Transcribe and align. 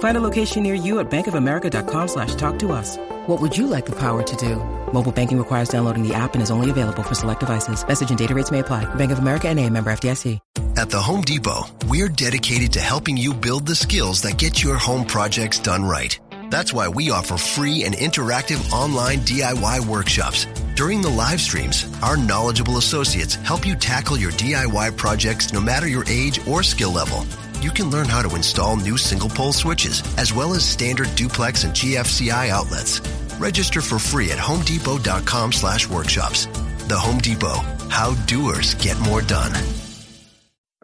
Find 0.00 0.16
a 0.16 0.20
location 0.20 0.62
near 0.62 0.74
you 0.74 0.98
at 1.00 1.10
bankofamerica.com 1.10 2.08
slash 2.08 2.34
talk 2.34 2.58
to 2.60 2.72
us. 2.72 2.96
What 3.26 3.40
would 3.40 3.56
you 3.56 3.66
like 3.66 3.86
the 3.86 3.96
power 3.96 4.22
to 4.22 4.36
do? 4.36 4.56
Mobile 4.92 5.12
banking 5.12 5.38
requires 5.38 5.68
downloading 5.68 6.06
the 6.06 6.14
app 6.14 6.34
and 6.34 6.42
is 6.42 6.50
only 6.50 6.68
available 6.68 7.02
for 7.02 7.14
select 7.14 7.40
devices. 7.40 7.86
Message 7.86 8.10
and 8.10 8.18
data 8.18 8.34
rates 8.34 8.50
may 8.50 8.58
apply. 8.58 8.92
Bank 8.96 9.12
of 9.12 9.18
America 9.18 9.48
and 9.48 9.58
a 9.58 9.68
member 9.68 9.90
FDIC. 9.90 10.38
At 10.76 10.88
the 10.88 11.00
Home 11.02 11.20
Depot, 11.20 11.64
we're 11.88 12.08
dedicated 12.08 12.72
to 12.72 12.80
helping 12.80 13.16
you 13.18 13.34
build 13.34 13.66
the 13.66 13.74
skills 13.74 14.22
that 14.22 14.38
get 14.38 14.62
your 14.62 14.76
home 14.76 15.04
projects 15.04 15.58
done 15.58 15.84
right. 15.84 16.18
That's 16.48 16.72
why 16.72 16.88
we 16.88 17.10
offer 17.10 17.36
free 17.36 17.84
and 17.84 17.94
interactive 17.94 18.72
online 18.72 19.18
DIY 19.20 19.86
workshops. 19.86 20.46
During 20.74 21.02
the 21.02 21.10
live 21.10 21.40
streams, 21.40 21.86
our 22.02 22.16
knowledgeable 22.16 22.78
associates 22.78 23.34
help 23.34 23.66
you 23.66 23.76
tackle 23.76 24.16
your 24.16 24.32
DIY 24.32 24.96
projects 24.96 25.52
no 25.52 25.60
matter 25.60 25.86
your 25.86 26.04
age 26.08 26.40
or 26.48 26.62
skill 26.62 26.92
level. 26.92 27.26
You 27.60 27.70
can 27.70 27.90
learn 27.90 28.08
how 28.08 28.22
to 28.22 28.36
install 28.36 28.76
new 28.76 28.96
single 28.96 29.28
pole 29.28 29.52
switches, 29.52 30.02
as 30.16 30.32
well 30.32 30.54
as 30.54 30.64
standard 30.64 31.14
duplex 31.14 31.64
and 31.64 31.74
GFCI 31.74 32.48
outlets. 32.48 33.00
Register 33.38 33.80
for 33.80 33.98
free 33.98 34.30
at 34.30 34.38
homedepot.com 34.38 35.52
slash 35.52 35.88
workshops. 35.88 36.46
The 36.88 36.98
Home 36.98 37.18
Depot, 37.18 37.60
how 37.88 38.14
doers 38.26 38.74
get 38.74 38.98
more 39.00 39.20
done. 39.22 39.52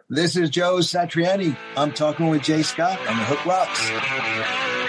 This 0.09 0.37
is 0.37 0.49
Joe 0.49 0.77
Satriani. 0.77 1.57
I'm 1.75 1.91
talking 1.91 2.29
with 2.29 2.41
Jay 2.41 2.63
Scott 2.63 2.97
on 3.07 3.17
the 3.17 3.25
Hook 3.25 3.45
Rocks. 3.45 4.86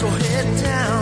your 0.00 0.10
head 0.12 0.62
down. 0.62 0.99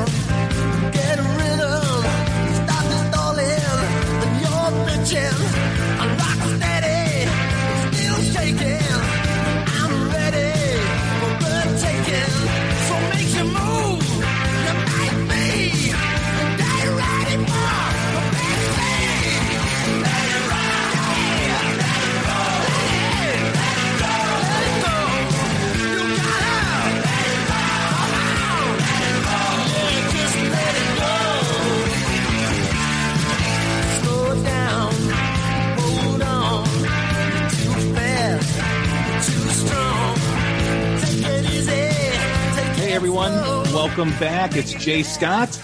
Welcome 43.99 44.21
back. 44.21 44.55
It's 44.55 44.73
Jay 44.75 45.03
Scott. 45.03 45.61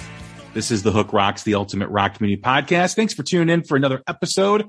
This 0.55 0.73
is 0.73 0.83
the 0.83 0.91
Hook 0.91 1.13
Rocks, 1.13 1.45
the 1.45 1.55
Ultimate 1.55 1.89
Rock 1.89 2.17
Community 2.17 2.43
Podcast. 2.43 2.97
Thanks 2.97 3.15
for 3.15 3.23
tuning 3.23 3.49
in 3.49 3.63
for 3.63 3.77
another 3.77 4.03
episode. 4.09 4.69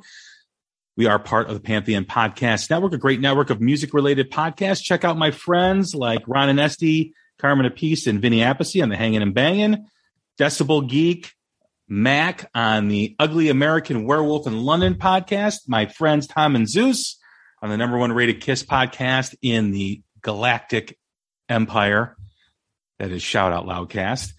We 0.95 1.07
are 1.07 1.17
part 1.17 1.47
of 1.47 1.55
the 1.55 1.59
Pantheon 1.59 2.05
Podcast 2.05 2.69
Network, 2.69 2.93
a 2.93 2.99
great 2.99 3.21
network 3.21 3.49
of 3.49 3.61
music 3.61 3.95
related 3.95 4.29
podcasts. 4.29 4.83
Check 4.83 5.03
out 5.03 5.17
my 5.17 5.31
friends 5.31 5.95
like 5.95 6.21
Ron 6.27 6.49
and 6.49 6.59
Esty, 6.59 7.15
Carmine 7.39 7.65
Appice, 7.65 8.05
and 8.05 8.21
Vinny 8.21 8.41
Appice 8.41 8.83
on 8.83 8.89
the 8.89 8.97
Hanging 8.97 9.23
and 9.23 9.33
Banging, 9.33 9.87
Decibel 10.39 10.87
Geek, 10.87 11.33
Mac 11.87 12.47
on 12.53 12.87
the 12.87 13.15
Ugly 13.17 13.49
American 13.49 14.05
Werewolf 14.05 14.45
in 14.45 14.59
London 14.59 14.93
podcast, 14.93 15.67
my 15.67 15.87
friends 15.87 16.27
Tom 16.27 16.55
and 16.55 16.69
Zeus 16.69 17.17
on 17.63 17.71
the 17.71 17.77
number 17.77 17.97
one 17.97 18.11
rated 18.11 18.41
Kiss 18.41 18.61
podcast 18.61 19.33
in 19.41 19.71
the 19.71 20.03
Galactic 20.21 20.99
Empire. 21.49 22.15
That 22.99 23.11
is 23.11 23.21
Shout 23.21 23.51
Out 23.51 23.65
Loudcast. 23.65 24.33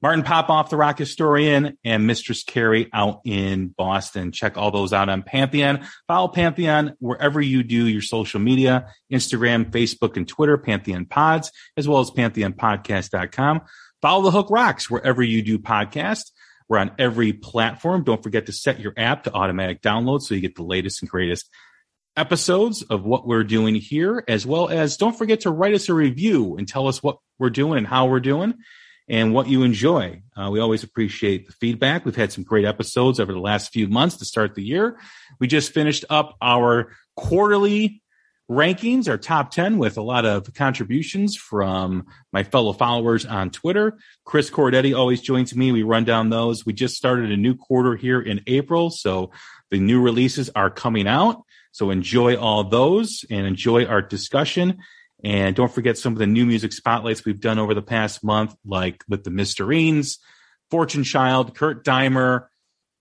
Martin 0.00 0.22
Popoff, 0.22 0.70
the 0.70 0.76
rock 0.76 0.96
historian, 0.96 1.76
and 1.84 2.06
Mistress 2.06 2.44
Carrie 2.44 2.88
out 2.92 3.20
in 3.24 3.68
Boston. 3.68 4.30
Check 4.30 4.56
all 4.56 4.70
those 4.70 4.92
out 4.92 5.08
on 5.08 5.22
Pantheon. 5.22 5.86
Follow 6.06 6.28
Pantheon 6.28 6.94
wherever 7.00 7.40
you 7.40 7.64
do 7.64 7.86
your 7.88 8.02
social 8.02 8.38
media, 8.38 8.92
Instagram, 9.12 9.70
Facebook, 9.70 10.16
and 10.16 10.28
Twitter, 10.28 10.56
Pantheon 10.56 11.04
Pods, 11.04 11.50
as 11.76 11.88
well 11.88 11.98
as 11.98 12.12
pantheonpodcast.com. 12.12 13.62
Follow 14.00 14.22
the 14.22 14.30
Hook 14.30 14.50
Rocks 14.50 14.88
wherever 14.88 15.22
you 15.22 15.42
do 15.42 15.58
podcasts. 15.58 16.30
We're 16.68 16.78
on 16.78 16.92
every 16.98 17.32
platform. 17.32 18.04
Don't 18.04 18.22
forget 18.22 18.46
to 18.46 18.52
set 18.52 18.78
your 18.78 18.92
app 18.96 19.24
to 19.24 19.32
automatic 19.32 19.82
download 19.82 20.22
so 20.22 20.34
you 20.34 20.40
get 20.40 20.54
the 20.54 20.62
latest 20.62 21.02
and 21.02 21.10
greatest 21.10 21.50
episodes 22.18 22.82
of 22.82 23.04
what 23.04 23.26
we're 23.26 23.44
doing 23.44 23.74
here, 23.74 24.24
as 24.28 24.46
well 24.46 24.68
as 24.68 24.96
don't 24.96 25.16
forget 25.16 25.40
to 25.40 25.50
write 25.50 25.74
us 25.74 25.88
a 25.88 25.94
review 25.94 26.56
and 26.56 26.66
tell 26.66 26.88
us 26.88 27.02
what 27.02 27.18
we're 27.38 27.50
doing 27.50 27.78
and 27.78 27.86
how 27.86 28.06
we're 28.06 28.20
doing 28.20 28.54
and 29.08 29.32
what 29.32 29.48
you 29.48 29.62
enjoy. 29.62 30.20
Uh, 30.36 30.50
we 30.50 30.60
always 30.60 30.82
appreciate 30.82 31.46
the 31.46 31.52
feedback. 31.52 32.04
We've 32.04 32.16
had 32.16 32.32
some 32.32 32.44
great 32.44 32.64
episodes 32.64 33.20
over 33.20 33.32
the 33.32 33.40
last 33.40 33.72
few 33.72 33.88
months 33.88 34.16
to 34.16 34.24
start 34.24 34.54
the 34.54 34.62
year. 34.62 34.98
We 35.38 35.46
just 35.46 35.72
finished 35.72 36.04
up 36.10 36.36
our 36.42 36.92
quarterly 37.16 38.02
rankings, 38.50 39.08
our 39.08 39.18
top 39.18 39.50
10 39.50 39.78
with 39.78 39.98
a 39.98 40.02
lot 40.02 40.24
of 40.24 40.52
contributions 40.54 41.36
from 41.36 42.06
my 42.32 42.42
fellow 42.42 42.72
followers 42.72 43.26
on 43.26 43.50
Twitter. 43.50 43.98
Chris 44.24 44.50
Cordetti 44.50 44.96
always 44.96 45.20
joins 45.20 45.54
me. 45.54 45.70
We 45.70 45.82
run 45.82 46.04
down 46.04 46.30
those. 46.30 46.64
We 46.64 46.72
just 46.72 46.96
started 46.96 47.30
a 47.30 47.36
new 47.36 47.54
quarter 47.54 47.94
here 47.94 48.20
in 48.20 48.40
April. 48.46 48.90
So 48.90 49.32
the 49.70 49.78
new 49.78 50.00
releases 50.00 50.50
are 50.50 50.70
coming 50.70 51.06
out. 51.06 51.42
So 51.78 51.90
enjoy 51.90 52.36
all 52.36 52.64
those 52.64 53.24
and 53.30 53.46
enjoy 53.46 53.86
our 53.86 54.02
discussion. 54.02 54.78
And 55.22 55.54
don't 55.54 55.72
forget 55.72 55.96
some 55.96 56.12
of 56.12 56.18
the 56.18 56.26
new 56.26 56.44
music 56.44 56.72
spotlights 56.72 57.24
we've 57.24 57.38
done 57.38 57.60
over 57.60 57.72
the 57.72 57.82
past 57.82 58.24
month, 58.24 58.52
like 58.66 59.04
with 59.08 59.22
the 59.22 59.30
Mysterines, 59.30 60.18
Fortune 60.72 61.04
Child, 61.04 61.54
Kurt 61.54 61.84
Deimer, 61.84 62.46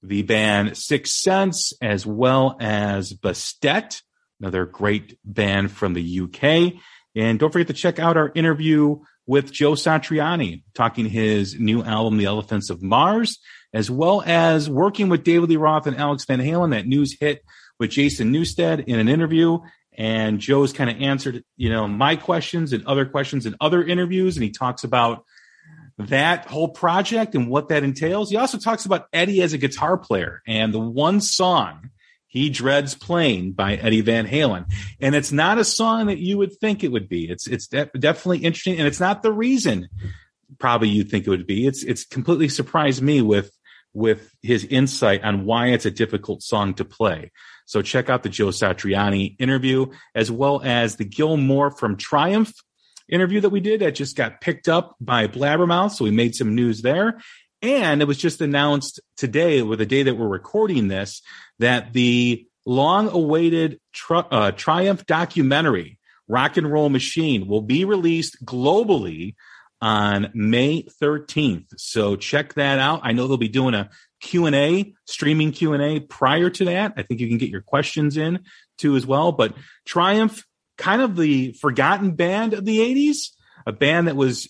the 0.04 0.22
band 0.22 0.78
Six 0.78 1.12
Sense, 1.12 1.74
as 1.82 2.06
well 2.06 2.56
as 2.60 3.14
Bastet, 3.14 4.04
another 4.40 4.68
great 4.68 5.18
band 5.26 5.72
from 5.72 5.96
the 5.96 6.20
UK. 6.20 6.80
And 7.16 7.40
don't 7.40 7.52
forget 7.52 7.68
to 7.68 7.74
check 7.74 7.98
out 7.98 8.16
our 8.16 8.32
interview 8.36 9.00
with 9.26 9.52
Joe 9.52 9.72
Satriani, 9.72 10.62
talking 10.76 11.08
his 11.08 11.60
new 11.60 11.82
album, 11.82 12.20
The 12.20 12.26
Elephants 12.26 12.70
of 12.70 12.84
Mars, 12.84 13.40
as 13.74 13.90
well 13.90 14.22
as 14.24 14.70
working 14.70 15.10
with 15.10 15.24
David 15.24 15.50
Lee 15.50 15.58
Roth 15.58 15.88
and 15.88 15.98
Alex 15.98 16.26
Van 16.26 16.40
Halen, 16.40 16.74
that 16.74 16.86
news 16.86 17.18
hit 17.20 17.42
with 17.80 17.92
Jason 17.92 18.32
Newsted 18.32 18.86
in 18.86 19.00
an 19.00 19.08
interview. 19.08 19.60
And 19.94 20.40
Joe's 20.40 20.74
kind 20.74 20.90
of 20.90 21.02
answered, 21.02 21.44
you 21.56 21.70
know, 21.70 21.88
my 21.88 22.16
questions 22.16 22.72
and 22.72 22.86
other 22.86 23.06
questions 23.06 23.46
in 23.46 23.56
other 23.60 23.84
interviews. 23.84 24.38
And 24.38 24.44
he 24.44 24.52
talks 24.52 24.84
about 24.84 25.26
that 25.98 26.46
whole 26.46 26.70
project 26.70 27.34
and 27.34 27.50
what 27.50 27.70
that 27.70 27.84
entails. 27.84 28.30
He 28.30 28.38
also 28.38 28.60
talks 28.60 28.86
about 28.86 29.08
Eddie 29.12 29.42
as 29.42 29.54
a 29.54 29.58
guitar 29.58 29.98
player 29.98 30.44
and 30.48 30.72
the 30.74 30.80
one 30.80 31.22
song 31.22 31.90
he 32.28 32.50
dreads 32.50 32.94
playing 32.94 33.54
by 33.54 33.76
Eddie 33.76 34.02
Van 34.02 34.28
Halen. 34.28 34.72
And 35.00 35.16
it's 35.16 35.32
not 35.32 35.58
a 35.58 35.64
song 35.64 36.08
that 36.08 36.20
you 36.20 36.38
would 36.38 36.54
think 36.60 36.84
it 36.84 36.92
would 36.92 37.10
be. 37.10 37.30
It's 37.30 37.48
it's 37.48 37.68
de- 37.68 37.90
definitely 37.98 38.40
interesting, 38.40 38.78
and 38.78 38.88
it's 38.88 39.00
not 39.00 39.24
the 39.24 39.32
reason 39.32 39.88
probably 40.60 40.90
you'd 40.90 41.10
think 41.10 41.26
it 41.26 41.30
would 41.30 41.48
be. 41.48 41.66
It's 41.66 41.84
it's 41.84 42.06
completely 42.06 42.50
surprised 42.50 43.02
me 43.02 43.22
with 43.22 43.52
with 43.94 44.36
his 44.44 44.66
insight 44.66 45.24
on 45.24 45.46
why 45.46 45.68
it's 45.70 45.86
a 45.86 45.92
difficult 45.92 46.44
song 46.44 46.76
to 46.76 46.86
play. 46.86 47.32
So 47.68 47.82
check 47.82 48.10
out 48.10 48.24
the 48.24 48.30
Joe 48.30 48.48
Satriani 48.48 49.36
interview 49.40 49.88
as 50.16 50.32
well 50.32 50.62
as 50.64 50.96
the 50.96 51.06
Gil 51.06 51.38
Moore 51.38 51.70
from 51.70 51.98
Triumph 51.98 52.54
interview 53.10 53.42
that 53.42 53.50
we 53.50 53.60
did 53.60 53.82
that 53.82 53.92
just 53.92 54.16
got 54.16 54.42
picked 54.42 54.68
up 54.68 54.96
by 55.00 55.28
Blabbermouth. 55.28 55.92
So 55.92 56.06
we 56.06 56.12
made 56.12 56.34
some 56.34 56.56
news 56.56 56.82
there. 56.82 57.20
And 57.62 58.02
it 58.02 58.06
was 58.06 58.18
just 58.18 58.40
announced 58.40 59.00
today, 59.18 59.62
with 59.62 59.80
the 59.80 59.86
day 59.86 60.04
that 60.04 60.16
we're 60.16 60.28
recording 60.28 60.88
this, 60.88 61.22
that 61.60 61.92
the 61.92 62.48
long 62.66 63.10
awaited 63.10 63.80
tri- 63.94 64.26
uh, 64.32 64.52
Triumph 64.52 65.06
documentary, 65.06 65.98
Rock 66.28 66.58
and 66.58 66.72
Roll 66.72 66.90
Machine, 66.90 67.48
will 67.48 67.62
be 67.62 67.84
released 67.84 68.46
globally 68.46 69.36
on 69.82 70.32
May 70.34 70.84
13th. 70.84 71.68
So 71.78 72.16
check 72.16 72.54
that 72.56 72.80
out. 72.80 73.02
I 73.04 73.12
know 73.12 73.28
they'll 73.28 73.38
be 73.38 73.48
doing 73.48 73.74
a 73.74 73.90
Q&A, 74.22 74.94
streaming 75.06 75.52
Q&A 75.52 76.00
prior 76.00 76.50
to 76.50 76.66
that. 76.66 76.94
I 76.98 77.04
think 77.04 77.20
you 77.20 77.28
can 77.28 77.38
get 77.38 77.50
your 77.50 77.62
questions 77.62 78.18
in 78.18 78.40
too 78.78 78.96
as 78.96 79.06
well, 79.06 79.32
but 79.32 79.54
Triumph 79.86 80.46
kind 80.78 81.02
of 81.02 81.16
the 81.16 81.54
forgotten 81.54 82.12
band 82.12 82.54
of 82.54 82.66
the 82.66 82.80
80s, 82.80 83.32
a 83.66 83.72
band 83.72 84.08
that 84.08 84.16
was 84.16 84.48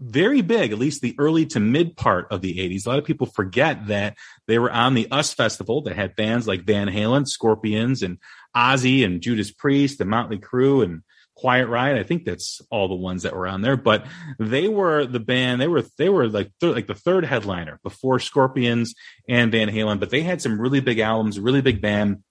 very 0.00 0.42
big, 0.42 0.70
at 0.70 0.78
least 0.78 1.00
the 1.00 1.16
early 1.18 1.44
to 1.46 1.60
mid 1.60 1.96
part 1.96 2.28
of 2.30 2.40
the 2.40 2.54
80s. 2.54 2.86
A 2.86 2.90
lot 2.90 2.98
of 2.98 3.04
people 3.04 3.26
forget 3.26 3.88
that 3.88 4.16
they 4.46 4.58
were 4.58 4.70
on 4.70 4.94
the 4.94 5.08
US 5.10 5.34
Festival 5.34 5.82
that 5.82 5.96
had 5.96 6.14
bands 6.14 6.46
like 6.46 6.64
Van 6.64 6.88
Halen, 6.88 7.26
Scorpions, 7.26 8.02
and 8.02 8.18
Ozzy, 8.56 9.04
and 9.04 9.20
Judas 9.20 9.50
Priest, 9.50 10.00
and 10.00 10.08
Motley 10.08 10.38
Crue, 10.38 10.84
and 10.84 11.02
Quiet 11.38 11.68
Riot. 11.68 11.98
I 11.98 12.02
think 12.02 12.24
that's 12.24 12.60
all 12.68 12.88
the 12.88 12.96
ones 12.96 13.22
that 13.22 13.34
were 13.34 13.46
on 13.46 13.62
there, 13.62 13.76
but 13.76 14.06
they 14.40 14.66
were 14.66 15.06
the 15.06 15.20
band. 15.20 15.60
They 15.60 15.68
were 15.68 15.84
they 15.96 16.08
were 16.08 16.28
like 16.28 16.50
th- 16.60 16.74
like 16.74 16.88
the 16.88 16.96
third 16.96 17.24
headliner 17.24 17.78
before 17.84 18.18
Scorpions 18.18 18.96
and 19.28 19.52
Van 19.52 19.68
Halen. 19.68 20.00
But 20.00 20.10
they 20.10 20.22
had 20.22 20.42
some 20.42 20.60
really 20.60 20.80
big 20.80 20.98
albums, 20.98 21.38
really 21.38 21.60
big 21.60 21.80
band. 21.80 22.24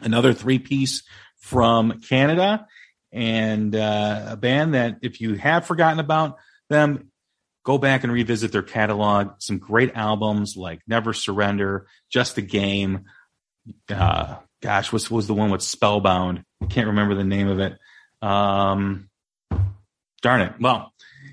Another 0.00 0.32
three 0.32 0.58
piece 0.58 1.04
from 1.38 2.00
Canada, 2.00 2.66
and 3.12 3.76
uh, 3.76 4.26
a 4.30 4.36
band 4.36 4.74
that 4.74 4.96
if 5.02 5.20
you 5.20 5.34
have 5.34 5.64
forgotten 5.64 6.00
about 6.00 6.36
them, 6.68 7.12
go 7.64 7.78
back 7.78 8.02
and 8.02 8.12
revisit 8.12 8.50
their 8.50 8.62
catalog. 8.62 9.34
Some 9.38 9.58
great 9.58 9.92
albums 9.94 10.56
like 10.56 10.80
Never 10.88 11.12
Surrender, 11.12 11.86
Just 12.10 12.36
a 12.38 12.42
Game. 12.42 13.04
Uh, 13.88 14.38
gosh, 14.60 14.92
what 14.92 15.08
was 15.08 15.28
the 15.28 15.34
one 15.34 15.52
with 15.52 15.62
Spellbound? 15.62 16.42
I 16.60 16.66
can't 16.66 16.88
remember 16.88 17.14
the 17.14 17.22
name 17.22 17.46
of 17.46 17.60
it. 17.60 17.78
Um, 18.24 19.10
darn 20.22 20.40
it. 20.40 20.54
Well, 20.58 20.92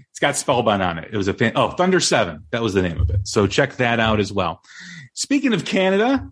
it's 0.09 0.19
got 0.19 0.35
Spellbound 0.35 0.83
on 0.83 0.99
it. 0.99 1.09
It 1.13 1.17
was 1.17 1.29
a 1.29 1.33
fan. 1.33 1.53
Oh, 1.55 1.71
Thunder 1.71 2.01
Seven. 2.01 2.45
That 2.51 2.61
was 2.61 2.73
the 2.73 2.81
name 2.81 2.99
of 2.99 3.09
it. 3.09 3.27
So 3.27 3.47
check 3.47 3.77
that 3.77 3.99
out 3.99 4.19
as 4.19 4.31
well. 4.31 4.61
Speaking 5.13 5.53
of 5.53 5.63
Canada, 5.63 6.29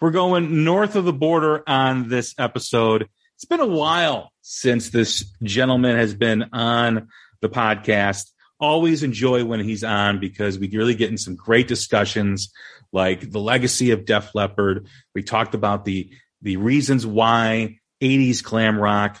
we're 0.00 0.10
going 0.10 0.64
north 0.64 0.96
of 0.96 1.04
the 1.04 1.12
border 1.12 1.62
on 1.68 2.08
this 2.08 2.34
episode. 2.36 3.08
It's 3.36 3.44
been 3.44 3.60
a 3.60 3.66
while 3.66 4.32
since 4.40 4.90
this 4.90 5.32
gentleman 5.42 5.96
has 5.96 6.14
been 6.14 6.46
on 6.52 7.08
the 7.40 7.48
podcast. 7.48 8.30
Always 8.58 9.04
enjoy 9.04 9.44
when 9.44 9.60
he's 9.60 9.84
on 9.84 10.18
because 10.18 10.58
we 10.58 10.68
really 10.68 10.94
get 10.96 11.10
in 11.10 11.18
some 11.18 11.36
great 11.36 11.68
discussions 11.68 12.52
like 12.92 13.30
the 13.30 13.40
legacy 13.40 13.92
of 13.92 14.04
Def 14.04 14.34
Leppard. 14.34 14.88
We 15.14 15.22
talked 15.22 15.54
about 15.54 15.84
the 15.84 16.10
the 16.42 16.56
reasons 16.56 17.06
why 17.06 17.78
80s 18.00 18.42
glam 18.42 18.78
rock 18.78 19.20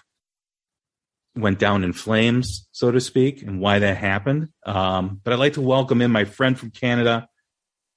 went 1.34 1.58
down 1.58 1.84
in 1.84 1.92
flames, 1.92 2.68
so 2.72 2.90
to 2.90 3.00
speak, 3.00 3.42
and 3.42 3.60
why 3.60 3.78
that 3.78 3.96
happened. 3.96 4.48
Um, 4.66 5.20
but 5.22 5.32
I'd 5.32 5.38
like 5.38 5.54
to 5.54 5.60
welcome 5.60 6.02
in 6.02 6.10
my 6.10 6.24
friend 6.24 6.58
from 6.58 6.70
Canada, 6.70 7.28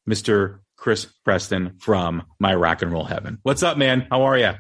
Mr. 0.10 0.60
Chris 0.78 1.06
Preston 1.24 1.78
from 1.80 2.24
My 2.40 2.56
Rock 2.56 2.82
and 2.82 2.92
Roll 2.92 3.04
Heaven. 3.04 3.40
What's 3.44 3.64
up, 3.64 3.78
man? 3.78 4.08
How 4.10 4.24
are 4.24 4.38
you? 4.38 4.54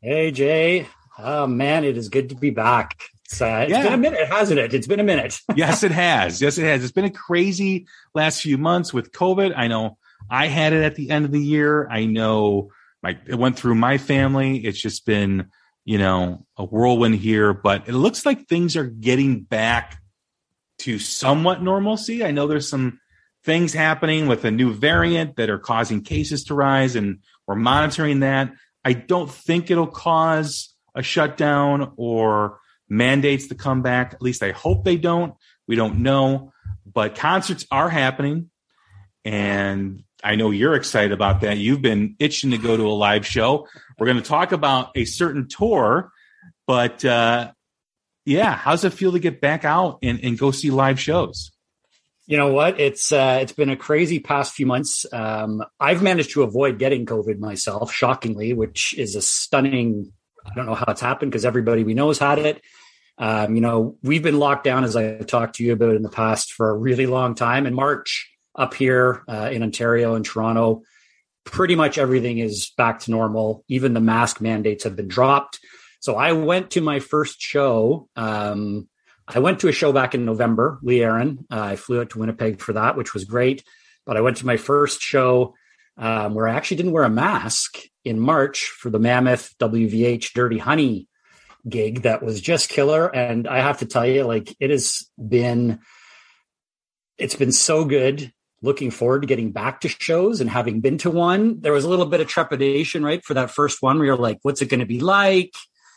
Hey, 0.00 0.30
Jay. 0.30 0.88
Oh, 1.18 1.46
man, 1.46 1.84
it 1.84 1.96
is 1.96 2.08
good 2.08 2.30
to 2.30 2.34
be 2.34 2.50
back. 2.50 3.02
It's, 3.26 3.40
uh, 3.40 3.64
it's 3.64 3.70
yeah. 3.70 3.82
been 3.82 3.92
a 3.92 3.98
minute, 3.98 4.28
hasn't 4.28 4.58
it? 4.58 4.74
It's 4.74 4.86
been 4.86 5.00
a 5.00 5.04
minute. 5.04 5.38
yes, 5.56 5.82
it 5.82 5.92
has. 5.92 6.40
Yes, 6.40 6.58
it 6.58 6.64
has. 6.64 6.82
It's 6.82 6.92
been 6.92 7.04
a 7.04 7.10
crazy 7.10 7.86
last 8.14 8.42
few 8.42 8.58
months 8.58 8.92
with 8.92 9.12
COVID. 9.12 9.52
I 9.56 9.68
know 9.68 9.98
I 10.30 10.46
had 10.48 10.72
it 10.72 10.82
at 10.82 10.94
the 10.94 11.10
end 11.10 11.24
of 11.24 11.32
the 11.32 11.40
year. 11.40 11.88
I 11.88 12.06
know 12.06 12.70
my, 13.02 13.18
it 13.26 13.34
went 13.34 13.58
through 13.58 13.74
my 13.74 13.98
family. 13.98 14.58
It's 14.58 14.80
just 14.80 15.06
been 15.06 15.50
you 15.84 15.98
know, 15.98 16.46
a 16.56 16.64
whirlwind 16.64 17.16
here, 17.16 17.52
but 17.52 17.88
it 17.88 17.94
looks 17.94 18.24
like 18.24 18.46
things 18.46 18.76
are 18.76 18.86
getting 18.86 19.40
back 19.42 20.00
to 20.80 20.98
somewhat 20.98 21.62
normalcy. 21.62 22.24
I 22.24 22.30
know 22.30 22.46
there's 22.46 22.68
some 22.68 23.00
things 23.44 23.72
happening 23.72 24.26
with 24.26 24.44
a 24.44 24.50
new 24.50 24.72
variant 24.72 25.36
that 25.36 25.50
are 25.50 25.58
causing 25.58 26.02
cases 26.02 26.44
to 26.44 26.54
rise, 26.54 26.96
and 26.96 27.18
we're 27.46 27.56
monitoring 27.56 28.20
that. 28.20 28.52
I 28.84 28.92
don't 28.92 29.30
think 29.30 29.70
it'll 29.70 29.86
cause 29.86 30.74
a 30.94 31.02
shutdown 31.02 31.92
or 31.96 32.58
mandates 32.88 33.48
to 33.48 33.54
come 33.54 33.82
back. 33.82 34.14
At 34.14 34.22
least 34.22 34.42
I 34.42 34.52
hope 34.52 34.84
they 34.84 34.96
don't. 34.96 35.34
We 35.66 35.76
don't 35.76 36.00
know, 36.00 36.52
but 36.84 37.14
concerts 37.14 37.66
are 37.70 37.88
happening, 37.88 38.50
and 39.24 40.02
I 40.22 40.36
know 40.36 40.50
you're 40.50 40.74
excited 40.74 41.12
about 41.12 41.40
that. 41.40 41.58
You've 41.58 41.82
been 41.82 42.16
itching 42.18 42.52
to 42.52 42.58
go 42.58 42.76
to 42.76 42.86
a 42.86 42.92
live 42.92 43.26
show. 43.26 43.66
We're 44.02 44.06
going 44.06 44.22
to 44.24 44.28
talk 44.28 44.50
about 44.50 44.90
a 44.96 45.04
certain 45.04 45.46
tour, 45.46 46.10
but 46.66 47.04
uh, 47.04 47.52
yeah, 48.24 48.52
how's 48.52 48.82
it 48.82 48.92
feel 48.92 49.12
to 49.12 49.20
get 49.20 49.40
back 49.40 49.64
out 49.64 50.00
and, 50.02 50.18
and 50.24 50.36
go 50.36 50.50
see 50.50 50.72
live 50.72 50.98
shows? 50.98 51.52
You 52.26 52.36
know 52.36 52.52
what? 52.52 52.80
It's 52.80 53.12
uh, 53.12 53.38
it's 53.42 53.52
been 53.52 53.70
a 53.70 53.76
crazy 53.76 54.18
past 54.18 54.54
few 54.54 54.66
months. 54.66 55.06
Um, 55.12 55.62
I've 55.78 56.02
managed 56.02 56.32
to 56.32 56.42
avoid 56.42 56.80
getting 56.80 57.06
COVID 57.06 57.38
myself, 57.38 57.92
shockingly, 57.92 58.54
which 58.54 58.92
is 58.98 59.14
a 59.14 59.22
stunning. 59.22 60.12
I 60.44 60.52
don't 60.56 60.66
know 60.66 60.74
how 60.74 60.86
it's 60.88 61.00
happened 61.00 61.30
because 61.30 61.44
everybody 61.44 61.84
we 61.84 61.94
know 61.94 62.08
has 62.08 62.18
had 62.18 62.40
it. 62.40 62.60
Um, 63.18 63.54
you 63.54 63.60
know, 63.60 63.98
we've 64.02 64.24
been 64.24 64.40
locked 64.40 64.64
down, 64.64 64.82
as 64.82 64.96
I 64.96 65.18
talked 65.18 65.54
to 65.58 65.64
you 65.64 65.74
about 65.74 65.94
in 65.94 66.02
the 66.02 66.08
past, 66.08 66.54
for 66.54 66.70
a 66.70 66.76
really 66.76 67.06
long 67.06 67.36
time. 67.36 67.66
In 67.66 67.74
March, 67.74 68.32
up 68.56 68.74
here 68.74 69.22
uh, 69.28 69.50
in 69.52 69.62
Ontario 69.62 70.16
and 70.16 70.24
Toronto, 70.24 70.82
pretty 71.44 71.74
much 71.74 71.98
everything 71.98 72.38
is 72.38 72.70
back 72.76 73.00
to 73.00 73.10
normal. 73.10 73.64
Even 73.68 73.94
the 73.94 74.00
mask 74.00 74.40
mandates 74.40 74.84
have 74.84 74.96
been 74.96 75.08
dropped. 75.08 75.58
So 76.00 76.16
I 76.16 76.32
went 76.32 76.72
to 76.72 76.80
my 76.80 76.98
first 77.00 77.40
show. 77.40 78.08
Um, 78.16 78.88
I 79.26 79.38
went 79.38 79.60
to 79.60 79.68
a 79.68 79.72
show 79.72 79.92
back 79.92 80.14
in 80.14 80.24
November, 80.24 80.78
Lee 80.82 81.02
Aaron. 81.02 81.46
Uh, 81.50 81.60
I 81.60 81.76
flew 81.76 82.00
out 82.00 82.10
to 82.10 82.18
Winnipeg 82.18 82.60
for 82.60 82.72
that, 82.72 82.96
which 82.96 83.14
was 83.14 83.24
great. 83.24 83.64
But 84.04 84.16
I 84.16 84.20
went 84.20 84.38
to 84.38 84.46
my 84.46 84.56
first 84.56 85.00
show 85.00 85.54
um, 85.96 86.34
where 86.34 86.48
I 86.48 86.54
actually 86.54 86.78
didn't 86.78 86.92
wear 86.92 87.04
a 87.04 87.10
mask 87.10 87.78
in 88.04 88.18
March 88.18 88.66
for 88.66 88.90
the 88.90 88.98
Mammoth 88.98 89.54
WVH 89.58 90.32
Dirty 90.32 90.58
Honey 90.58 91.08
gig 91.68 92.02
that 92.02 92.22
was 92.22 92.40
just 92.40 92.68
killer. 92.68 93.14
And 93.14 93.46
I 93.46 93.60
have 93.60 93.78
to 93.78 93.86
tell 93.86 94.06
you, 94.06 94.24
like, 94.24 94.54
it 94.58 94.70
has 94.70 95.08
been. 95.16 95.80
It's 97.18 97.36
been 97.36 97.52
so 97.52 97.84
good 97.84 98.32
looking 98.62 98.90
forward 98.90 99.22
to 99.22 99.28
getting 99.28 99.50
back 99.50 99.80
to 99.80 99.88
shows 99.88 100.40
and 100.40 100.48
having 100.48 100.80
been 100.80 100.96
to 100.98 101.10
one. 101.10 101.60
There 101.60 101.72
was 101.72 101.84
a 101.84 101.88
little 101.88 102.06
bit 102.06 102.20
of 102.20 102.28
trepidation, 102.28 103.04
right, 103.04 103.24
for 103.24 103.34
that 103.34 103.50
first 103.50 103.82
one 103.82 103.98
where 103.98 104.06
you're 104.06 104.16
like, 104.16 104.38
what's 104.42 104.62
it 104.62 104.68
going 104.68 104.80
to 104.80 104.86
be 104.86 105.00
like? 105.00 105.54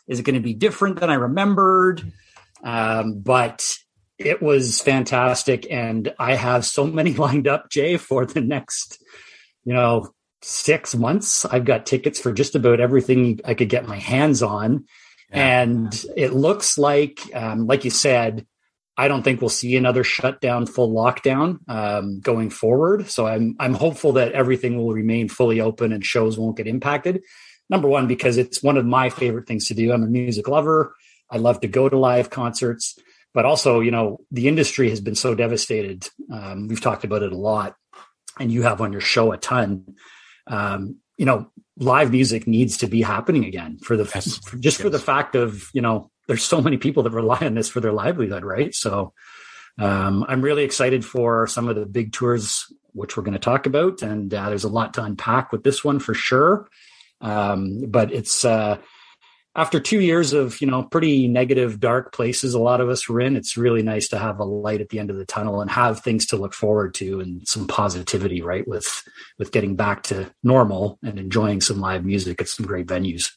Is 0.07 0.19
it 0.19 0.23
going 0.23 0.35
to 0.35 0.41
be 0.41 0.53
different 0.53 0.99
than 0.99 1.09
I 1.09 1.15
remembered? 1.15 2.11
Um, 2.63 3.19
but 3.19 3.77
it 4.17 4.41
was 4.41 4.81
fantastic. 4.81 5.67
And 5.69 6.13
I 6.17 6.35
have 6.35 6.65
so 6.65 6.85
many 6.85 7.13
lined 7.15 7.47
up, 7.47 7.69
Jay, 7.69 7.97
for 7.97 8.25
the 8.25 8.41
next, 8.41 9.01
you 9.63 9.73
know, 9.73 10.09
six 10.41 10.95
months. 10.95 11.45
I've 11.45 11.65
got 11.65 11.85
tickets 11.85 12.19
for 12.19 12.31
just 12.31 12.55
about 12.55 12.79
everything 12.79 13.39
I 13.45 13.53
could 13.53 13.69
get 13.69 13.87
my 13.87 13.97
hands 13.97 14.41
on. 14.41 14.85
Yeah. 15.31 15.61
And 15.61 16.05
it 16.15 16.33
looks 16.33 16.77
like, 16.77 17.19
um, 17.33 17.67
like 17.67 17.83
you 17.83 17.91
said, 17.91 18.45
I 18.97 19.07
don't 19.07 19.23
think 19.23 19.41
we'll 19.41 19.49
see 19.49 19.75
another 19.75 20.03
shutdown, 20.03 20.65
full 20.65 20.91
lockdown 20.93 21.59
um, 21.69 22.21
going 22.21 22.49
forward. 22.49 23.09
So 23.09 23.27
I'm 23.27 23.55
I'm 23.59 23.73
hopeful 23.73 24.13
that 24.13 24.31
everything 24.31 24.77
will 24.77 24.93
remain 24.93 25.27
fully 25.27 25.59
open 25.59 25.91
and 25.91 26.05
shows 26.05 26.37
won't 26.37 26.57
get 26.57 26.67
impacted. 26.67 27.21
Number 27.69 27.87
one, 27.87 28.07
because 28.07 28.37
it's 28.37 28.63
one 28.63 28.77
of 28.77 28.85
my 28.85 29.09
favorite 29.09 29.47
things 29.47 29.67
to 29.67 29.73
do. 29.73 29.91
I'm 29.91 30.03
a 30.03 30.07
music 30.07 30.47
lover. 30.47 30.95
I 31.29 31.37
love 31.37 31.59
to 31.61 31.67
go 31.67 31.89
to 31.89 31.97
live 31.97 32.29
concerts, 32.29 32.97
but 33.33 33.43
also, 33.45 33.79
you 33.79 33.91
know, 33.91 34.19
the 34.31 34.47
industry 34.47 34.89
has 34.91 35.01
been 35.01 35.15
so 35.15 35.33
devastated. 35.33 36.07
Um, 36.31 36.67
we've 36.67 36.81
talked 36.81 37.03
about 37.03 37.23
it 37.23 37.33
a 37.33 37.37
lot, 37.37 37.75
and 38.39 38.51
you 38.51 38.61
have 38.61 38.81
on 38.81 38.91
your 38.91 39.01
show 39.01 39.31
a 39.31 39.37
ton. 39.37 39.95
Um, 40.47 40.97
you 41.17 41.25
know, 41.25 41.51
live 41.77 42.11
music 42.11 42.47
needs 42.47 42.77
to 42.77 42.87
be 42.87 43.01
happening 43.01 43.45
again 43.45 43.79
for 43.79 43.97
the 43.97 44.09
yes. 44.13 44.37
for, 44.37 44.57
just 44.57 44.77
yes. 44.77 44.83
for 44.83 44.89
the 44.89 44.99
fact 44.99 45.35
of 45.35 45.69
you 45.73 45.81
know 45.81 46.11
there's 46.27 46.43
so 46.43 46.61
many 46.61 46.77
people 46.77 47.03
that 47.03 47.11
rely 47.11 47.39
on 47.41 47.55
this 47.55 47.69
for 47.69 47.79
their 47.81 47.93
livelihood, 47.93 48.43
right? 48.43 48.73
So 48.73 49.13
Um, 49.77 50.25
I'm 50.29 50.41
really 50.41 50.63
excited 50.63 51.03
for 51.03 51.47
some 51.47 51.67
of 51.67 51.75
the 51.75 51.85
big 51.85 52.13
tours, 52.13 52.63
which 52.93 53.17
we're 53.17 53.23
going 53.23 53.33
to 53.33 53.39
talk 53.39 53.65
about, 53.65 54.01
and 54.01 54.33
uh, 54.33 54.47
there's 54.47 54.63
a 54.63 54.69
lot 54.69 54.93
to 54.93 55.03
unpack 55.03 55.51
with 55.51 55.63
this 55.63 55.83
one 55.83 55.99
for 55.99 56.13
sure. 56.13 56.69
Um, 57.19 57.81
but 57.87 58.13
it's 58.13 58.45
uh, 58.45 58.77
after 59.53 59.81
two 59.81 59.99
years 59.99 60.31
of 60.31 60.61
you 60.61 60.67
know 60.67 60.83
pretty 60.83 61.27
negative, 61.27 61.79
dark 61.81 62.13
places 62.13 62.53
a 62.53 62.59
lot 62.59 62.79
of 62.79 62.87
us 62.87 63.09
were 63.09 63.19
in. 63.19 63.35
It's 63.35 63.57
really 63.57 63.81
nice 63.83 64.07
to 64.09 64.17
have 64.17 64.39
a 64.39 64.45
light 64.45 64.79
at 64.79 64.89
the 64.89 64.99
end 64.99 65.09
of 65.09 65.17
the 65.17 65.25
tunnel 65.25 65.59
and 65.59 65.69
have 65.69 65.99
things 65.99 66.25
to 66.27 66.37
look 66.37 66.53
forward 66.53 66.93
to 66.95 67.19
and 67.19 67.45
some 67.45 67.67
positivity, 67.67 68.41
right? 68.41 68.65
With 68.65 69.03
with 69.37 69.51
getting 69.51 69.75
back 69.75 70.03
to 70.03 70.31
normal 70.41 70.99
and 71.03 71.19
enjoying 71.19 71.59
some 71.59 71.81
live 71.81 72.05
music 72.05 72.39
at 72.39 72.47
some 72.47 72.65
great 72.65 72.87
venues. 72.87 73.31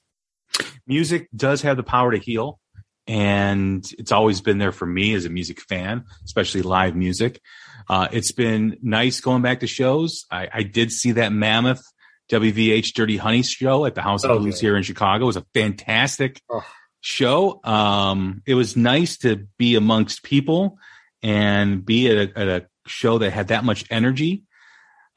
Music 0.87 1.29
does 1.35 1.63
have 1.63 1.77
the 1.77 1.83
power 1.83 2.13
to 2.13 2.19
heal 2.19 2.61
and 3.09 3.91
it's 3.99 4.13
always 4.13 4.43
been 4.43 4.59
there 4.59 4.71
for 4.71 4.85
me 4.85 5.15
as 5.15 5.25
a 5.25 5.31
music 5.31 5.63
fan, 5.63 6.05
especially 6.27 6.61
live 6.61 6.95
music. 6.95 7.41
Uh, 7.89 8.07
it's 8.13 8.33
been 8.33 8.77
nice 8.83 9.21
going 9.21 9.41
back 9.41 9.61
to 9.61 9.67
shows. 9.67 10.27
I, 10.31 10.49
I, 10.53 10.63
did 10.63 10.93
see 10.93 11.13
that 11.13 11.33
mammoth 11.33 11.83
WVH 12.31 12.93
Dirty 12.93 13.17
Honey 13.17 13.43
show 13.43 13.87
at 13.87 13.95
the 13.95 14.03
House 14.03 14.25
of 14.25 14.33
okay. 14.33 14.41
Blues 14.41 14.61
here 14.61 14.77
in 14.77 14.83
Chicago. 14.83 15.25
It 15.25 15.27
was 15.27 15.37
a 15.39 15.47
fantastic 15.55 16.43
oh. 16.51 16.63
show. 17.01 17.61
Um, 17.65 18.43
it 18.47 18.55
was 18.55 18.77
nice 18.77 19.17
to 19.19 19.47
be 19.57 19.75
amongst 19.77 20.23
people 20.23 20.77
and 21.23 21.85
be 21.85 22.11
at 22.11 22.29
a, 22.29 22.39
at 22.39 22.49
a 22.49 22.67
show 22.87 23.17
that 23.19 23.31
had 23.31 23.49
that 23.49 23.65
much 23.65 23.87
energy. 23.91 24.43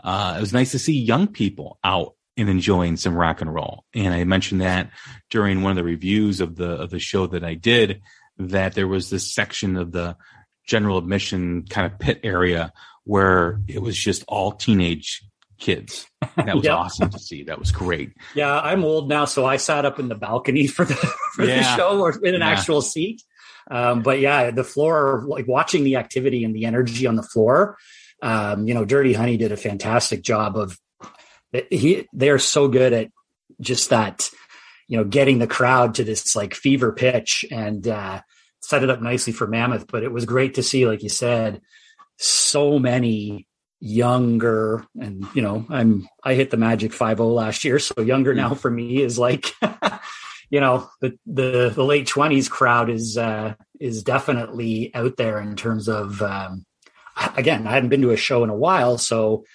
Uh, 0.02 0.36
it 0.38 0.40
was 0.40 0.54
nice 0.54 0.72
to 0.72 0.80
see 0.80 0.98
young 0.98 1.28
people 1.28 1.78
out 1.84 2.14
and 2.38 2.50
enjoying 2.50 2.98
some 2.98 3.16
rock 3.16 3.42
and 3.42 3.54
roll. 3.54 3.86
And 3.94 4.14
I 4.14 4.24
mentioned 4.24 4.62
that 4.62 4.90
during 5.30 5.62
one 5.62 5.72
of 5.72 5.78
the 5.78 5.84
reviews 5.84 6.42
of 6.42 6.56
the 6.56 6.70
of 6.70 6.90
the 6.90 7.00
show 7.00 7.28
that 7.28 7.44
I 7.44 7.56
did 7.56 8.02
that 8.38 8.74
there 8.74 8.88
was 8.88 9.10
this 9.10 9.34
section 9.34 9.76
of 9.78 9.92
the 9.92 10.16
general 10.66 10.98
admission 10.98 11.66
kind 11.70 11.92
of 11.92 12.00
pit 12.00 12.22
area 12.24 12.72
where 13.04 13.60
it 13.68 13.82
was 13.82 13.98
just 13.98 14.24
all 14.28 14.52
teenage 14.52 15.22
kids. 15.60 16.06
That 16.38 16.56
was 16.56 16.66
yep. 16.66 16.74
awesome 16.74 17.10
to 17.10 17.20
see. 17.20 17.44
That 17.44 17.60
was 17.60 17.72
great. 17.72 18.14
Yeah, 18.36 18.60
I'm 18.60 18.84
old 18.84 19.10
now, 19.10 19.26
so 19.26 19.46
I 19.46 19.58
sat 19.58 19.86
up 19.86 20.00
in 20.00 20.08
the 20.08 20.16
balcony 20.16 20.68
for 20.68 20.86
the 20.86 20.96
for 21.36 21.46
yeah. 21.46 21.58
the 21.58 21.78
show 21.78 22.00
or 22.00 22.12
in 22.24 22.36
an 22.36 22.42
yeah. 22.42 22.50
actual 22.50 22.82
seat. 22.82 23.24
Um, 23.70 24.02
but 24.02 24.20
yeah, 24.20 24.52
the 24.52 24.64
floor, 24.64 25.24
like 25.28 25.48
watching 25.48 25.84
the 25.84 25.96
activity 25.96 26.44
and 26.44 26.54
the 26.56 26.66
energy 26.66 27.08
on 27.08 27.16
the 27.16 27.24
floor. 27.24 27.78
Um, 28.22 28.68
you 28.68 28.74
know, 28.74 28.86
Dirty 28.86 29.14
Honey 29.14 29.38
did 29.38 29.52
a 29.52 29.58
fantastic 29.58 30.22
job 30.24 30.58
of 30.58 30.78
he 31.70 32.08
they 32.14 32.30
are 32.30 32.40
so 32.40 32.68
good 32.68 32.94
at 32.94 33.12
just 33.60 33.90
that 33.90 34.30
you 34.88 34.98
know 34.98 35.04
getting 35.04 35.40
the 35.40 35.48
crowd 35.48 35.96
to 35.96 36.04
this 36.04 36.36
like 36.36 36.54
fever 36.54 36.92
pitch 36.92 37.46
and 37.52 37.88
uh, 37.88 38.22
set 38.62 38.84
it 38.84 38.90
up 38.90 39.02
nicely 39.02 39.34
for 39.34 39.48
Mammoth. 39.48 39.88
But 39.88 40.04
it 40.04 40.12
was 40.12 40.26
great 40.26 40.56
to 40.56 40.64
see, 40.64 40.88
like 40.88 41.04
you 41.04 41.10
said, 41.10 41.62
so 42.18 42.80
many 42.80 43.48
younger 43.84 44.86
and 45.00 45.26
you 45.34 45.42
know 45.42 45.66
i'm 45.70 46.08
i 46.24 46.36
hit 46.36 46.52
the 46.52 46.58
magic 46.58 46.94
50 46.94 47.24
last 47.24 47.64
year 47.64 47.80
so 47.80 48.00
younger 48.00 48.36
now 48.36 48.54
for 48.54 48.70
me 48.70 49.02
is 49.02 49.18
like 49.18 49.56
you 50.52 50.60
know 50.60 50.88
the 51.02 51.18
the 51.26 51.72
the 51.74 51.84
late 51.84 52.08
20s 52.08 52.48
crowd 52.48 52.92
is 52.92 53.18
uh 53.18 53.56
is 53.80 54.04
definitely 54.04 54.94
out 54.94 55.18
there 55.18 55.42
in 55.42 55.56
terms 55.56 55.90
of 55.90 56.22
um 56.22 56.64
again 57.36 57.66
i 57.66 57.72
hadn't 57.72 57.90
been 57.90 58.04
to 58.04 58.12
a 58.12 58.18
show 58.18 58.44
in 58.44 58.52
a 58.52 58.56
while 58.56 59.00
so 59.00 59.46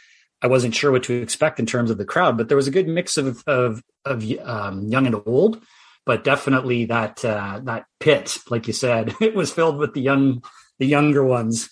I 0.43 0.49
wasn't 0.49 0.75
sure 0.75 0.93
what 0.93 1.05
to 1.05 1.15
expect 1.15 1.59
in 1.59 1.67
terms 1.67 1.91
of 1.91 1.99
the 1.99 2.05
crowd, 2.05 2.37
but 2.37 2.49
there 2.49 2.57
was 2.57 2.69
a 2.69 2.73
good 2.73 2.89
mix 2.89 3.17
of 3.17 3.43
of, 3.47 3.83
of 4.05 4.25
um, 4.43 4.89
young 4.89 5.07
and 5.07 5.23
old. 5.27 5.63
But 6.05 6.23
definitely 6.23 6.85
that 6.87 7.25
uh, 7.25 7.61
that 7.65 7.87
pit, 7.99 8.39
like 8.49 8.67
you 8.67 8.73
said, 8.73 9.15
it 9.21 9.35
was 9.35 9.53
filled 9.53 9.79
with 9.79 9.95
the 9.95 10.01
young, 10.01 10.43
the 10.79 10.87
younger 10.87 11.25
ones. 11.25 11.69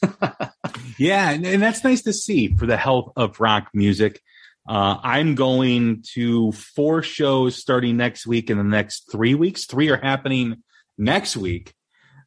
yeah, 0.98 1.30
and, 1.30 1.46
and, 1.46 1.62
that's 1.62 1.84
nice 1.84 2.02
to 2.02 2.12
see 2.12 2.54
for 2.56 2.66
the 2.66 2.76
health 2.76 3.12
of 3.16 3.38
rock 3.38 3.68
music. 3.74 4.20
Uh, 4.66 4.96
I'm 5.02 5.34
going 5.34 6.02
to 6.14 6.50
four 6.52 7.02
shows 7.02 7.56
starting 7.56 7.96
next 7.96 8.26
week 8.26 8.50
in 8.50 8.56
the 8.56 8.64
next 8.64 9.10
three 9.12 9.34
weeks. 9.34 9.66
Three 9.66 9.90
are 9.90 9.98
happening 9.98 10.62
next 10.96 11.36
week. 11.36 11.74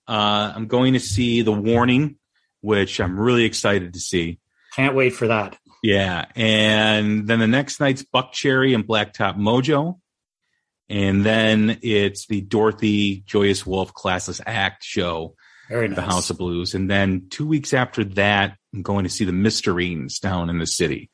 Uh, 0.08 0.53
I'm 0.56 0.67
going 0.67 0.94
to 0.94 1.00
see 1.00 1.41
The 1.41 1.51
Warning, 1.51 2.17
which 2.62 3.01
I'm 3.01 3.20
really 3.20 3.44
excited 3.44 3.94
to 3.94 4.00
see. 4.00 4.39
Can't 4.75 4.96
wait 4.96 5.13
for 5.13 5.27
that. 5.27 5.58
Yeah. 5.84 6.26
And 6.36 7.28
then 7.28 7.40
the 7.40 7.48
next 7.48 7.80
night's 7.80 8.04
Buckcherry 8.04 8.74
and 8.74 8.88
Blacktop 8.88 9.38
Mojo. 9.38 10.00
And 10.90 11.26
then 11.26 11.80
it's 11.82 12.28
the 12.28 12.42
Dorothy 12.42 13.24
Joyous 13.26 13.66
Wolf 13.66 13.94
Classless 13.94 14.42
Act 14.46 14.84
show. 14.84 15.36
Very 15.70 15.90
nice. 15.90 15.96
The 15.98 16.02
House 16.02 16.30
of 16.30 16.38
Blues. 16.38 16.74
And 16.74 16.90
then 16.90 17.28
two 17.30 17.46
weeks 17.46 17.74
after 17.74 18.04
that, 18.06 18.58
I'm 18.74 18.84
going 18.84 19.04
to 19.04 19.10
see 19.10 19.26
the 19.26 19.34
Mysterines 19.34 20.20
down 20.20 20.50
in 20.50 20.60
the 20.60 20.68
city. 20.68 21.10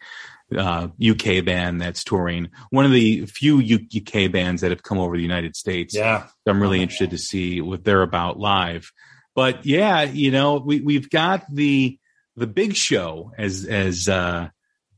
Uh, 0.56 0.90
UK 1.04 1.44
band 1.44 1.82
that's 1.82 2.04
touring. 2.04 2.50
One 2.70 2.86
of 2.86 2.92
the 2.92 3.26
few 3.26 3.60
UK 3.60 4.32
bands 4.32 4.62
that 4.62 4.70
have 4.70 4.84
come 4.84 5.00
over 5.00 5.16
the 5.16 5.24
United 5.24 5.56
States. 5.56 5.96
Yeah. 5.96 6.28
I'm 6.46 6.62
really 6.62 6.82
interested 6.82 7.10
to 7.12 7.18
see 7.18 7.60
what 7.60 7.84
they're 7.84 8.04
about 8.04 8.38
live. 8.38 8.92
But 9.34 9.66
yeah, 9.66 10.04
you 10.04 10.30
know, 10.30 10.58
we, 10.58 10.82
we've 10.82 11.10
got 11.10 11.46
the, 11.52 11.98
the 12.36 12.48
big 12.48 12.76
show, 12.76 13.32
as 13.38 13.66
as 13.66 14.10
uh, 14.10 14.50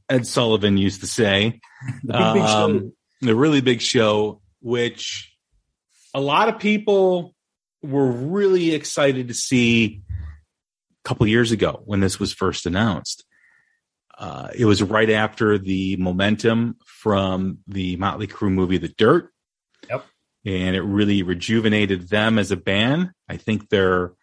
Ed 0.09 0.27
Sullivan 0.27 0.77
used 0.77 1.01
to 1.01 1.07
say, 1.07 1.59
the, 2.03 2.13
big, 2.13 2.33
big 2.33 2.43
um, 2.43 2.93
the 3.21 3.35
really 3.35 3.61
big 3.61 3.81
show, 3.81 4.41
which 4.61 5.35
a 6.13 6.21
lot 6.21 6.49
of 6.49 6.59
people 6.59 7.33
were 7.81 8.11
really 8.11 8.73
excited 8.73 9.27
to 9.27 9.33
see 9.33 10.01
a 10.09 11.07
couple 11.07 11.27
years 11.27 11.51
ago 11.51 11.81
when 11.85 11.99
this 11.99 12.19
was 12.19 12.33
first 12.33 12.65
announced. 12.65 13.25
Uh, 14.17 14.47
it 14.55 14.65
was 14.65 14.81
right 14.81 15.09
after 15.09 15.57
the 15.57 15.97
momentum 15.97 16.77
from 16.85 17.59
the 17.67 17.97
Motley 17.97 18.27
Crue 18.27 18.51
movie, 18.51 18.77
The 18.77 18.87
Dirt. 18.87 19.29
Yep. 19.89 20.05
And 20.45 20.75
it 20.75 20.81
really 20.81 21.21
rejuvenated 21.23 22.07
them 22.07 22.39
as 22.39 22.51
a 22.51 22.55
band. 22.55 23.11
I 23.27 23.37
think 23.37 23.69
their 23.69 24.13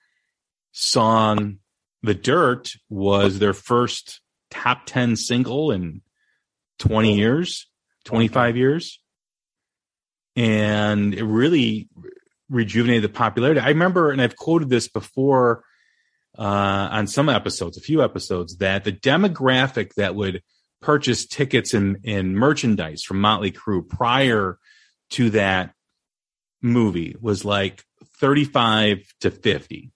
song 0.73 1.59
the 2.03 2.15
Dirt 2.15 2.73
was 2.89 3.39
their 3.39 3.53
first 3.53 4.21
top 4.51 4.83
10 4.87 5.17
single 5.17 5.71
in 5.71 6.03
20 6.79 7.17
years, 7.17 7.69
25 8.05 8.57
years. 8.57 9.01
And 10.35 11.15
it 11.15 11.25
really 11.25 11.89
rejuvenated 12.49 13.05
the 13.05 13.09
popularity. 13.09 13.61
I 13.61 13.69
remember, 13.69 14.11
and 14.11 14.21
I've 14.21 14.37
quoted 14.37 14.69
this 14.69 14.89
before 14.89 15.65
uh, 16.39 16.89
on 16.91 17.07
some 17.07 17.29
episodes, 17.29 17.77
a 17.77 17.83
few 17.83 18.03
episodes, 18.03 18.57
that 18.59 18.85
the 18.85 18.93
demographic 18.93 19.95
that 19.95 20.15
would 20.15 20.43
purchase 20.81 21.27
tickets 21.27 21.75
and, 21.75 21.99
and 22.05 22.35
merchandise 22.35 23.03
from 23.03 23.21
Motley 23.21 23.53
Crue 23.53 23.89
prior 23.89 24.59
to 25.11 25.31
that 25.31 25.73
movie 26.61 27.17
was 27.21 27.45
like 27.45 27.85
35 28.19 28.99
to 29.21 29.31
50. 29.31 29.93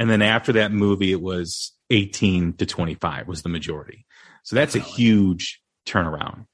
And 0.00 0.08
then 0.08 0.22
after 0.22 0.54
that 0.54 0.72
movie, 0.72 1.12
it 1.12 1.20
was 1.20 1.72
18 1.90 2.54
to 2.54 2.64
25 2.64 3.28
was 3.28 3.42
the 3.42 3.50
majority. 3.50 4.06
So 4.44 4.56
that's 4.56 4.74
a 4.74 4.80
huge 4.80 5.60
turnaround. 5.86 6.46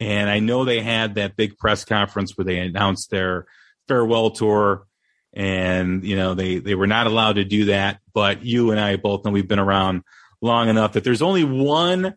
And 0.00 0.30
I 0.30 0.38
know 0.38 0.64
they 0.64 0.80
had 0.80 1.16
that 1.16 1.36
big 1.36 1.58
press 1.58 1.84
conference 1.84 2.34
where 2.34 2.46
they 2.46 2.58
announced 2.58 3.10
their 3.10 3.46
farewell 3.88 4.30
tour 4.30 4.86
and 5.34 6.04
you 6.04 6.16
know 6.16 6.32
they 6.32 6.58
they 6.58 6.74
were 6.74 6.86
not 6.86 7.06
allowed 7.06 7.34
to 7.34 7.44
do 7.44 7.66
that 7.66 7.98
but 8.14 8.44
you 8.44 8.70
and 8.70 8.80
I 8.80 8.96
both 8.96 9.24
know 9.24 9.30
we've 9.30 9.46
been 9.46 9.58
around 9.58 10.02
long 10.40 10.70
enough 10.70 10.94
that 10.94 11.04
there's 11.04 11.20
only 11.20 11.44
one 11.44 12.14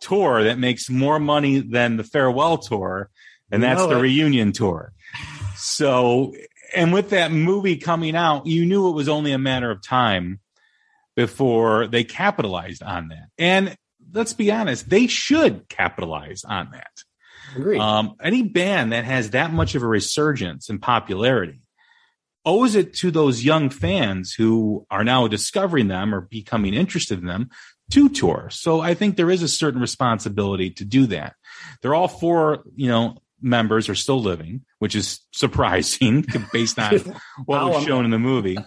tour 0.00 0.44
that 0.44 0.58
makes 0.58 0.88
more 0.88 1.18
money 1.18 1.58
than 1.58 1.98
the 1.98 2.04
farewell 2.04 2.56
tour 2.56 3.10
and 3.50 3.62
that's 3.62 3.84
the 3.84 3.96
reunion 3.96 4.52
tour 4.52 4.92
so 5.56 6.32
and 6.74 6.92
with 6.92 7.10
that 7.10 7.32
movie 7.32 7.76
coming 7.76 8.16
out, 8.16 8.46
you 8.46 8.66
knew 8.66 8.88
it 8.88 8.94
was 8.94 9.08
only 9.08 9.32
a 9.32 9.38
matter 9.38 9.70
of 9.70 9.82
time 9.82 10.40
before 11.16 11.86
they 11.86 12.04
capitalized 12.04 12.82
on 12.82 13.08
that. 13.08 13.28
And 13.38 13.76
let's 14.12 14.32
be 14.32 14.50
honest, 14.50 14.88
they 14.88 15.06
should 15.06 15.68
capitalize 15.68 16.44
on 16.44 16.70
that. 16.72 17.04
Um, 17.78 18.16
any 18.22 18.42
band 18.42 18.92
that 18.92 19.04
has 19.04 19.30
that 19.30 19.52
much 19.52 19.74
of 19.74 19.82
a 19.82 19.86
resurgence 19.86 20.70
in 20.70 20.78
popularity 20.78 21.62
owes 22.44 22.74
it 22.74 22.94
to 22.94 23.10
those 23.10 23.44
young 23.44 23.70
fans 23.70 24.32
who 24.32 24.86
are 24.90 25.04
now 25.04 25.26
discovering 25.28 25.88
them 25.88 26.14
or 26.14 26.22
becoming 26.22 26.74
interested 26.74 27.18
in 27.18 27.26
them 27.26 27.50
to 27.90 28.08
tour. 28.08 28.48
So 28.50 28.80
I 28.80 28.94
think 28.94 29.16
there 29.16 29.30
is 29.30 29.42
a 29.42 29.48
certain 29.48 29.80
responsibility 29.80 30.70
to 30.70 30.84
do 30.84 31.06
that. 31.06 31.34
They're 31.82 31.94
all 31.94 32.08
four, 32.08 32.62
you 32.76 32.88
know, 32.88 33.18
members 33.42 33.88
are 33.88 33.94
still 33.94 34.20
living, 34.20 34.64
which 34.78 34.94
is 34.94 35.20
surprising 35.32 36.24
based 36.52 36.78
on 36.78 36.98
what 37.44 37.70
was 37.70 37.84
shown 37.84 38.04
in 38.04 38.10
the 38.10 38.18
movie. 38.18 38.58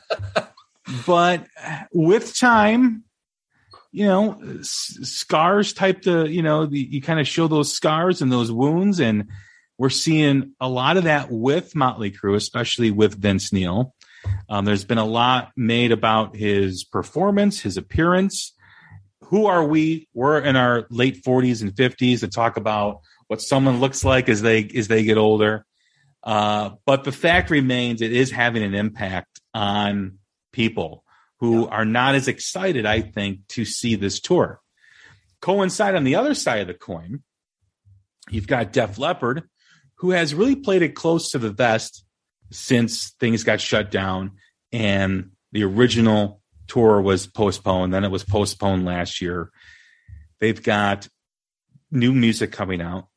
but 1.08 1.46
with 1.94 2.36
time, 2.36 3.04
you 3.92 4.06
know, 4.06 4.42
scars 4.62 5.74
type 5.74 6.02
to, 6.02 6.28
you 6.28 6.42
know, 6.42 6.66
the, 6.66 6.80
you 6.80 7.02
kind 7.02 7.20
of 7.20 7.28
show 7.28 7.48
those 7.48 7.72
scars 7.72 8.22
and 8.22 8.32
those 8.32 8.52
wounds. 8.52 9.00
And 9.00 9.30
we're 9.78 9.90
seeing 9.90 10.54
a 10.60 10.68
lot 10.68 10.98
of 10.98 11.04
that 11.04 11.30
with 11.30 11.76
Motley 11.76 12.12
Crue, 12.12 12.36
especially 12.36 12.92
with 12.92 13.16
Vince 13.16 13.54
Neil. 13.54 13.94
Um, 14.50 14.66
there's 14.66 14.86
been 14.86 14.98
a 14.98 15.06
lot 15.06 15.52
made 15.56 15.92
about 15.92 16.36
his 16.36 16.84
performance, 16.84 17.62
his 17.62 17.78
appearance. 17.78 18.54
Who 19.26 19.46
are 19.46 19.64
we? 19.64 20.08
We're 20.14 20.40
in 20.40 20.56
our 20.56 20.86
late 20.90 21.24
40s 21.24 21.62
and 21.62 21.74
50s 21.74 22.22
to 22.22 22.28
talk 22.28 22.58
about 22.58 23.02
what 23.34 23.42
someone 23.42 23.80
looks 23.80 24.06
like 24.06 24.30
as 24.30 24.44
they 24.44 24.64
as 24.76 24.88
they 24.88 25.04
get 25.04 25.18
older. 25.18 25.66
Uh, 26.22 26.76
but 26.86 27.04
the 27.04 27.12
fact 27.12 27.50
remains, 27.50 28.00
it 28.00 28.14
is 28.14 28.30
having 28.30 28.62
an 28.62 28.76
impact 28.76 29.42
on 29.56 30.20
people 30.52 31.04
who 31.40 31.64
yeah. 31.64 31.70
are 31.70 31.84
not 31.84 32.14
as 32.14 32.28
excited, 32.28 32.86
I 32.86 33.02
think, 33.02 33.48
to 33.50 33.66
see 33.66 33.96
this 33.96 34.20
tour. 34.20 34.62
Coincide 35.42 35.96
on 35.96 36.04
the 36.04 36.14
other 36.14 36.36
side 36.36 36.62
of 36.62 36.68
the 36.68 36.76
coin, 36.76 37.24
you've 38.30 38.46
got 38.46 38.72
Def 38.72 39.00
Leppard, 39.00 39.50
who 39.96 40.12
has 40.12 40.36
really 40.36 40.56
played 40.56 40.84
it 40.84 40.94
close 40.94 41.32
to 41.32 41.40
the 41.40 41.50
vest 41.50 42.06
since 42.52 43.16
things 43.20 43.44
got 43.44 43.60
shut 43.60 43.90
down 43.90 44.34
and 44.72 45.32
the 45.54 45.64
original 45.64 46.40
tour 46.68 47.02
was 47.02 47.26
postponed. 47.26 47.96
Then 47.96 48.04
it 48.04 48.12
was 48.12 48.24
postponed 48.24 48.86
last 48.86 49.22
year. 49.22 49.50
They've 50.40 50.62
got 50.62 51.08
new 51.90 52.14
music 52.14 52.52
coming 52.52 52.80
out. 52.80 53.08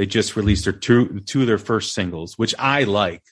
They 0.00 0.06
just 0.06 0.34
released 0.34 0.64
their 0.64 0.72
two 0.72 1.20
two 1.26 1.42
of 1.42 1.46
their 1.46 1.58
first 1.58 1.92
singles, 1.92 2.38
which 2.38 2.54
I 2.58 2.84
like. 2.84 3.22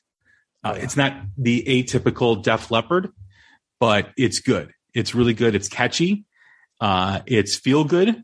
Uh, 0.62 0.76
It's 0.76 0.98
not 0.98 1.14
the 1.38 1.64
atypical 1.66 2.42
Def 2.42 2.70
Leppard, 2.70 3.08
but 3.80 4.10
it's 4.18 4.40
good. 4.40 4.74
It's 4.92 5.14
really 5.14 5.32
good. 5.32 5.54
It's 5.54 5.70
catchy. 5.70 6.26
Uh, 6.78 7.20
it's 7.24 7.56
feel 7.56 7.84
good. 7.84 8.22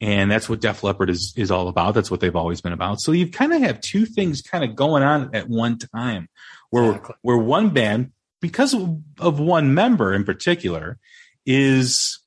And 0.00 0.30
that's 0.30 0.48
what 0.48 0.62
Def 0.62 0.82
Leppard 0.82 1.10
is, 1.10 1.34
is 1.36 1.50
all 1.50 1.68
about. 1.68 1.92
That's 1.92 2.10
what 2.10 2.20
they've 2.20 2.34
always 2.34 2.62
been 2.62 2.72
about. 2.72 3.02
So 3.02 3.12
you 3.12 3.30
kind 3.30 3.52
of 3.52 3.60
have 3.60 3.82
two 3.82 4.06
things 4.06 4.40
kind 4.40 4.64
of 4.64 4.74
going 4.74 5.02
on 5.02 5.34
at 5.34 5.50
one 5.50 5.76
time 5.76 6.30
where, 6.70 6.92
exactly. 6.92 7.16
where 7.20 7.36
one 7.36 7.68
band, 7.68 8.12
because 8.40 8.72
of, 8.72 8.98
of 9.18 9.40
one 9.40 9.74
member 9.74 10.14
in 10.14 10.24
particular, 10.24 10.98
is 11.44 12.18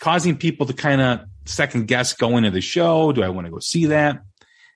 causing 0.00 0.34
people 0.34 0.64
to 0.64 0.72
kind 0.72 1.02
of 1.02 1.20
second 1.44 1.88
guess 1.88 2.14
going 2.14 2.44
to 2.44 2.50
the 2.50 2.62
show. 2.62 3.12
Do 3.12 3.22
I 3.22 3.28
want 3.28 3.48
to 3.48 3.50
go 3.50 3.58
see 3.58 3.84
that? 3.84 4.22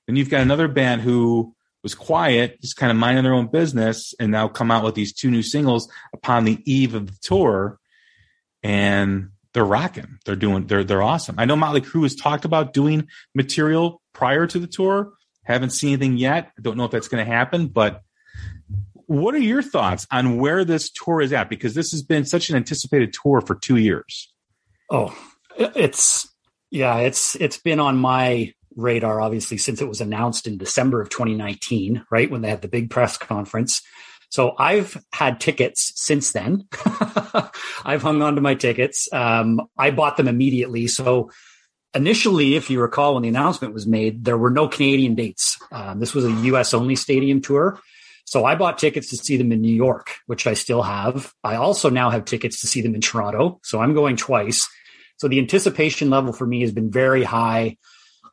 Then 0.07 0.17
you've 0.17 0.31
got 0.31 0.41
another 0.41 0.69
band 0.69 1.03
who 1.03 1.55
was 1.83 1.95
quiet, 1.95 2.61
just 2.61 2.77
kind 2.77 2.91
of 2.91 2.97
minding 2.97 3.25
their 3.25 3.35
own 3.35 3.49
business, 3.49 4.15
and 4.21 4.31
now 4.31 4.49
come 4.49 4.71
out 4.71 4.85
with 4.85 4.95
these 4.95 5.13
two 5.13 5.31
new 5.31 5.43
singles 5.43 5.91
upon 6.13 6.45
the 6.45 6.59
eve 6.65 6.95
of 6.95 7.07
the 7.07 7.19
tour. 7.21 7.79
And 8.63 9.31
they're 9.53 9.65
rocking. 9.65 10.19
They're 10.25 10.37
doing 10.37 10.67
they're 10.67 10.85
they're 10.85 11.03
awesome. 11.03 11.35
I 11.39 11.45
know 11.45 11.57
Motley 11.57 11.81
Crue 11.81 12.05
has 12.05 12.15
talked 12.15 12.45
about 12.45 12.73
doing 12.73 13.09
material 13.35 14.01
prior 14.13 14.47
to 14.47 14.59
the 14.59 14.67
tour. 14.67 15.13
Haven't 15.45 15.71
seen 15.71 15.91
anything 15.91 16.17
yet. 16.17 16.53
Don't 16.61 16.77
know 16.77 16.85
if 16.85 16.91
that's 16.91 17.09
going 17.09 17.25
to 17.25 17.31
happen, 17.31 17.67
but 17.67 18.03
what 19.07 19.35
are 19.35 19.39
your 19.39 19.63
thoughts 19.63 20.07
on 20.11 20.39
where 20.39 20.65
this 20.65 20.91
tour 20.91 21.21
is 21.21 21.33
at? 21.33 21.51
Because 21.51 21.75
this 21.75 21.91
has 21.91 22.03
been 22.03 22.25
such 22.25 22.49
an 22.49 22.57
anticipated 22.57 23.13
tour 23.13 23.41
for 23.41 23.55
two 23.57 23.77
years. 23.77 24.33
Oh, 24.89 25.17
it's 25.57 26.29
yeah, 26.71 26.99
it's 26.99 27.35
it's 27.37 27.59
been 27.59 27.81
on 27.81 27.97
my 27.99 28.55
radar 28.77 29.21
obviously 29.21 29.59
since 29.59 29.81
it 29.81 29.89
was 29.89 30.01
announced 30.01 30.47
in 30.47 30.59
December 30.59 31.01
of 31.01 31.09
2019, 31.09 32.05
right 32.11 32.31
when 32.31 32.43
they 32.43 32.51
had 32.51 32.63
the 32.63 32.69
big 32.69 32.91
press 32.91 33.17
conference. 33.17 33.83
So 34.31 34.55
I've 34.59 34.97
had 35.13 35.41
tickets 35.41 35.93
since 35.97 36.33
then. 36.33 36.67
I've 37.85 38.01
hung 38.01 38.23
on 38.23 38.37
to 38.37 38.41
my 38.41 38.55
tickets. 38.55 39.07
Um, 39.13 39.61
I 39.77 39.91
bought 39.91 40.17
them 40.17 40.27
immediately. 40.27 40.87
So 40.87 41.31
initially, 41.95 42.55
if 42.55 42.71
you 42.71 42.81
recall, 42.81 43.15
when 43.15 43.25
the 43.25 43.29
announcement 43.29 43.75
was 43.75 43.87
made, 43.87 44.25
there 44.25 44.39
were 44.39 44.51
no 44.51 44.69
Canadian 44.69 45.15
dates. 45.15 45.59
Um, 45.71 46.01
this 46.01 46.15
was 46.15 46.25
a 46.25 46.31
US 46.31 46.73
only 46.73 46.97
stadium 46.97 47.43
tour. 47.43 47.79
So 48.25 48.47
I 48.47 48.55
bought 48.55 48.79
tickets 48.79 49.11
to 49.11 49.19
see 49.19 49.37
them 49.37 49.53
in 49.53 49.61
New 49.61 49.75
York, 49.75 50.15
which 50.27 50.47
I 50.47 50.55
still 50.55 50.83
have. 50.83 51.35
I 51.45 51.57
also 51.57 51.91
now 51.91 52.09
have 52.09 52.25
tickets 52.25 52.63
to 52.63 52.67
see 52.67 52.81
them 52.81 52.95
in 52.95 53.03
Toronto. 53.03 53.61
So 53.63 53.81
I'm 53.81 53.93
going 53.93 54.17
twice. 54.17 54.67
So 55.19 55.29
the 55.29 55.39
anticipation 55.39 56.09
level 56.09 56.33
for 56.33 56.47
me 56.47 56.63
has 56.63 56.73
been 56.73 56.91
very 56.91 57.23
high 57.23 57.77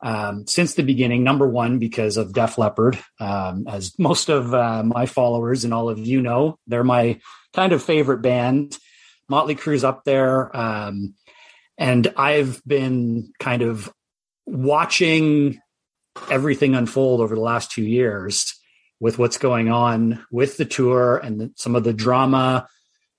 um, 0.02 0.46
since 0.46 0.74
the 0.74 0.82
beginning. 0.82 1.22
Number 1.22 1.46
one, 1.46 1.78
because 1.78 2.16
of 2.16 2.32
Def 2.32 2.58
Leppard, 2.58 2.98
um, 3.18 3.66
as 3.68 3.98
most 3.98 4.28
of 4.28 4.54
uh, 4.54 4.82
my 4.82 5.06
followers 5.06 5.64
and 5.64 5.74
all 5.74 5.88
of 5.88 5.98
you 5.98 6.20
know, 6.20 6.58
they're 6.66 6.84
my 6.84 7.20
kind 7.52 7.72
of 7.72 7.82
favorite 7.82 8.22
band. 8.22 8.78
Motley 9.28 9.54
Crue's 9.54 9.84
up 9.84 10.04
there, 10.04 10.54
um, 10.56 11.14
and 11.78 12.12
I've 12.16 12.60
been 12.66 13.32
kind 13.38 13.62
of 13.62 13.92
watching 14.44 15.60
everything 16.30 16.74
unfold 16.74 17.20
over 17.20 17.34
the 17.34 17.40
last 17.40 17.70
two 17.70 17.84
years 17.84 18.54
with 18.98 19.18
what's 19.18 19.38
going 19.38 19.70
on 19.70 20.24
with 20.30 20.56
the 20.56 20.64
tour 20.64 21.16
and 21.16 21.40
the, 21.40 21.52
some 21.56 21.76
of 21.76 21.84
the 21.84 21.92
drama. 21.92 22.66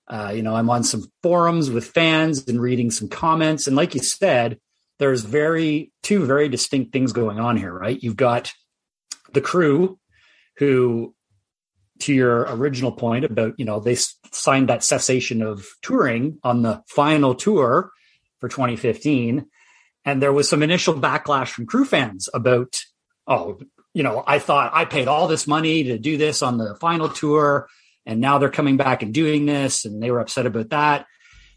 Uh, 0.07 0.33
you 0.35 0.41
know, 0.41 0.53
I'm 0.53 0.69
on 0.69 0.83
some 0.83 1.09
forums 1.23 1.69
with 1.69 1.85
fans 1.85 2.45
and 2.47 2.61
reading 2.61 2.91
some 2.91 3.07
comments, 3.07 3.67
and 3.67 3.75
like 3.75 3.95
you 3.95 4.01
said 4.01 4.59
there's 5.01 5.23
very 5.23 5.91
two 6.03 6.27
very 6.27 6.47
distinct 6.47 6.93
things 6.93 7.11
going 7.11 7.39
on 7.39 7.57
here, 7.57 7.73
right? 7.73 7.97
You've 8.03 8.15
got 8.15 8.53
the 9.33 9.41
crew 9.41 9.97
who 10.57 11.15
to 12.01 12.13
your 12.13 12.41
original 12.41 12.91
point 12.91 13.25
about, 13.25 13.55
you 13.57 13.65
know, 13.65 13.79
they 13.79 13.97
signed 14.31 14.69
that 14.69 14.83
cessation 14.83 15.41
of 15.41 15.65
touring 15.81 16.37
on 16.43 16.61
the 16.61 16.83
final 16.87 17.33
tour 17.33 17.89
for 18.39 18.47
2015 18.47 19.47
and 20.05 20.21
there 20.21 20.31
was 20.31 20.47
some 20.47 20.61
initial 20.61 20.93
backlash 20.93 21.47
from 21.47 21.65
crew 21.65 21.85
fans 21.85 22.29
about 22.31 22.77
oh, 23.27 23.59
you 23.95 24.03
know, 24.03 24.23
I 24.27 24.37
thought 24.37 24.71
I 24.71 24.85
paid 24.85 25.07
all 25.07 25.27
this 25.27 25.47
money 25.47 25.85
to 25.85 25.97
do 25.97 26.15
this 26.17 26.43
on 26.43 26.59
the 26.59 26.75
final 26.75 27.09
tour 27.09 27.67
and 28.05 28.21
now 28.21 28.37
they're 28.37 28.49
coming 28.51 28.77
back 28.77 29.01
and 29.01 29.15
doing 29.15 29.47
this 29.47 29.83
and 29.83 30.01
they 30.01 30.11
were 30.11 30.19
upset 30.19 30.45
about 30.45 30.69
that 30.69 31.07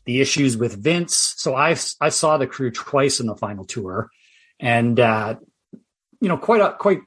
the 0.04 0.20
issues 0.20 0.56
with 0.56 0.82
Vince. 0.82 1.34
So 1.36 1.54
I 1.54 1.76
I 2.00 2.08
saw 2.08 2.36
the 2.36 2.46
crew 2.46 2.70
twice 2.70 3.20
in 3.20 3.26
the 3.26 3.36
final 3.36 3.64
tour, 3.64 4.10
and 4.60 4.98
uh, 4.98 5.36
you 6.20 6.28
know, 6.28 6.36
quite 6.36 6.78
quite 6.78 7.00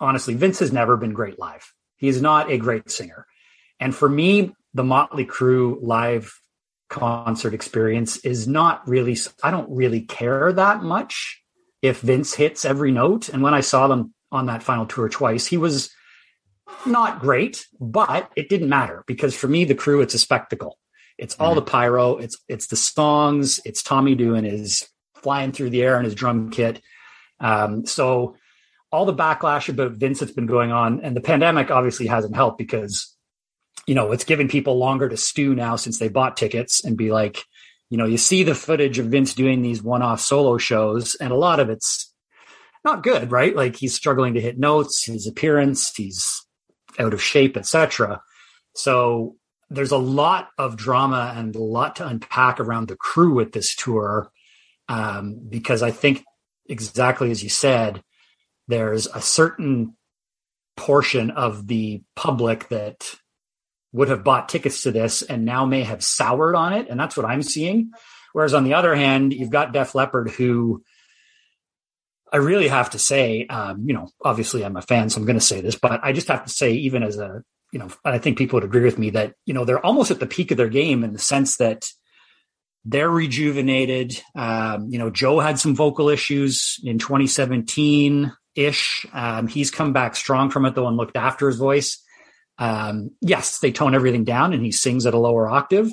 honestly, 0.00 0.34
Vince 0.34 0.58
has 0.60 0.72
never 0.72 0.96
been 0.96 1.12
great 1.12 1.38
live. 1.38 1.72
He 1.96 2.08
is 2.08 2.20
not 2.20 2.50
a 2.50 2.58
great 2.58 2.90
singer, 2.90 3.26
and 3.80 3.94
for 3.94 4.08
me, 4.08 4.54
the 4.74 4.84
Motley 4.84 5.26
Crue 5.26 5.78
live 5.82 6.38
concert 6.88 7.54
experience 7.54 8.18
is 8.18 8.46
not 8.46 8.86
really. 8.88 9.16
I 9.42 9.50
don't 9.50 9.70
really 9.70 10.02
care 10.02 10.52
that 10.52 10.82
much 10.82 11.42
if 11.82 12.00
Vince 12.00 12.34
hits 12.34 12.64
every 12.64 12.92
note. 12.92 13.28
And 13.28 13.42
when 13.42 13.54
I 13.54 13.60
saw 13.60 13.88
them 13.88 14.14
on 14.30 14.46
that 14.46 14.62
final 14.62 14.86
tour 14.86 15.08
twice, 15.08 15.46
he 15.46 15.56
was 15.56 15.90
not 16.86 17.20
great, 17.20 17.66
but 17.80 18.30
it 18.36 18.48
didn't 18.48 18.68
matter 18.68 19.04
because 19.06 19.36
for 19.36 19.48
me, 19.48 19.64
the 19.64 19.74
crew, 19.74 20.00
it's 20.00 20.14
a 20.14 20.18
spectacle. 20.18 20.78
It's 21.22 21.36
all 21.38 21.50
mm-hmm. 21.50 21.64
the 21.64 21.70
pyro. 21.70 22.16
It's 22.16 22.36
it's 22.48 22.66
the 22.66 22.76
songs. 22.76 23.60
It's 23.64 23.84
Tommy 23.84 24.16
doing 24.16 24.42
his 24.42 24.88
flying 25.14 25.52
through 25.52 25.70
the 25.70 25.82
air 25.82 25.96
in 25.98 26.04
his 26.04 26.16
drum 26.16 26.50
kit. 26.50 26.82
Um, 27.38 27.86
so 27.86 28.34
all 28.90 29.06
the 29.06 29.14
backlash 29.14 29.68
about 29.68 29.92
Vince 29.92 30.18
that's 30.18 30.32
been 30.32 30.46
going 30.46 30.72
on, 30.72 31.00
and 31.00 31.16
the 31.16 31.20
pandemic 31.20 31.70
obviously 31.70 32.08
hasn't 32.08 32.34
helped 32.34 32.58
because 32.58 33.16
you 33.86 33.94
know 33.94 34.10
it's 34.10 34.24
giving 34.24 34.48
people 34.48 34.78
longer 34.78 35.08
to 35.08 35.16
stew 35.16 35.54
now 35.54 35.76
since 35.76 36.00
they 36.00 36.08
bought 36.08 36.36
tickets 36.36 36.84
and 36.84 36.96
be 36.96 37.12
like, 37.12 37.44
you 37.88 37.98
know, 37.98 38.06
you 38.06 38.18
see 38.18 38.42
the 38.42 38.56
footage 38.56 38.98
of 38.98 39.06
Vince 39.06 39.32
doing 39.32 39.62
these 39.62 39.80
one-off 39.80 40.20
solo 40.20 40.58
shows, 40.58 41.14
and 41.14 41.32
a 41.32 41.36
lot 41.36 41.60
of 41.60 41.70
it's 41.70 42.12
not 42.84 43.04
good, 43.04 43.30
right? 43.30 43.54
Like 43.54 43.76
he's 43.76 43.94
struggling 43.94 44.34
to 44.34 44.40
hit 44.40 44.58
notes, 44.58 45.04
his 45.04 45.28
appearance, 45.28 45.94
he's 45.94 46.44
out 46.98 47.14
of 47.14 47.22
shape, 47.22 47.56
etc. 47.56 48.20
So 48.74 49.36
there's 49.72 49.90
a 49.90 49.98
lot 49.98 50.50
of 50.58 50.76
drama 50.76 51.32
and 51.36 51.54
a 51.56 51.62
lot 51.62 51.96
to 51.96 52.06
unpack 52.06 52.60
around 52.60 52.88
the 52.88 52.96
crew 52.96 53.34
with 53.34 53.52
this 53.52 53.74
tour 53.74 54.30
um, 54.88 55.40
because 55.48 55.82
I 55.82 55.90
think 55.90 56.24
exactly 56.68 57.30
as 57.30 57.42
you 57.42 57.48
said, 57.48 58.02
there's 58.68 59.06
a 59.06 59.20
certain 59.20 59.96
portion 60.76 61.30
of 61.30 61.66
the 61.66 62.02
public 62.16 62.68
that 62.68 63.14
would 63.92 64.08
have 64.08 64.24
bought 64.24 64.48
tickets 64.48 64.82
to 64.82 64.90
this 64.90 65.22
and 65.22 65.44
now 65.44 65.64
may 65.64 65.82
have 65.82 66.02
soured 66.02 66.54
on 66.54 66.72
it, 66.72 66.88
and 66.88 66.98
that's 66.98 67.16
what 67.16 67.26
I'm 67.26 67.42
seeing. 67.42 67.90
Whereas 68.32 68.54
on 68.54 68.64
the 68.64 68.74
other 68.74 68.94
hand, 68.94 69.32
you've 69.32 69.50
got 69.50 69.72
Def 69.72 69.94
Leppard 69.94 70.30
who 70.30 70.82
I 72.32 72.38
really 72.38 72.68
have 72.68 72.90
to 72.90 72.98
say, 72.98 73.46
um, 73.46 73.84
you 73.86 73.92
know, 73.92 74.08
obviously 74.24 74.64
I'm 74.64 74.76
a 74.76 74.82
fan, 74.82 75.10
so 75.10 75.20
I'm 75.20 75.26
going 75.26 75.38
to 75.38 75.44
say 75.44 75.60
this, 75.60 75.76
but 75.76 76.00
I 76.02 76.12
just 76.12 76.28
have 76.28 76.44
to 76.44 76.50
say, 76.50 76.72
even 76.72 77.02
as 77.02 77.18
a 77.18 77.42
you 77.72 77.78
know, 77.78 77.88
I 78.04 78.18
think 78.18 78.38
people 78.38 78.58
would 78.58 78.64
agree 78.64 78.84
with 78.84 78.98
me 78.98 79.10
that, 79.10 79.34
you 79.46 79.54
know, 79.54 79.64
they're 79.64 79.84
almost 79.84 80.10
at 80.10 80.20
the 80.20 80.26
peak 80.26 80.50
of 80.50 80.58
their 80.58 80.68
game 80.68 81.02
in 81.02 81.14
the 81.14 81.18
sense 81.18 81.56
that 81.56 81.88
they're 82.84 83.10
rejuvenated. 83.10 84.20
Um, 84.34 84.88
you 84.90 84.98
know, 84.98 85.10
Joe 85.10 85.40
had 85.40 85.58
some 85.58 85.74
vocal 85.74 86.10
issues 86.10 86.78
in 86.84 86.98
2017 86.98 88.32
ish. 88.54 89.06
Um, 89.12 89.48
he's 89.48 89.70
come 89.70 89.94
back 89.94 90.14
strong 90.16 90.50
from 90.50 90.66
it 90.66 90.74
though 90.74 90.86
and 90.86 90.98
looked 90.98 91.16
after 91.16 91.48
his 91.48 91.56
voice. 91.56 92.02
Um, 92.58 93.12
yes, 93.22 93.58
they 93.60 93.72
tone 93.72 93.94
everything 93.94 94.24
down 94.24 94.52
and 94.52 94.62
he 94.62 94.70
sings 94.70 95.06
at 95.06 95.14
a 95.14 95.18
lower 95.18 95.48
octave, 95.48 95.90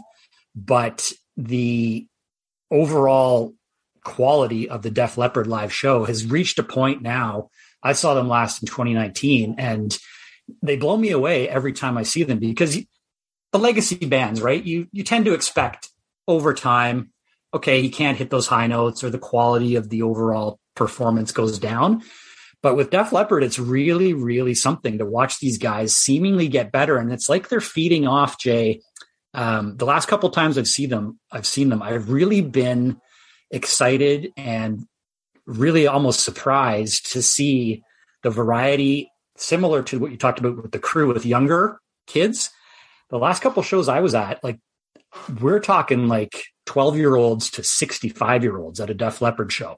but 0.54 1.12
the 1.38 2.08
overall 2.70 3.54
quality 4.04 4.70
of 4.70 4.82
the 4.82 4.92
Def 4.92 5.18
Leppard 5.18 5.48
live 5.48 5.72
show 5.72 6.04
has 6.04 6.26
reached 6.26 6.60
a 6.60 6.64
point 6.64 7.02
now. 7.02 7.50
I 7.82 7.94
saw 7.94 8.14
them 8.14 8.28
last 8.28 8.62
in 8.62 8.68
2019 8.68 9.56
and 9.58 9.98
they 10.62 10.76
blow 10.76 10.98
me 10.98 11.12
away 11.12 11.48
every 11.50 11.74
time 11.74 11.98
I 11.98 12.04
see 12.04 12.24
them 12.24 12.40
because 12.40 12.78
the 13.52 13.60
legacy 13.60 13.96
bands, 13.96 14.42
right? 14.42 14.64
You 14.64 14.88
you 14.92 15.04
tend 15.04 15.26
to 15.26 15.34
expect 15.34 15.90
over 16.28 16.54
time, 16.54 17.12
okay, 17.54 17.82
he 17.82 17.90
can't 17.90 18.18
hit 18.18 18.30
those 18.30 18.48
high 18.48 18.68
notes 18.68 19.04
or 19.04 19.10
the 19.10 19.18
quality 19.18 19.76
of 19.76 19.90
the 19.90 20.04
overall 20.04 20.60
performance 20.76 21.32
goes 21.32 21.60
down. 21.60 22.04
But 22.62 22.76
with 22.76 22.90
Def 22.90 23.12
Leppard, 23.14 23.44
it's 23.44 23.58
really, 23.58 24.14
really 24.14 24.54
something 24.54 24.98
to 24.98 25.06
watch 25.06 25.40
these 25.40 25.58
guys 25.58 25.96
seemingly 25.96 26.48
get 26.50 26.72
better. 26.72 26.98
And 26.98 27.12
it's 27.12 27.30
like 27.30 27.48
they're 27.48 27.62
feeding 27.62 28.06
off 28.06 28.38
Jay. 28.38 28.82
Um, 29.34 29.78
the 29.78 29.86
last 29.86 30.08
couple 30.08 30.30
times 30.30 30.58
I've 30.58 30.68
seen 30.68 30.90
them, 30.90 31.20
I've 31.32 31.48
seen 31.48 31.70
them. 31.70 31.82
I've 31.82 32.10
really 32.10 32.42
been 32.42 33.00
excited 33.50 34.32
and 34.36 34.86
really 35.46 35.88
almost 35.88 36.20
surprised 36.20 37.14
to 37.14 37.22
see 37.22 37.84
the 38.24 38.30
variety 38.30 39.10
similar 39.40 39.84
to 39.84 40.00
what 40.00 40.12
you 40.12 40.18
talked 40.18 40.40
about 40.40 40.62
with 40.62 40.72
the 40.72 40.80
crew 40.80 41.12
with 41.12 41.26
younger 41.26 41.80
kids. 42.08 42.50
The 43.10 43.18
last 43.18 43.42
couple 43.42 43.64
shows 43.64 43.90
I 43.90 44.02
was 44.02 44.14
at, 44.14 44.44
like 44.44 44.60
we're 45.42 45.60
talking 45.60 46.08
like 46.08 46.44
12 46.68 46.98
year 46.98 47.16
olds 47.16 47.50
to 47.52 47.64
65 47.64 48.44
year 48.44 48.58
olds 48.58 48.80
at 48.80 48.90
a 48.90 48.94
Def 48.94 49.22
Leppard 49.22 49.52
show 49.52 49.78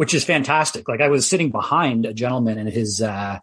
which 0.00 0.14
is 0.14 0.24
fantastic. 0.24 0.88
Like 0.88 1.02
I 1.02 1.08
was 1.08 1.28
sitting 1.28 1.50
behind 1.50 2.06
a 2.06 2.14
gentleman 2.14 2.56
and 2.56 2.70
his 2.70 3.02
uh 3.02 3.38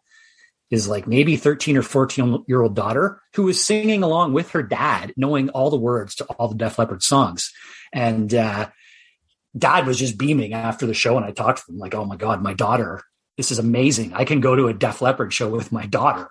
his 0.71 0.87
like 0.87 1.05
maybe 1.05 1.37
13 1.37 1.77
or 1.77 1.83
14 1.83 2.45
year 2.47 2.63
old 2.63 2.75
daughter 2.75 3.21
who 3.35 3.43
was 3.43 3.63
singing 3.63 4.01
along 4.01 4.33
with 4.33 4.49
her 4.49 4.63
dad, 4.63 5.13
knowing 5.15 5.49
all 5.49 5.69
the 5.69 5.77
words 5.77 6.15
to 6.15 6.25
all 6.25 6.47
the 6.47 6.55
Def 6.55 6.79
Leppard 6.79 7.03
songs. 7.03 7.53
And 7.93 8.33
uh 8.33 8.69
dad 9.55 9.85
was 9.85 9.99
just 9.99 10.17
beaming 10.17 10.53
after 10.53 10.87
the 10.87 10.95
show 10.95 11.15
and 11.15 11.23
I 11.27 11.31
talked 11.31 11.63
to 11.63 11.71
him 11.71 11.77
like, 11.77 11.93
oh 11.93 12.05
my 12.05 12.15
God, 12.15 12.41
my 12.41 12.55
daughter, 12.55 13.03
this 13.37 13.51
is 13.51 13.59
amazing. 13.59 14.13
I 14.13 14.25
can 14.25 14.41
go 14.41 14.55
to 14.55 14.67
a 14.67 14.73
Def 14.73 15.01
Leppard 15.01 15.33
show 15.33 15.49
with 15.49 15.71
my 15.71 15.85
daughter. 15.85 16.29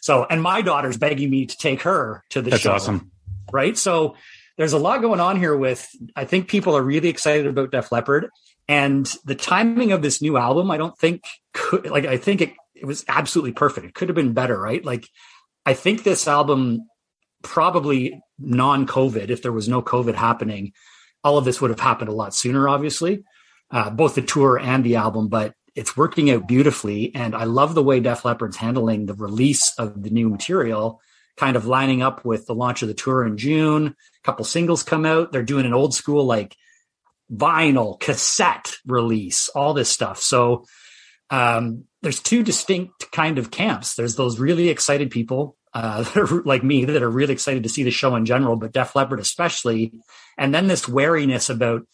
So, 0.00 0.26
and 0.28 0.42
my 0.42 0.62
daughter's 0.62 0.96
begging 0.96 1.30
me 1.30 1.46
to 1.46 1.56
take 1.56 1.82
her 1.82 2.24
to 2.30 2.42
the 2.42 2.50
That's 2.50 2.62
show. 2.62 2.72
awesome. 2.72 3.10
Right. 3.52 3.76
So 3.76 4.16
there's 4.56 4.72
a 4.72 4.78
lot 4.78 5.02
going 5.02 5.20
on 5.20 5.38
here 5.38 5.56
with, 5.56 5.88
I 6.14 6.24
think 6.24 6.48
people 6.48 6.76
are 6.76 6.82
really 6.82 7.08
excited 7.08 7.46
about 7.46 7.70
Def 7.70 7.92
Leppard. 7.92 8.30
And 8.68 9.06
the 9.24 9.34
timing 9.34 9.92
of 9.92 10.02
this 10.02 10.20
new 10.20 10.36
album, 10.36 10.70
I 10.70 10.76
don't 10.76 10.96
think 10.98 11.24
could 11.52 11.88
like 11.88 12.04
I 12.04 12.16
think 12.16 12.40
it, 12.40 12.52
it 12.74 12.84
was 12.84 13.04
absolutely 13.06 13.52
perfect. 13.52 13.86
It 13.86 13.94
could 13.94 14.08
have 14.08 14.16
been 14.16 14.32
better, 14.32 14.58
right? 14.58 14.84
Like 14.84 15.08
I 15.64 15.74
think 15.74 16.02
this 16.02 16.26
album 16.26 16.88
probably 17.42 18.20
non-COVID, 18.38 19.30
if 19.30 19.42
there 19.42 19.52
was 19.52 19.68
no 19.68 19.82
COVID 19.82 20.14
happening, 20.14 20.72
all 21.22 21.38
of 21.38 21.44
this 21.44 21.60
would 21.60 21.70
have 21.70 21.80
happened 21.80 22.08
a 22.08 22.14
lot 22.14 22.34
sooner, 22.34 22.68
obviously. 22.68 23.24
Uh, 23.70 23.90
both 23.90 24.14
the 24.14 24.22
tour 24.22 24.58
and 24.58 24.84
the 24.84 24.96
album, 24.96 25.28
but 25.28 25.54
it's 25.76 25.96
working 25.96 26.30
out 26.30 26.48
beautifully. 26.48 27.14
And 27.14 27.36
I 27.36 27.44
love 27.44 27.74
the 27.74 27.82
way 27.82 28.00
Def 28.00 28.24
Leppard's 28.24 28.56
handling 28.56 29.06
the 29.06 29.14
release 29.14 29.74
of 29.78 30.02
the 30.02 30.10
new 30.10 30.30
material, 30.30 31.00
kind 31.36 31.54
of 31.54 31.66
lining 31.66 32.02
up 32.02 32.24
with 32.24 32.46
the 32.46 32.54
launch 32.54 32.82
of 32.82 32.88
the 32.88 32.94
tour 32.94 33.24
in 33.24 33.36
June. 33.36 33.88
A 33.88 34.24
couple 34.24 34.44
singles 34.44 34.82
come 34.82 35.04
out. 35.04 35.32
They're 35.32 35.42
doing 35.42 35.66
an 35.66 35.74
old 35.74 35.94
school 35.94 36.24
like 36.24 36.56
vinyl, 37.30 38.00
cassette 38.00 38.74
release, 38.86 39.48
all 39.50 39.74
this 39.74 39.90
stuff. 39.90 40.20
So 40.20 40.64
um, 41.28 41.84
there's 42.02 42.20
two 42.20 42.42
distinct 42.42 43.12
kind 43.12 43.38
of 43.38 43.50
camps. 43.50 43.94
There's 43.94 44.16
those 44.16 44.38
really 44.38 44.70
excited 44.70 45.10
people 45.10 45.56
uh, 45.74 46.04
like 46.46 46.64
me 46.64 46.86
that 46.86 47.02
are 47.02 47.10
really 47.10 47.34
excited 47.34 47.64
to 47.64 47.68
see 47.68 47.82
the 47.82 47.90
show 47.90 48.16
in 48.16 48.24
general, 48.24 48.56
but 48.56 48.72
Def 48.72 48.96
Leppard 48.96 49.20
especially. 49.20 49.92
And 50.38 50.54
then 50.54 50.68
this 50.68 50.88
wariness 50.88 51.50
about, 51.50 51.86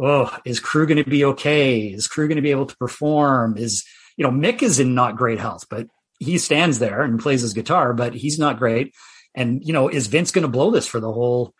oh, 0.00 0.36
is 0.44 0.60
crew 0.60 0.86
going 0.86 1.02
to 1.02 1.08
be 1.08 1.24
okay? 1.24 1.88
Is 1.88 2.08
crew 2.08 2.28
going 2.28 2.36
to 2.36 2.42
be 2.42 2.50
able 2.50 2.66
to 2.66 2.76
perform? 2.76 3.56
Is, 3.56 3.84
you 4.16 4.24
know, 4.24 4.30
Mick 4.30 4.62
is 4.62 4.80
in 4.80 4.94
not 4.94 5.16
great 5.16 5.38
health, 5.38 5.66
but 5.68 5.86
he 6.18 6.38
stands 6.38 6.78
there 6.78 7.02
and 7.02 7.20
plays 7.20 7.42
his 7.42 7.54
guitar, 7.54 7.92
but 7.94 8.14
he's 8.14 8.38
not 8.38 8.58
great. 8.58 8.94
And, 9.34 9.64
you 9.64 9.72
know, 9.72 9.88
is 9.88 10.06
Vince 10.06 10.30
going 10.30 10.42
to 10.42 10.48
blow 10.48 10.70
this 10.70 10.86
for 10.86 11.00
the 11.00 11.12
whole? 11.12 11.54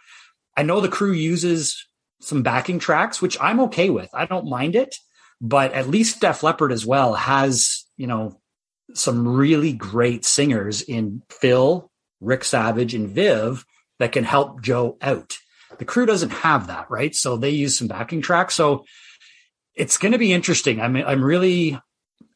I 0.56 0.62
know 0.62 0.80
the 0.80 0.88
crew 0.88 1.12
uses 1.12 1.86
some 2.20 2.42
backing 2.42 2.78
tracks, 2.78 3.22
which 3.22 3.36
I'm 3.40 3.60
okay 3.60 3.90
with. 3.90 4.10
I 4.12 4.26
don't 4.26 4.48
mind 4.48 4.74
it, 4.74 4.96
but 5.40 5.72
at 5.72 5.88
least 5.88 6.20
Def 6.20 6.42
Leppard 6.42 6.72
as 6.72 6.84
well 6.84 7.14
has, 7.14 7.84
you 7.96 8.06
know, 8.06 8.40
some 8.94 9.28
really 9.28 9.72
great 9.72 10.24
singers 10.24 10.82
in 10.82 11.22
Phil, 11.30 11.90
Rick 12.20 12.42
Savage, 12.44 12.94
and 12.94 13.08
Viv 13.08 13.64
that 13.98 14.12
can 14.12 14.24
help 14.24 14.62
Joe 14.62 14.96
out. 15.00 15.36
The 15.78 15.84
crew 15.84 16.06
doesn't 16.06 16.30
have 16.30 16.66
that, 16.66 16.90
right? 16.90 17.14
So 17.14 17.36
they 17.36 17.50
use 17.50 17.78
some 17.78 17.88
backing 17.88 18.20
tracks. 18.20 18.54
So 18.54 18.84
it's 19.74 19.96
going 19.96 20.12
to 20.12 20.18
be 20.18 20.32
interesting. 20.32 20.80
I'm, 20.80 20.96
I'm 20.96 21.22
really, 21.22 21.78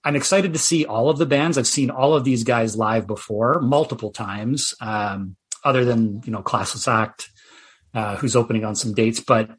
I'm 0.05 0.17
excited 0.17 0.53
to 0.53 0.59
see 0.59 0.85
all 0.85 1.11
of 1.11 1.19
the 1.19 1.27
bands. 1.27 1.59
I've 1.59 1.67
seen 1.67 1.91
all 1.91 2.15
of 2.15 2.25
these 2.25 2.45
guys 2.45 2.77
live 2.77 3.07
before 3.07 3.61
multiple 3.61 4.11
times, 4.11 4.75
um, 4.81 5.37
other 5.65 5.85
than, 5.85 6.23
you 6.25 6.33
know, 6.33 6.43
Classless 6.43 6.87
Act, 6.87 7.31
uh, 7.95 8.17
who's 8.17 8.37
opening 8.37 8.65
on 8.65 8.75
some 8.75 8.95
dates, 8.95 9.21
but 9.21 9.51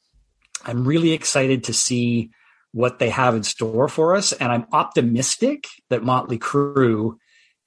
I'm 0.65 0.85
really 0.85 1.11
excited 1.11 1.65
to 1.65 1.73
see 1.73 2.31
what 2.71 2.99
they 2.99 3.09
have 3.09 3.35
in 3.35 3.43
store 3.43 3.87
for 3.87 4.15
us. 4.15 4.31
And 4.31 4.51
I'm 4.51 4.65
optimistic 4.71 5.67
that 5.89 6.03
Motley 6.03 6.39
Crue 6.39 7.17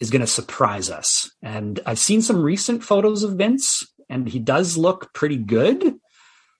is 0.00 0.10
going 0.10 0.20
to 0.20 0.26
surprise 0.26 0.90
us. 0.90 1.30
And 1.42 1.80
I've 1.86 1.98
seen 1.98 2.22
some 2.22 2.42
recent 2.42 2.82
photos 2.82 3.22
of 3.22 3.34
Vince, 3.34 3.84
and 4.08 4.28
he 4.28 4.38
does 4.38 4.76
look 4.76 5.12
pretty 5.14 5.36
good. 5.36 5.94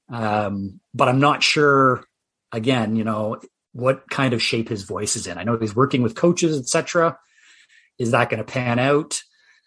Um, 0.09 0.81
but 0.95 1.09
I'm 1.09 1.21
not 1.21 1.42
sure, 1.42 2.05
again, 2.53 2.97
you 2.97 3.05
know, 3.05 3.40
what 3.73 4.09
kind 4.09 4.33
of 4.33 4.42
shape 4.42 4.69
his 4.69 4.85
voice 4.85 5.16
is 5.16 5.27
in. 5.27 5.37
I 5.37 5.45
know 5.45 5.59
he's 5.59 5.77
working 5.77 6.03
with 6.03 6.14
coaches, 6.14 6.59
etc. 6.59 7.19
Is 7.99 8.12
that 8.12 8.31
going 8.31 8.38
to 8.38 8.45
pan 8.45 8.79
out? 8.79 9.21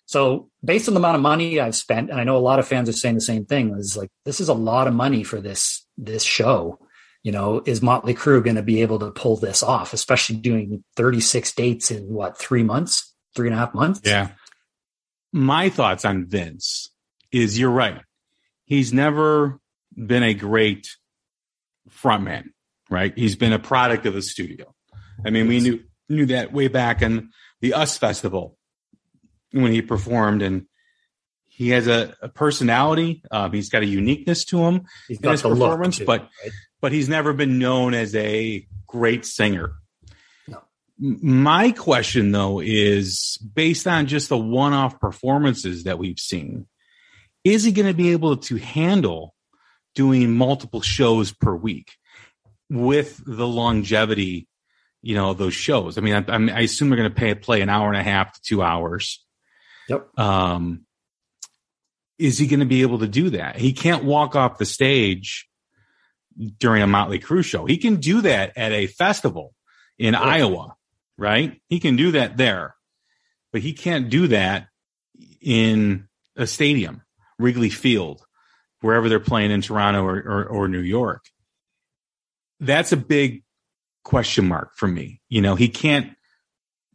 So 0.05 0.49
based 0.63 0.87
on 0.87 0.95
the 0.95 0.99
amount 0.99 1.17
of 1.17 1.21
money 1.21 1.59
I've 1.59 1.75
spent, 1.75 2.09
and 2.09 2.19
I 2.19 2.23
know 2.23 2.35
a 2.35 2.39
lot 2.39 2.57
of 2.57 2.67
fans 2.67 2.89
are 2.89 2.93
saying 2.93 3.13
the 3.13 3.21
same 3.21 3.45
thing, 3.45 3.75
is 3.77 3.95
like 3.95 4.09
this 4.25 4.41
is 4.41 4.49
a 4.49 4.55
lot 4.55 4.87
of 4.87 4.95
money 4.95 5.23
for 5.23 5.39
this 5.39 5.85
this 5.97 6.23
show. 6.23 6.79
You 7.21 7.31
know, 7.31 7.61
is 7.63 7.83
Motley 7.83 8.15
Crue 8.15 8.43
going 8.43 8.55
to 8.55 8.63
be 8.63 8.81
able 8.81 8.97
to 8.99 9.11
pull 9.11 9.35
this 9.35 9.61
off, 9.61 9.93
especially 9.93 10.37
doing 10.37 10.83
36 10.95 11.51
dates 11.53 11.91
in 11.91 12.11
what 12.11 12.39
three 12.39 12.63
months, 12.63 13.13
three 13.35 13.47
and 13.47 13.55
a 13.55 13.59
half 13.59 13.75
months? 13.75 14.01
Yeah. 14.03 14.29
My 15.31 15.69
thoughts 15.69 16.05
on 16.05 16.25
Vince 16.25 16.89
is 17.31 17.59
you're 17.59 17.69
right. 17.69 18.01
He's 18.65 18.91
never 18.91 19.59
been 20.07 20.23
a 20.23 20.33
great 20.33 20.87
frontman, 21.89 22.49
right? 22.89 23.13
He's 23.15 23.35
been 23.35 23.53
a 23.53 23.59
product 23.59 24.05
of 24.05 24.13
the 24.13 24.21
studio. 24.21 24.73
I 25.25 25.29
mean, 25.29 25.47
we 25.47 25.59
knew 25.59 25.83
knew 26.07 26.25
that 26.27 26.51
way 26.51 26.67
back 26.67 27.01
in 27.01 27.29
the 27.61 27.73
US 27.73 27.97
Festival 27.97 28.57
when 29.51 29.71
he 29.71 29.81
performed, 29.81 30.41
and 30.41 30.65
he 31.47 31.69
has 31.69 31.87
a, 31.87 32.15
a 32.21 32.29
personality. 32.29 33.23
Um, 33.31 33.51
he's 33.51 33.69
got 33.69 33.83
a 33.83 33.85
uniqueness 33.85 34.45
to 34.45 34.59
him 34.65 34.85
He's 35.07 35.17
in 35.17 35.23
got 35.23 35.31
his 35.31 35.43
look, 35.43 35.53
performance, 35.53 35.99
but 35.99 36.21
right? 36.21 36.51
but 36.81 36.91
he's 36.91 37.09
never 37.09 37.33
been 37.33 37.59
known 37.59 37.93
as 37.93 38.15
a 38.15 38.65
great 38.87 39.25
singer. 39.25 39.73
No. 40.47 40.61
My 40.97 41.71
question 41.71 42.31
though 42.31 42.59
is 42.59 43.37
based 43.53 43.87
on 43.87 44.07
just 44.07 44.29
the 44.29 44.37
one-off 44.37 44.99
performances 44.99 45.83
that 45.83 45.99
we've 45.99 46.19
seen, 46.19 46.67
is 47.43 47.63
he 47.63 47.71
going 47.71 47.87
to 47.87 47.93
be 47.93 48.11
able 48.11 48.37
to 48.37 48.55
handle 48.55 49.35
doing 49.95 50.35
multiple 50.35 50.81
shows 50.81 51.31
per 51.31 51.55
week 51.55 51.91
with 52.69 53.21
the 53.25 53.47
longevity, 53.47 54.47
you 55.01 55.15
know, 55.15 55.33
those 55.33 55.53
shows? 55.53 55.97
I 55.97 56.01
mean, 56.01 56.13
I, 56.15 56.31
I'm- 56.31 56.49
I 56.49 56.61
assume 56.61 56.89
they're 56.89 56.97
going 56.97 57.09
to 57.09 57.15
pay 57.15 57.33
play 57.35 57.61
an 57.61 57.69
hour 57.69 57.87
and 57.87 57.97
a 57.97 58.03
half 58.03 58.33
to 58.33 58.41
two 58.41 58.61
hours. 58.61 59.23
Yep. 59.87 60.19
Um, 60.19 60.85
is 62.17 62.37
he 62.37 62.47
going 62.47 62.59
to 62.59 62.65
be 62.65 62.81
able 62.81 62.99
to 62.99 63.07
do 63.07 63.31
that? 63.31 63.55
He 63.57 63.73
can't 63.73 64.03
walk 64.03 64.35
off 64.35 64.57
the 64.57 64.65
stage 64.65 65.47
during 66.59 66.81
a 66.83 66.87
Motley 66.87 67.19
Crue 67.19 67.43
show. 67.43 67.65
He 67.65 67.77
can 67.77 67.95
do 67.97 68.21
that 68.21 68.57
at 68.57 68.71
a 68.71 68.87
festival 68.87 69.53
in 69.97 70.13
Yeah. 70.13 70.21
Iowa, 70.21 70.75
right? 71.17 71.59
He 71.69 71.79
can 71.79 71.95
do 71.95 72.11
that 72.11 72.37
there, 72.37 72.75
but 73.51 73.61
he 73.61 73.73
can't 73.73 74.09
do 74.09 74.27
that 74.27 74.67
in 75.41 76.07
a 76.35 76.45
stadium, 76.45 77.01
Wrigley 77.39 77.69
Field, 77.69 78.21
wherever 78.81 79.09
they're 79.09 79.19
playing 79.19 79.51
in 79.51 79.61
Toronto 79.61 80.03
or, 80.03 80.17
or, 80.17 80.45
or 80.45 80.67
New 80.67 80.81
York. 80.81 81.25
That's 82.59 82.91
a 82.91 82.97
big 82.97 83.43
question 84.03 84.47
mark 84.47 84.75
for 84.75 84.87
me. 84.87 85.21
You 85.29 85.41
know, 85.41 85.55
he 85.55 85.69
can't 85.69 86.15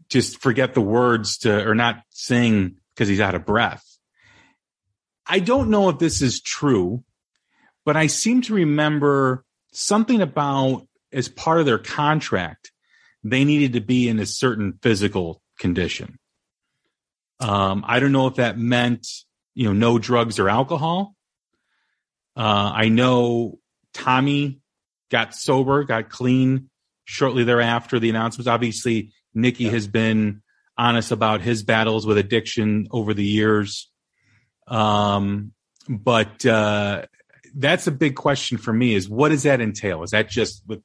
just 0.09 0.41
forget 0.41 0.75
the 0.75 0.81
words 0.81 1.39
to 1.39 1.67
or 1.67 1.75
not 1.75 2.03
sing 2.11 2.77
because 2.95 3.09
he's 3.09 3.21
out 3.21 3.35
of 3.35 3.47
breath. 3.47 3.85
I 5.27 5.39
don't 5.39 5.71
know 5.71 5.89
if 5.89 5.99
this 5.99 6.21
is 6.21 6.41
true, 6.41 7.03
but 7.85 7.97
I 7.97 8.09
seem 8.09 8.43
to 8.43 8.55
remember 8.55 9.45
something 9.73 10.21
about 10.21 10.87
as 11.13 11.29
part 11.29 11.61
of 11.61 11.67
their 11.67 11.79
contract, 11.79 12.73
they 13.23 13.45
needed 13.45 13.75
to 13.75 13.81
be 13.81 14.09
in 14.09 14.19
a 14.19 14.27
certain 14.27 14.79
physical 14.83 15.41
condition. 15.59 16.19
Um, 17.41 17.85
I 17.87 18.01
don't 18.01 18.13
know 18.13 18.27
if 18.27 18.37
that 18.37 18.59
meant, 18.59 19.07
you 19.55 19.67
know, 19.67 19.73
no 19.73 19.99
drugs 19.99 20.39
or 20.39 20.49
alcohol. 20.49 21.14
Uh, 22.37 22.73
I 22.75 22.89
know 22.89 23.59
Tommy 23.93 24.61
got 25.11 25.35
sober, 25.35 25.85
got 25.85 26.09
clean 26.09 26.71
shortly 27.05 27.45
thereafter 27.45 27.99
the 27.99 28.11
announcements. 28.11 28.49
Obviously, 28.49 29.13
Nikki 29.35 29.65
Yeah. 29.65 29.71
has 29.73 29.87
been 29.87 30.43
honest 30.77 31.13
about 31.13 31.41
his 31.41 31.63
battles 31.63 32.07
with 32.07 32.19
addiction 32.19 32.89
over 32.91 33.15
the 33.15 33.25
years. 33.25 33.91
Um, 34.67 35.53
but 35.89 36.45
uh, 36.47 37.07
that's 37.55 37.87
a 37.87 37.93
big 37.93 38.17
question 38.17 38.59
for 38.59 38.73
me: 38.73 38.95
is 38.95 39.09
what 39.09 39.29
does 39.29 39.43
that 39.45 39.61
entail? 39.61 40.03
Is 40.03 40.11
that 40.11 40.29
just 40.31 40.63
with 40.67 40.83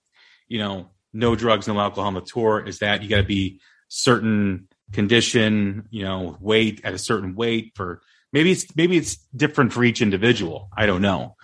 you 0.48 0.60
know 0.60 0.90
no 1.14 1.36
drugs, 1.36 1.68
no 1.68 1.80
alcohol 1.80 2.08
on 2.08 2.14
the 2.14 2.22
tour? 2.22 2.64
Is 2.66 2.80
that 2.80 3.02
you 3.02 3.10
got 3.10 3.18
to 3.18 3.24
be 3.24 3.62
certain 3.88 4.68
condition, 4.92 5.88
you 5.90 6.04
know, 6.04 6.38
weight 6.40 6.82
at 6.84 6.94
a 6.94 6.98
certain 6.98 7.36
weight 7.36 7.72
for 7.76 8.02
maybe 8.34 8.52
it's 8.52 8.76
maybe 8.76 8.98
it's 8.98 9.18
different 9.36 9.74
for 9.74 9.84
each 9.84 10.02
individual. 10.02 10.70
I 10.76 10.86
don't 10.86 11.02
know. 11.02 11.36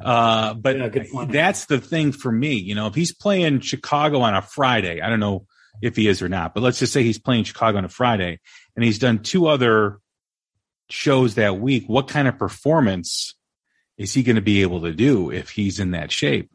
Uh, 0.00 0.54
but 0.54 0.76
yeah, 0.76 1.24
that's 1.28 1.66
the 1.66 1.80
thing 1.80 2.12
for 2.12 2.30
me. 2.30 2.54
You 2.54 2.74
know, 2.74 2.86
if 2.86 2.94
he's 2.94 3.12
playing 3.12 3.60
Chicago 3.60 4.20
on 4.20 4.34
a 4.34 4.42
Friday, 4.42 5.00
I 5.00 5.08
don't 5.08 5.20
know 5.20 5.46
if 5.80 5.96
he 5.96 6.06
is 6.06 6.22
or 6.22 6.28
not, 6.28 6.54
but 6.54 6.62
let's 6.62 6.78
just 6.78 6.92
say 6.92 7.02
he's 7.02 7.18
playing 7.18 7.44
Chicago 7.44 7.78
on 7.78 7.84
a 7.84 7.88
Friday 7.88 8.38
and 8.76 8.84
he's 8.84 8.98
done 8.98 9.18
two 9.18 9.46
other 9.46 9.98
shows 10.88 11.34
that 11.34 11.58
week. 11.58 11.84
What 11.86 12.08
kind 12.08 12.28
of 12.28 12.38
performance 12.38 13.34
is 13.98 14.12
he 14.12 14.22
going 14.22 14.36
to 14.36 14.42
be 14.42 14.62
able 14.62 14.82
to 14.82 14.92
do 14.92 15.30
if 15.30 15.50
he's 15.50 15.80
in 15.80 15.92
that 15.92 16.12
shape? 16.12 16.50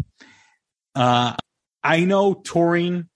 Uh, 0.95 1.35
I 1.83 2.05
know 2.05 2.33
touring 2.33 3.09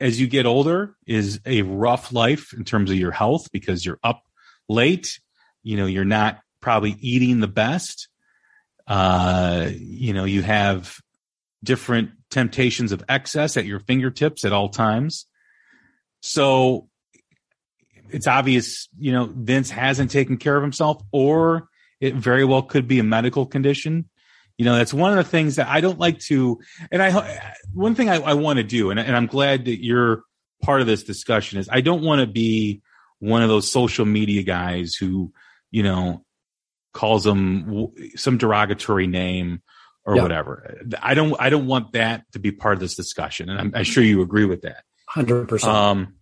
as 0.00 0.20
you 0.20 0.26
get 0.26 0.46
older 0.46 0.96
is 1.06 1.40
a 1.44 1.62
rough 1.62 2.12
life 2.12 2.52
in 2.52 2.64
terms 2.64 2.90
of 2.90 2.96
your 2.96 3.10
health 3.10 3.50
because 3.52 3.84
you're 3.84 3.98
up 4.02 4.22
late. 4.68 5.20
You 5.62 5.76
know, 5.76 5.86
you're 5.86 6.04
not 6.04 6.40
probably 6.60 6.96
eating 7.00 7.40
the 7.40 7.48
best. 7.48 8.08
Uh, 8.86 9.68
you 9.76 10.12
know, 10.12 10.24
you 10.24 10.42
have 10.42 10.98
different 11.62 12.10
temptations 12.30 12.92
of 12.92 13.04
excess 13.08 13.56
at 13.56 13.66
your 13.66 13.80
fingertips 13.80 14.44
at 14.44 14.52
all 14.52 14.68
times. 14.68 15.26
So 16.20 16.88
it's 18.10 18.26
obvious, 18.26 18.88
you 18.98 19.12
know, 19.12 19.30
Vince 19.32 19.70
hasn't 19.70 20.10
taken 20.10 20.36
care 20.36 20.56
of 20.56 20.62
himself, 20.62 21.02
or 21.12 21.68
it 22.00 22.14
very 22.14 22.44
well 22.44 22.62
could 22.62 22.88
be 22.88 22.98
a 22.98 23.04
medical 23.04 23.46
condition. 23.46 24.08
You 24.58 24.64
know, 24.64 24.76
that's 24.76 24.92
one 24.92 25.16
of 25.16 25.24
the 25.24 25.30
things 25.30 25.56
that 25.56 25.68
I 25.68 25.80
don't 25.80 25.98
like 25.98 26.18
to, 26.20 26.60
and 26.90 27.02
I, 27.02 27.54
one 27.72 27.94
thing 27.94 28.10
I, 28.10 28.16
I 28.16 28.34
want 28.34 28.58
to 28.58 28.62
do, 28.62 28.90
and, 28.90 29.00
and 29.00 29.16
I'm 29.16 29.26
glad 29.26 29.66
that 29.66 29.82
you're 29.82 30.22
part 30.62 30.80
of 30.80 30.86
this 30.86 31.02
discussion 31.02 31.58
is 31.58 31.68
I 31.70 31.80
don't 31.80 32.02
want 32.02 32.20
to 32.20 32.26
be 32.26 32.82
one 33.20 33.42
of 33.42 33.48
those 33.48 33.70
social 33.70 34.04
media 34.04 34.42
guys 34.42 34.94
who, 34.94 35.32
you 35.70 35.82
know, 35.82 36.24
calls 36.92 37.24
them 37.24 37.92
some 38.16 38.38
derogatory 38.38 39.06
name 39.06 39.62
or 40.04 40.16
yep. 40.16 40.22
whatever. 40.22 40.80
I 41.00 41.14
don't, 41.14 41.36
I 41.38 41.50
don't 41.50 41.66
want 41.66 41.92
that 41.92 42.24
to 42.32 42.38
be 42.38 42.52
part 42.52 42.74
of 42.74 42.80
this 42.80 42.94
discussion. 42.94 43.48
And 43.48 43.60
I'm, 43.60 43.72
I'm 43.74 43.84
sure 43.84 44.02
you 44.02 44.22
agree 44.22 44.44
with 44.44 44.62
that. 44.62 44.84
Hundred 45.08 45.48
percent. 45.48 45.72
Um, 45.72 46.14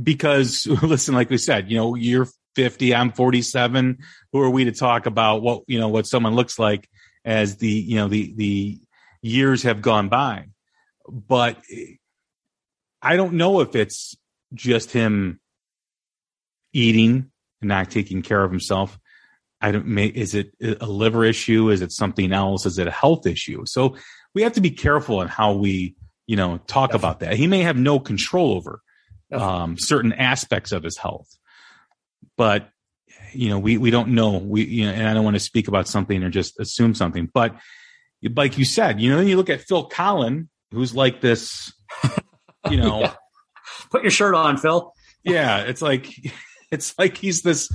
because 0.00 0.66
listen, 0.82 1.14
like 1.14 1.30
we 1.30 1.38
said, 1.38 1.70
you 1.70 1.76
know, 1.76 1.94
you're 1.94 2.28
50, 2.56 2.94
I'm 2.94 3.12
47. 3.12 3.98
Who 4.32 4.40
are 4.40 4.50
we 4.50 4.64
to 4.64 4.72
talk 4.72 5.06
about 5.06 5.42
what, 5.42 5.62
you 5.66 5.78
know, 5.78 5.88
what 5.88 6.06
someone 6.06 6.34
looks 6.34 6.58
like 6.58 6.88
as 7.24 7.56
the, 7.56 7.68
you 7.68 7.96
know, 7.96 8.08
the, 8.08 8.32
the 8.34 8.80
years 9.22 9.62
have 9.62 9.82
gone 9.82 10.08
by. 10.08 10.46
But 11.08 11.58
I 13.02 13.16
don't 13.16 13.34
know 13.34 13.60
if 13.60 13.74
it's 13.74 14.16
just 14.54 14.92
him 14.92 15.40
eating 16.72 17.29
and 17.60 17.68
not 17.68 17.90
taking 17.90 18.22
care 18.22 18.42
of 18.42 18.50
himself. 18.50 18.98
I 19.60 19.72
don't 19.72 19.98
is 19.98 20.34
it 20.34 20.52
a 20.60 20.86
liver 20.86 21.24
issue? 21.24 21.68
Is 21.70 21.82
it 21.82 21.92
something 21.92 22.32
else? 22.32 22.64
Is 22.64 22.78
it 22.78 22.86
a 22.86 22.90
health 22.90 23.26
issue? 23.26 23.64
So 23.66 23.96
we 24.34 24.42
have 24.42 24.54
to 24.54 24.60
be 24.60 24.70
careful 24.70 25.20
in 25.20 25.28
how 25.28 25.52
we, 25.52 25.96
you 26.26 26.36
know, 26.36 26.58
talk 26.66 26.90
Definitely. 26.90 26.96
about 26.96 27.20
that. 27.20 27.34
He 27.34 27.46
may 27.46 27.60
have 27.60 27.76
no 27.76 28.00
control 28.00 28.54
over 28.54 28.80
um, 29.32 29.76
certain 29.78 30.12
aspects 30.12 30.72
of 30.72 30.82
his 30.82 30.96
health. 30.96 31.28
But 32.36 32.70
you 33.32 33.50
know, 33.50 33.58
we 33.58 33.76
we 33.76 33.90
don't 33.90 34.08
know. 34.08 34.38
We 34.38 34.64
you 34.64 34.86
know, 34.86 34.92
and 34.92 35.06
I 35.06 35.14
don't 35.14 35.24
want 35.24 35.36
to 35.36 35.40
speak 35.40 35.68
about 35.68 35.88
something 35.88 36.22
or 36.22 36.30
just 36.30 36.58
assume 36.58 36.94
something. 36.94 37.28
But 37.32 37.56
like 38.22 38.58
you 38.58 38.64
said, 38.64 39.00
you 39.00 39.10
know, 39.10 39.18
then 39.18 39.28
you 39.28 39.36
look 39.36 39.50
at 39.50 39.60
Phil 39.60 39.88
Collen, 39.88 40.48
who's 40.72 40.94
like 40.94 41.20
this, 41.20 41.72
you 42.70 42.76
know, 42.80 43.00
yeah. 43.00 43.14
put 43.90 44.02
your 44.02 44.10
shirt 44.10 44.34
on, 44.34 44.56
Phil. 44.56 44.92
yeah, 45.22 45.60
it's 45.60 45.82
like 45.82 46.08
it's 46.72 46.98
like 46.98 47.16
he's 47.16 47.42
this, 47.42 47.70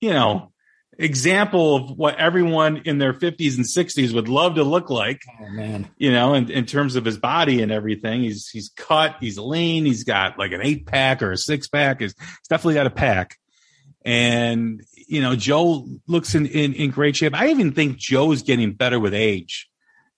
you 0.00 0.10
know, 0.10 0.52
example 0.98 1.76
of 1.76 1.90
what 1.98 2.16
everyone 2.18 2.82
in 2.84 2.98
their 2.98 3.12
50s 3.12 3.56
and 3.56 3.64
60s 3.64 4.14
would 4.14 4.28
love 4.28 4.56
to 4.56 4.64
look 4.64 4.90
like. 4.90 5.22
Oh 5.40 5.50
man. 5.50 5.88
You 5.96 6.12
know, 6.12 6.34
in, 6.34 6.50
in 6.50 6.66
terms 6.66 6.96
of 6.96 7.04
his 7.04 7.18
body 7.18 7.62
and 7.62 7.72
everything. 7.72 8.22
He's 8.22 8.48
he's 8.48 8.70
cut, 8.76 9.16
he's 9.20 9.38
lean, 9.38 9.84
he's 9.84 10.04
got 10.04 10.38
like 10.38 10.52
an 10.52 10.60
eight 10.62 10.86
pack 10.86 11.22
or 11.22 11.32
a 11.32 11.36
six 11.36 11.68
pack. 11.68 12.00
He's, 12.00 12.14
he's 12.18 12.48
definitely 12.48 12.74
got 12.74 12.86
a 12.86 12.90
pack. 12.90 13.36
And 14.04 14.82
you 15.08 15.22
know, 15.22 15.34
Joe 15.36 15.86
looks 16.06 16.34
in, 16.34 16.46
in, 16.46 16.74
in 16.74 16.90
great 16.90 17.16
shape. 17.16 17.34
I 17.34 17.48
even 17.48 17.72
think 17.72 17.96
Joe's 17.96 18.42
getting 18.42 18.72
better 18.72 19.00
with 19.00 19.14
age, 19.14 19.68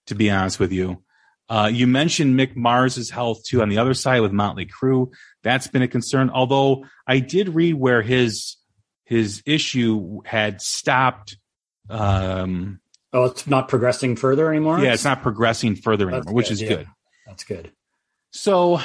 to 0.06 0.14
be 0.14 0.30
honest 0.30 0.58
with 0.58 0.72
you. 0.72 1.02
Uh, 1.48 1.70
you 1.72 1.86
mentioned 1.86 2.38
Mick 2.38 2.56
Mars's 2.56 3.10
health 3.10 3.44
too 3.44 3.62
on 3.62 3.68
the 3.68 3.78
other 3.78 3.94
side 3.94 4.20
with 4.20 4.32
Motley 4.32 4.66
Crue. 4.66 5.12
That's 5.42 5.68
been 5.68 5.82
a 5.82 5.88
concern. 5.88 6.30
Although 6.30 6.86
I 7.06 7.20
did 7.20 7.50
read 7.50 7.74
where 7.74 8.02
his 8.02 8.56
his 9.04 9.42
issue 9.46 10.20
had 10.24 10.60
stopped. 10.60 11.38
Um, 11.88 12.80
oh, 13.12 13.24
it's 13.26 13.46
not 13.46 13.68
progressing 13.68 14.16
further 14.16 14.50
anymore. 14.50 14.80
Yeah, 14.80 14.92
it's 14.92 15.04
not 15.04 15.22
progressing 15.22 15.76
further 15.76 16.10
anymore, 16.10 16.34
which 16.34 16.50
is 16.50 16.60
yeah. 16.60 16.68
good. 16.68 16.86
That's 17.26 17.44
good. 17.44 17.72
So, 18.32 18.80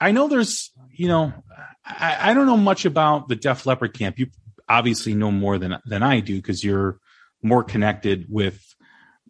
I 0.00 0.12
know 0.12 0.28
there's, 0.28 0.72
you 0.90 1.08
know, 1.08 1.32
I, 1.84 2.30
I 2.30 2.34
don't 2.34 2.46
know 2.46 2.56
much 2.56 2.86
about 2.86 3.28
the 3.28 3.36
Def 3.36 3.66
Leppard 3.66 3.92
camp. 3.92 4.18
You 4.18 4.28
obviously 4.68 5.14
know 5.14 5.30
more 5.30 5.58
than 5.58 5.78
than 5.84 6.02
I 6.02 6.20
do 6.20 6.36
because 6.36 6.64
you're 6.64 6.98
more 7.42 7.62
connected 7.62 8.26
with, 8.28 8.69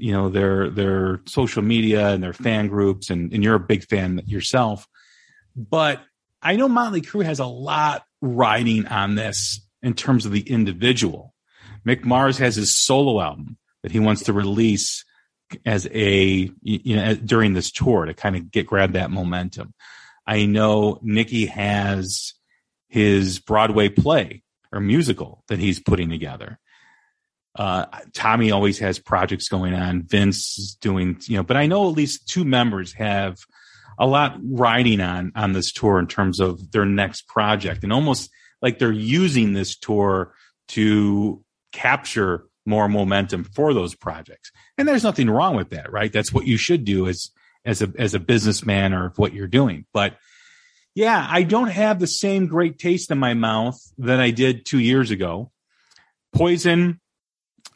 you 0.01 0.13
know, 0.13 0.29
their 0.29 0.71
their 0.71 1.21
social 1.27 1.63
media 1.63 2.09
and 2.09 2.23
their 2.23 2.33
fan 2.33 2.69
groups, 2.69 3.11
and 3.11 3.33
and 3.33 3.45
you're 3.45 3.55
a 3.55 3.61
big 3.61 3.85
fan 3.85 4.23
yourself. 4.27 4.89
But 5.55 6.01
I 6.43 6.57
know 6.57 6.69
Motley 6.69 7.03
Crue 7.03 7.25
has 7.25 7.39
a 7.39 7.47
lot 7.47 8.05
riding 8.23 8.87
on 8.87 9.15
this 9.15 9.61
in 9.83 9.95
terms 9.95 10.27
of 10.27 10.33
the 10.33 10.41
individual. 10.41 11.35
Mick 11.87 12.05
Mars 12.05 12.39
has 12.39 12.57
his 12.57 12.75
solo 12.75 13.21
album 13.21 13.57
that 13.83 13.93
he 13.93 14.01
wants 14.01 14.25
to 14.25 14.33
release 14.33 15.05
as 15.67 15.89
a 15.93 16.51
you 16.63 16.97
know 16.97 17.15
during 17.15 17.55
this 17.55 17.71
tour 17.71 18.05
to 18.05 18.15
kind 18.15 18.37
of 18.37 18.51
get 18.51 18.67
grab 18.67 18.93
that 18.93 19.11
momentum. 19.11 19.75
I 20.27 20.47
know 20.47 20.99
Nikki 21.03 21.47
has 21.47 22.35
his 22.89 23.39
Broadway 23.39 23.89
play 23.89 24.43
or 24.73 24.81
musical 24.81 25.45
that 25.49 25.59
he's 25.59 25.81
putting 25.81 26.11
together. 26.11 26.59
Uh, 27.57 27.87
Tommy 28.13 28.51
always 28.51 28.79
has 28.79 28.99
projects 28.99 29.49
going 29.49 29.75
on. 29.75 30.03
Vince 30.03 30.59
is 30.59 30.75
doing, 30.75 31.19
you 31.25 31.37
know, 31.37 31.43
but 31.43 31.57
I 31.57 31.67
know 31.67 31.89
at 31.89 31.97
least 31.97 32.29
two 32.29 32.45
members 32.45 32.93
have 32.95 33.39
a 33.99 34.07
lot 34.07 34.39
riding 34.43 35.01
on 35.01 35.33
on 35.35 35.53
this 35.53 35.73
tour 35.73 35.99
in 35.99 36.07
terms 36.07 36.41
of 36.41 36.71
their 36.71 36.87
next 36.87 37.27
project, 37.27 37.83
and 37.83 37.93
almost 37.93 38.31
like 38.63 38.79
they're 38.79 38.93
using 38.93 39.53
this 39.53 39.77
tour 39.77 40.35
to 40.69 41.45
capture 41.73 42.47
more 42.67 42.89
momentum 42.89 43.45
for 43.45 43.75
those 43.75 43.95
projects. 43.95 44.53
And 44.79 44.87
there's 44.87 45.05
nothing 45.05 45.29
wrong 45.29 45.57
with 45.57 45.71
that, 45.71 45.91
right? 45.93 46.13
That's 46.13 46.33
what 46.33 46.47
you 46.47 46.57
should 46.57 46.85
do 46.85 47.09
as 47.09 47.31
as 47.65 47.83
a 47.83 47.93
as 47.99 48.15
a 48.15 48.21
businessman 48.21 48.95
or 48.95 49.13
what 49.17 49.35
you're 49.35 49.47
doing. 49.47 49.87
But 49.93 50.17
yeah, 50.95 51.27
I 51.29 51.43
don't 51.43 51.69
have 51.69 51.99
the 51.99 52.07
same 52.07 52.47
great 52.47 52.79
taste 52.79 53.11
in 53.11 53.19
my 53.19 53.35
mouth 53.35 53.81
that 53.99 54.21
I 54.21 54.31
did 54.31 54.65
two 54.65 54.79
years 54.79 55.11
ago. 55.11 55.51
Poison 56.33 57.01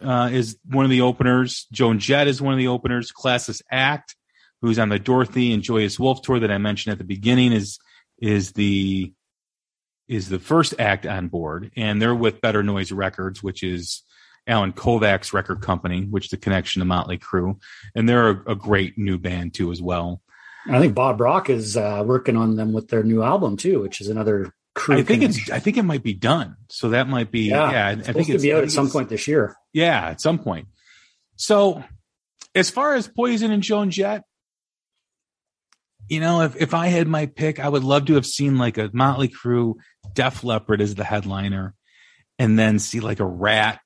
uh, 0.01 0.31
is 0.33 0.59
one 0.65 0.85
of 0.85 0.91
the 0.91 1.03
openers. 1.03 1.67
Joan 1.73 1.99
Jett 1.99 2.29
is 2.29 2.41
one 2.43 2.53
of 2.53 2.59
the 2.59 2.69
openers. 2.69 3.13
Classless 3.13 3.63
Act, 3.71 4.17
who's 4.61 4.79
on 4.79 4.89
the 4.89 4.99
Dorothy 4.99 5.53
and 5.53 5.63
Joyous 5.63 5.99
Wolf 5.99 6.23
tour 6.23 6.41
that 6.41 6.51
I 6.51 6.59
mentioned 6.59 6.93
at 6.93 6.99
the 6.99 7.05
beginning, 7.05 7.53
is 7.53 7.79
is 8.21 8.53
the 8.53 9.13
is 10.09 10.29
the 10.29 10.39
first 10.39 10.75
act 10.79 11.07
on 11.07 11.29
board, 11.29 11.71
and 11.77 12.01
they're 12.01 12.15
with 12.15 12.41
Better 12.41 12.63
Noise 12.63 12.93
Records, 12.93 13.43
which 13.43 13.63
is 13.63 14.03
Allen 14.47 14.73
Kovac's 14.73 15.33
record 15.33 15.63
company, 15.63 16.03
which 16.05 16.29
the 16.29 16.37
connection 16.37 16.81
to 16.81 16.87
Motley 16.87 17.19
Crue, 17.19 17.59
and 17.95 18.09
they're 18.09 18.31
a, 18.31 18.53
a 18.53 18.55
great 18.55 18.99
new 18.99 19.19
band 19.19 19.55
too 19.55 19.73
as 19.73 19.81
well. 19.81 20.21
I 20.69 20.79
think 20.81 20.95
Bob 20.95 21.21
Rock 21.21 21.51
is 21.51 21.77
uh, 21.77 22.03
working 22.07 22.37
on 22.37 22.57
them 22.57 22.73
with 22.73 22.89
their 22.89 23.03
new 23.03 23.23
album 23.23 23.57
too, 23.57 23.81
which 23.81 24.01
is 24.01 24.09
another 24.09 24.53
Crue. 24.75 24.95
I 24.95 25.03
think 25.03 25.21
connection. 25.21 25.43
it's. 25.43 25.51
I 25.51 25.61
think 25.61 25.77
it 25.77 25.85
might 25.85 26.03
be 26.03 26.15
done. 26.15 26.57
So 26.69 26.91
that 26.91 27.09
might 27.09 27.31
be. 27.31 27.49
Yeah, 27.51 27.71
yeah 27.71 27.89
I 27.89 28.13
think 28.13 28.29
it's 28.29 28.43
to 28.43 28.49
be 28.49 28.53
out 28.53 28.65
at 28.65 28.73
some 28.73 28.91
point 28.91 29.09
this 29.09 29.29
year. 29.29 29.57
Yeah, 29.73 30.09
at 30.09 30.21
some 30.21 30.39
point. 30.39 30.69
So, 31.37 31.83
as 32.55 32.71
far 32.71 32.95
as 32.95 33.09
Poison 33.09 33.51
and 33.51 33.63
Joan 33.63 33.91
Jett, 33.91 34.25
you 36.09 36.21
know, 36.21 36.43
if, 36.43 36.57
if 36.57 36.75
I 36.75 36.89
had 36.89 37.09
my 37.09 37.27
pick, 37.27 37.59
I 37.59 37.69
would 37.69 37.85
love 37.85 38.07
to 38.07 38.15
have 38.15 38.27
seen 38.27 38.59
like 38.59 38.79
a 38.79 38.91
Motley 38.93 39.29
Crue, 39.29 39.75
Def 40.13 40.45
Leppard 40.45 40.81
as 40.81 40.95
the 40.95 41.05
headliner, 41.05 41.75
and 42.39 42.59
then 42.59 42.79
see 42.79 43.01
like 43.01 43.21
a 43.21 43.25
Ratt 43.25 43.81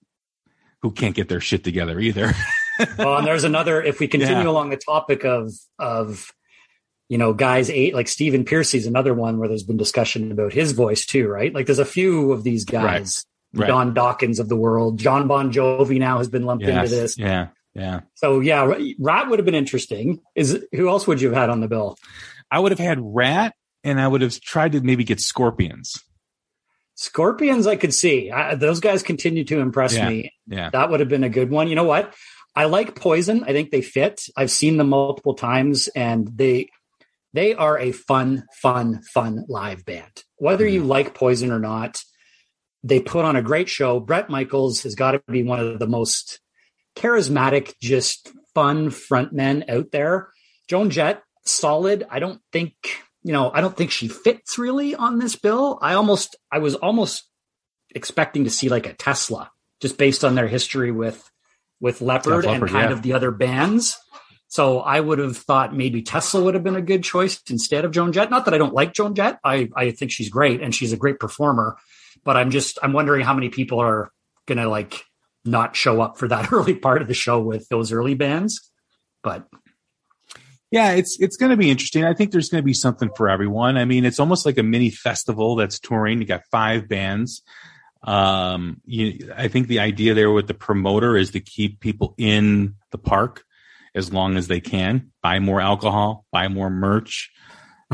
who 0.83 0.91
can't 0.91 1.15
get 1.15 1.29
their 1.29 1.41
shit 1.41 1.65
together 1.65 2.01
either. 2.01 2.33
oh, 2.99 3.17
and 3.17 3.27
there's 3.27 3.45
another. 3.45 3.83
If 3.83 4.01
we 4.01 4.09
continue 4.09 4.45
yeah. 4.45 4.49
along 4.49 4.71
the 4.71 4.77
topic 4.77 5.25
of 5.25 5.53
of 5.79 6.33
you 7.09 7.19
know 7.19 7.33
guys 7.33 7.71
eight 7.71 7.95
like 7.95 8.09
Stephen 8.09 8.45
Pearcy's 8.45 8.87
another 8.87 9.15
one 9.15 9.39
where 9.39 9.49
there's 9.49 9.63
been 9.63 9.77
discussion 9.77 10.31
about 10.33 10.53
his 10.53 10.73
voice 10.73 11.07
too, 11.07 11.29
right? 11.29 11.53
Like 11.53 11.67
there's 11.67 11.79
a 11.79 11.85
few 11.85 12.33
of 12.33 12.45
these 12.45 12.65
guys. 12.65 13.25
Right. 13.55 13.63
right. 13.63 13.69
Don 13.69 13.95
Dokken 13.95 14.39
of 14.39 14.49
the 14.49 14.57
world. 14.57 14.99
Jon 14.99 15.27
Bon 15.27 15.53
Jovi 15.53 15.99
now 15.99 16.19
has 16.19 16.29
been 16.29 16.43
lumped 16.43 16.65
yes. 16.65 16.85
into 16.85 17.01
this. 17.01 17.19
Yeah. 17.19 17.49
Yeah. 17.75 18.01
So 18.15 18.41
yeah, 18.41 18.75
Ratt 18.99 19.31
would 19.31 19.39
have 19.39 19.47
been 19.47 19.55
interesting. 19.55 20.21
Is 20.35 20.67
who 20.73 20.89
else 20.89 21.07
would 21.07 21.21
you 21.21 21.29
have 21.29 21.37
had 21.37 21.51
on 21.51 21.61
the 21.61 21.69
bill? 21.69 21.97
I 22.51 22.59
would 22.59 22.73
have 22.73 22.79
had 22.79 22.99
Ratt, 23.01 23.55
and 23.85 24.01
I 24.01 24.09
would 24.09 24.21
have 24.23 24.41
tried 24.41 24.73
to 24.73 24.81
maybe 24.81 25.05
get 25.05 25.21
Scorpions. 25.21 26.03
Scorpions, 26.95 27.67
I 27.67 27.77
could 27.77 27.95
see. 27.95 28.31
I, 28.31 28.57
those 28.57 28.81
guys 28.81 29.03
continue 29.03 29.45
to 29.45 29.61
impress 29.61 29.95
yeah. 29.95 30.09
me. 30.09 30.33
Yeah. 30.49 30.71
That 30.71 30.91
would 30.91 31.01
have 31.01 31.09
been 31.09 31.25
a 31.25 31.29
good 31.29 31.51
one. 31.51 31.69
You 31.69 31.77
know 31.77 31.85
what? 31.85 32.15
I 32.57 32.65
like 32.65 32.97
Poison. 32.97 33.45
I 33.45 33.53
think 33.53 33.71
they 33.71 33.83
fit. 33.83 34.25
I've 34.37 34.51
seen 34.51 34.79
them 34.79 34.89
multiple 34.89 35.35
times, 35.35 35.87
and 35.89 36.27
they 36.27 36.71
they 37.33 37.55
are 37.55 37.79
a 37.79 37.93
fun, 37.93 38.45
fun, 38.61 39.03
fun 39.03 39.45
live 39.49 39.85
band. 39.85 40.25
Whether 40.37 40.67
you 40.67 40.81
mm-hmm. 40.81 40.89
like 40.89 41.15
Poison 41.15 41.51
or 41.51 41.59
not, 41.59 42.03
they 42.83 43.01
put 43.01 43.25
on 43.25 43.37
a 43.37 43.43
great 43.43 43.69
show. 43.69 44.01
Bret 44.01 44.31
Michaels 44.31 44.83
has 44.83 44.95
got 44.95 45.13
to 45.13 45.23
be 45.29 45.43
one 45.43 45.61
of 45.61 45.79
the 45.79 45.87
most 45.87 46.41
charismatic, 46.97 47.75
just 47.81 48.33
fun 48.55 48.91
frontmen 48.91 49.69
out 49.69 49.91
there. 49.91 50.31
Joan 50.69 50.91
Jett, 50.91 51.23
solid. 51.45 52.07
I 52.11 52.19
don't 52.19 52.41
think, 52.53 52.75
you 53.23 53.33
know, 53.33 53.51
I 53.53 53.61
don't 53.61 53.77
think 53.77 53.91
she 53.91 54.09
fits 54.09 54.59
really 54.59 54.95
on 54.95 55.19
this 55.19 55.37
bill. 55.37 55.79
I 55.83 55.95
almost, 55.95 56.37
I 56.51 56.59
was 56.59 56.75
almost 56.75 57.25
expecting 57.95 58.45
to 58.45 58.51
see 58.51 58.69
like 58.69 58.87
a 58.87 58.95
Tesla 58.95 59.51
just 59.81 59.99
based 59.99 60.25
on 60.25 60.35
their 60.35 60.49
history 60.49 60.91
with, 60.91 61.31
with 61.81 62.01
Leppard, 62.01 62.45
Leppard 62.45 62.63
and 62.63 62.71
kind 62.71 62.91
yeah. 62.91 62.97
of 62.97 63.03
the 63.03 63.13
other 63.13 63.31
bands. 63.31 63.97
So 64.49 64.81
I 64.81 64.99
would 64.99 65.19
have 65.19 65.37
thought 65.37 65.77
maybe 65.77 66.03
Tesla 66.03 66.43
would 66.43 66.55
have 66.55 66.65
been 66.65 66.75
a 66.75 66.83
good 66.83 67.05
choice 67.05 67.41
instead 67.51 67.85
of 67.85 67.93
Joan 67.93 68.13
Jett. 68.13 68.31
Not 68.31 68.47
that 68.47 68.55
I 68.55 68.59
don't 68.59 68.73
like 68.73 68.95
Joan 68.95 69.15
Jett. 69.15 69.39
I, 69.45 69.69
I 69.77 69.91
think 69.91 70.11
she's 70.11 70.31
great 70.31 70.63
and 70.63 70.75
she's 70.75 70.93
a 70.93 70.97
great 70.97 71.21
performer, 71.21 71.77
but 72.25 72.37
I'm 72.37 72.51
just, 72.51 72.79
I'm 72.83 72.95
wondering 72.95 73.25
how 73.25 73.35
many 73.35 73.51
people 73.51 73.79
are 73.81 74.11
going 74.47 74.59
to 74.59 74.69
like 74.69 75.05
not 75.45 75.77
show 75.77 76.01
up 76.01 76.19
for 76.19 76.29
that 76.29 76.51
early 76.53 76.75
part 76.75 77.03
of 77.03 77.09
the 77.09 77.15
show 77.15 77.41
with 77.41 77.69
those 77.69 77.93
early 77.93 78.15
bands. 78.15 78.71
But 79.23 79.47
yeah, 80.71 80.93
it's 80.93 81.19
it's 81.19 81.37
going 81.37 81.51
to 81.51 81.57
be 81.57 81.71
interesting. 81.71 82.05
I 82.05 82.15
think 82.15 82.31
there's 82.31 82.51
going 82.51 82.63
to 82.63 82.67
be 82.67 82.75
something 82.75 83.11
for 83.17 83.29
everyone. 83.29 83.77
I 83.77 83.85
mean, 83.85 84.05
it's 84.05 84.21
almost 84.21 84.45
like 84.45 84.59
a 84.59 84.63
mini 84.63 84.91
festival 84.91 85.57
that's 85.57 85.79
touring. 85.79 86.21
You 86.21 86.27
got 86.27 86.43
five 86.51 86.89
bands. 86.89 87.43
Um, 88.03 88.81
you, 88.85 89.33
I 89.35 89.49
think 89.49 89.67
the 89.67 89.81
idea 89.81 90.15
there 90.15 90.31
with 90.31 90.47
the 90.47 90.55
promoter 90.55 91.17
is 91.17 91.33
to 91.33 91.41
keep 91.41 91.81
people 91.81 92.15
in 92.17 92.75
the 92.93 92.99
park 92.99 93.45
as 93.99 94.13
long 94.13 94.37
as 94.37 94.49
they 94.49 94.61
can. 94.61 95.11
Buy 95.23 95.41
more 95.41 95.61
alcohol, 95.61 96.25
buy 96.33 96.49
more 96.49 96.71
merch, 96.71 97.31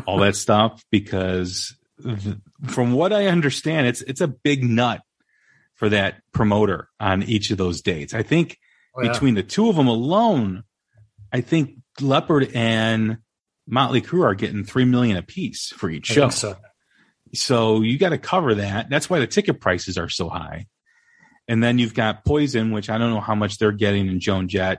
all 0.06 0.18
that 0.18 0.36
stuff. 0.36 0.84
Because 0.90 1.76
from 2.66 2.92
what 2.92 3.12
I 3.12 3.26
understand, 3.26 3.86
it's 3.88 4.02
it's 4.02 4.20
a 4.20 4.28
big 4.28 4.62
nut 4.62 5.00
for 5.74 5.88
that 5.88 6.16
promoter 6.32 6.88
on 7.00 7.22
each 7.22 7.50
of 7.50 7.58
those 7.58 7.82
dates. 7.82 8.14
I 8.14 8.22
think 8.22 8.58
oh, 8.96 9.02
yeah. 9.02 9.12
between 9.12 9.34
the 9.34 9.42
two 9.42 9.68
of 9.68 9.76
them 9.76 9.88
alone, 9.88 10.62
I 11.32 11.40
think 11.40 11.78
Leppard 12.00 12.52
and 12.54 13.18
Motley 13.66 14.00
Crue 14.00 14.24
are 14.24 14.34
getting 14.34 14.64
three 14.64 14.84
million 14.84 15.16
a 15.16 15.22
piece 15.22 15.68
for 15.68 15.90
each 15.90 16.06
show. 16.06 16.28
So. 16.28 16.56
so 17.32 17.80
you 17.80 17.98
got 17.98 18.10
to 18.10 18.18
cover 18.18 18.56
that. 18.56 18.90
That's 18.90 19.08
why 19.08 19.18
the 19.18 19.26
ticket 19.26 19.60
prices 19.60 19.98
are 19.98 20.08
so 20.08 20.28
high. 20.28 20.66
And 21.46 21.62
then 21.62 21.78
you've 21.78 21.94
got 21.94 22.24
Poison, 22.24 22.70
which 22.70 22.88
I 22.88 22.96
don't 22.98 23.10
know 23.10 23.20
how 23.20 23.34
much 23.34 23.58
they're 23.58 23.72
getting 23.72 24.08
in 24.08 24.20
Joan 24.20 24.48
Jett. 24.48 24.78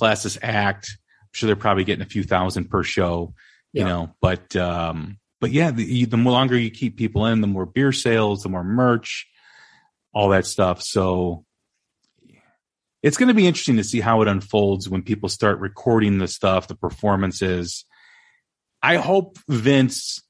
Classless 0.00 0.38
Act. 0.42 0.88
I'm 1.22 1.28
sure 1.32 1.46
they're 1.46 1.56
probably 1.56 1.84
getting 1.84 2.04
a 2.04 2.08
few 2.08 2.22
thousand 2.22 2.70
per 2.70 2.82
show, 2.82 3.34
you 3.72 3.82
yeah. 3.82 3.88
know. 3.88 4.14
But 4.20 4.54
um, 4.56 5.18
but 5.40 5.50
yeah, 5.50 5.70
the, 5.70 6.04
the 6.04 6.16
longer 6.16 6.58
you 6.58 6.70
keep 6.70 6.96
people 6.96 7.26
in, 7.26 7.40
the 7.40 7.46
more 7.46 7.66
beer 7.66 7.92
sales, 7.92 8.42
the 8.42 8.48
more 8.48 8.64
merch, 8.64 9.26
all 10.12 10.30
that 10.30 10.46
stuff. 10.46 10.82
So 10.82 11.44
it's 13.02 13.16
going 13.16 13.28
to 13.28 13.34
be 13.34 13.46
interesting 13.46 13.76
to 13.76 13.84
see 13.84 14.00
how 14.00 14.22
it 14.22 14.28
unfolds 14.28 14.88
when 14.88 15.02
people 15.02 15.28
start 15.28 15.60
recording 15.60 16.18
the 16.18 16.28
stuff, 16.28 16.68
the 16.68 16.74
performances. 16.74 17.84
I 18.82 18.96
hope 18.96 19.38
Vince 19.48 20.22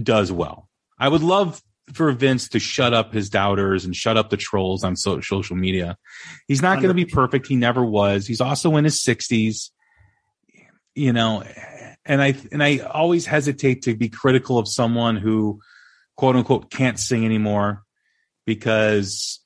does 0.00 0.30
well. 0.30 0.68
I 0.98 1.08
would 1.08 1.22
love 1.22 1.60
for 1.92 2.12
Vince 2.12 2.48
to 2.50 2.58
shut 2.58 2.94
up 2.94 3.12
his 3.12 3.28
doubters 3.28 3.84
and 3.84 3.94
shut 3.94 4.16
up 4.16 4.30
the 4.30 4.36
trolls 4.36 4.84
on 4.84 4.96
so- 4.96 5.20
social 5.20 5.56
media. 5.56 5.96
He's 6.46 6.62
not 6.62 6.76
going 6.76 6.88
to 6.88 6.94
be 6.94 7.04
perfect. 7.04 7.46
He 7.46 7.56
never 7.56 7.84
was. 7.84 8.26
He's 8.26 8.40
also 8.40 8.76
in 8.76 8.84
his 8.84 9.02
60s. 9.02 9.70
You 10.94 11.12
know, 11.12 11.42
and 12.04 12.20
I 12.20 12.34
and 12.50 12.62
I 12.62 12.78
always 12.78 13.24
hesitate 13.24 13.82
to 13.82 13.96
be 13.96 14.10
critical 14.10 14.58
of 14.58 14.68
someone 14.68 15.16
who 15.16 15.60
quote 16.16 16.36
unquote 16.36 16.70
can't 16.70 16.98
sing 16.98 17.24
anymore 17.24 17.82
because 18.44 19.40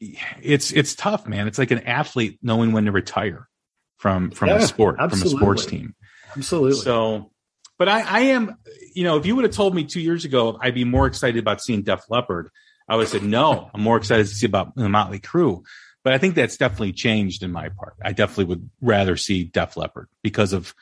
it's 0.00 0.70
it's 0.72 0.94
tough, 0.94 1.26
man. 1.26 1.48
It's 1.48 1.58
like 1.58 1.70
an 1.70 1.80
athlete 1.80 2.38
knowing 2.42 2.72
when 2.72 2.84
to 2.84 2.92
retire 2.92 3.48
from 3.96 4.30
from 4.30 4.48
yeah, 4.48 4.56
a 4.56 4.62
sport, 4.62 4.96
absolutely. 5.00 5.30
from 5.30 5.36
a 5.36 5.40
sports 5.40 5.66
team. 5.66 5.94
Absolutely. 6.36 6.80
So, 6.80 7.30
but 7.78 7.88
I, 7.88 8.00
I 8.00 8.20
am, 8.20 8.56
you 8.94 9.04
know, 9.04 9.16
if 9.16 9.26
you 9.26 9.36
would 9.36 9.44
have 9.44 9.54
told 9.54 9.74
me 9.74 9.84
two 9.84 10.00
years 10.00 10.24
ago, 10.24 10.58
I'd 10.60 10.74
be 10.74 10.84
more 10.84 11.06
excited 11.06 11.38
about 11.38 11.60
seeing 11.60 11.82
Def 11.82 12.04
Leppard. 12.08 12.50
I 12.88 12.96
would 12.96 13.02
have 13.02 13.10
said 13.10 13.22
no. 13.22 13.70
I'm 13.74 13.80
more 13.80 13.96
excited 13.96 14.26
to 14.26 14.34
see 14.34 14.46
about 14.46 14.74
the 14.76 14.88
Motley 14.88 15.18
Crue. 15.18 15.62
But 16.04 16.12
I 16.12 16.18
think 16.18 16.36
that's 16.36 16.56
definitely 16.56 16.92
changed 16.92 17.42
in 17.42 17.50
my 17.50 17.68
part. 17.68 17.94
I 18.00 18.12
definitely 18.12 18.44
would 18.44 18.70
rather 18.80 19.16
see 19.16 19.44
Def 19.44 19.76
Leppard 19.76 20.08
because 20.22 20.52
of, 20.52 20.72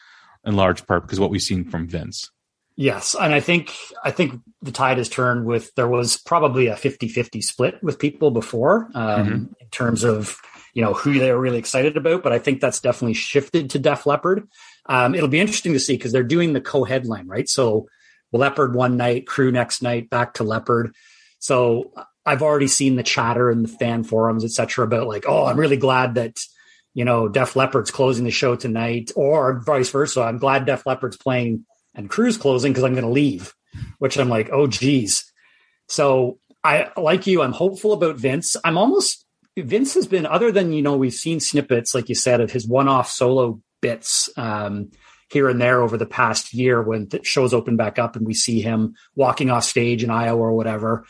in 0.44 0.54
large 0.54 0.87
part, 0.87 1.02
because 1.02 1.18
what 1.18 1.30
we've 1.30 1.40
seen 1.40 1.64
from 1.64 1.88
Vince. 1.88 2.30
Yes, 2.76 3.14
and 3.18 3.33
I 3.33 3.38
think 3.40 3.72
I 4.02 4.11
think 4.11 4.40
the 4.61 4.72
tide 4.72 4.98
has 4.98 5.09
turned 5.09 5.46
with 5.46 5.72
there 5.76 5.88
was 5.88 6.16
probably 6.16 6.66
a 6.66 6.74
50-50 6.74 7.42
split 7.42 7.83
with 7.83 8.00
people 8.00 8.33
before 8.33 8.90
um, 8.94 9.26
mm-hmm. 9.26 9.33
in 9.61 9.68
terms 9.70 10.02
of 10.02 10.37
you 10.74 10.83
know 10.83 10.92
who 10.92 11.18
they 11.18 11.30
were 11.30 11.40
really 11.40 11.59
excited 11.59 11.96
about, 11.96 12.24
but 12.24 12.33
I 12.33 12.40
think 12.40 12.61
that's 12.61 12.80
definitely 12.80 13.14
shifted 13.14 13.70
to 13.70 13.78
Def 13.78 14.07
Leppard. 14.07 14.48
Um, 14.87 15.14
it'll 15.14 15.29
be 15.29 15.40
interesting 15.40 15.73
to 15.73 15.81
see 15.81 15.97
because 15.97 16.12
they're 16.12 16.23
doing 16.23 16.53
the 16.53 16.61
co-headline, 16.61 17.27
right? 17.27 17.49
So 17.49 17.88
Leppard 18.33 18.75
one 18.75 18.97
night, 18.97 19.27
Crue 19.27 19.53
next 19.53 19.83
night, 19.83 20.11
back 20.11 20.35
to 20.35 20.44
Leppard. 20.44 20.94
So 21.38 21.92
I've 22.27 22.42
already 22.42 22.68
seen 22.68 22.97
the 22.97 23.03
chatter 23.03 23.51
in 23.51 23.62
the 23.62 23.68
fan 23.68 24.05
forums, 24.05 24.44
etc., 24.44 24.85
about 24.85 25.09
like, 25.09 25.25
oh, 25.27 25.44
I'm 25.44 25.59
really 25.59 25.77
glad 25.77 26.16
that 26.16 26.38
you 26.92 27.05
know 27.05 27.29
Def 27.29 27.57
Leppard's 27.57 27.90
closing 27.90 28.25
the 28.25 28.31
show 28.31 28.57
tonight, 28.57 29.11
or 29.16 29.61
vice 29.61 29.90
versa. 29.90 30.23
I'm 30.23 30.38
glad 30.38 30.66
Def 30.66 30.87
Leppard's 30.87 31.16
playing 31.16 31.64
and 31.94 32.11
Crue's 32.11 32.37
closing 32.37 32.73
because 32.73 32.85
I'm 32.85 32.94
going 32.94 33.05
to 33.05 33.11
leave, 33.11 33.55
which 33.99 34.18
I'm 34.18 34.29
like, 34.29 34.51
oh, 34.53 34.66
geez. 34.66 35.31
So 35.88 36.38
I, 36.62 36.90
like 36.97 37.27
you, 37.27 37.42
I'm 37.42 37.53
hopeful 37.53 37.92
about 37.92 38.16
Vince. 38.16 38.57
I'm 38.64 38.77
almost, 38.77 39.25
Vince 39.57 39.94
has 39.94 40.07
been, 40.07 40.27
other 40.27 40.51
than, 40.51 40.73
you 40.73 40.83
know, 40.83 40.97
we've 40.97 41.14
seen 41.14 41.40
snippets, 41.40 41.94
like 41.94 42.09
you 42.09 42.14
said, 42.14 42.40
of 42.40 42.51
his 42.51 42.66
one 42.66 42.88
off 42.88 43.11
solo 43.11 43.61
bits 43.85 44.31
um, 44.37 44.90
here 45.29 45.49
and 45.49 45.61
there 45.61 45.83
over 45.83 45.97
the 45.97 46.07
past 46.20 46.55
year 46.55 46.83
when 46.83 47.09
the 47.09 47.23
shows 47.23 47.53
open 47.53 47.77
back 47.77 47.99
up 47.99 48.16
and 48.16 48.27
we 48.27 48.35
see 48.35 48.61
him 48.61 48.94
walking 49.14 49.51
off 49.51 49.64
stage 49.64 50.03
in 50.03 50.11
Iowa 50.11 50.40
or 50.40 50.53
whatever. 50.55 51.07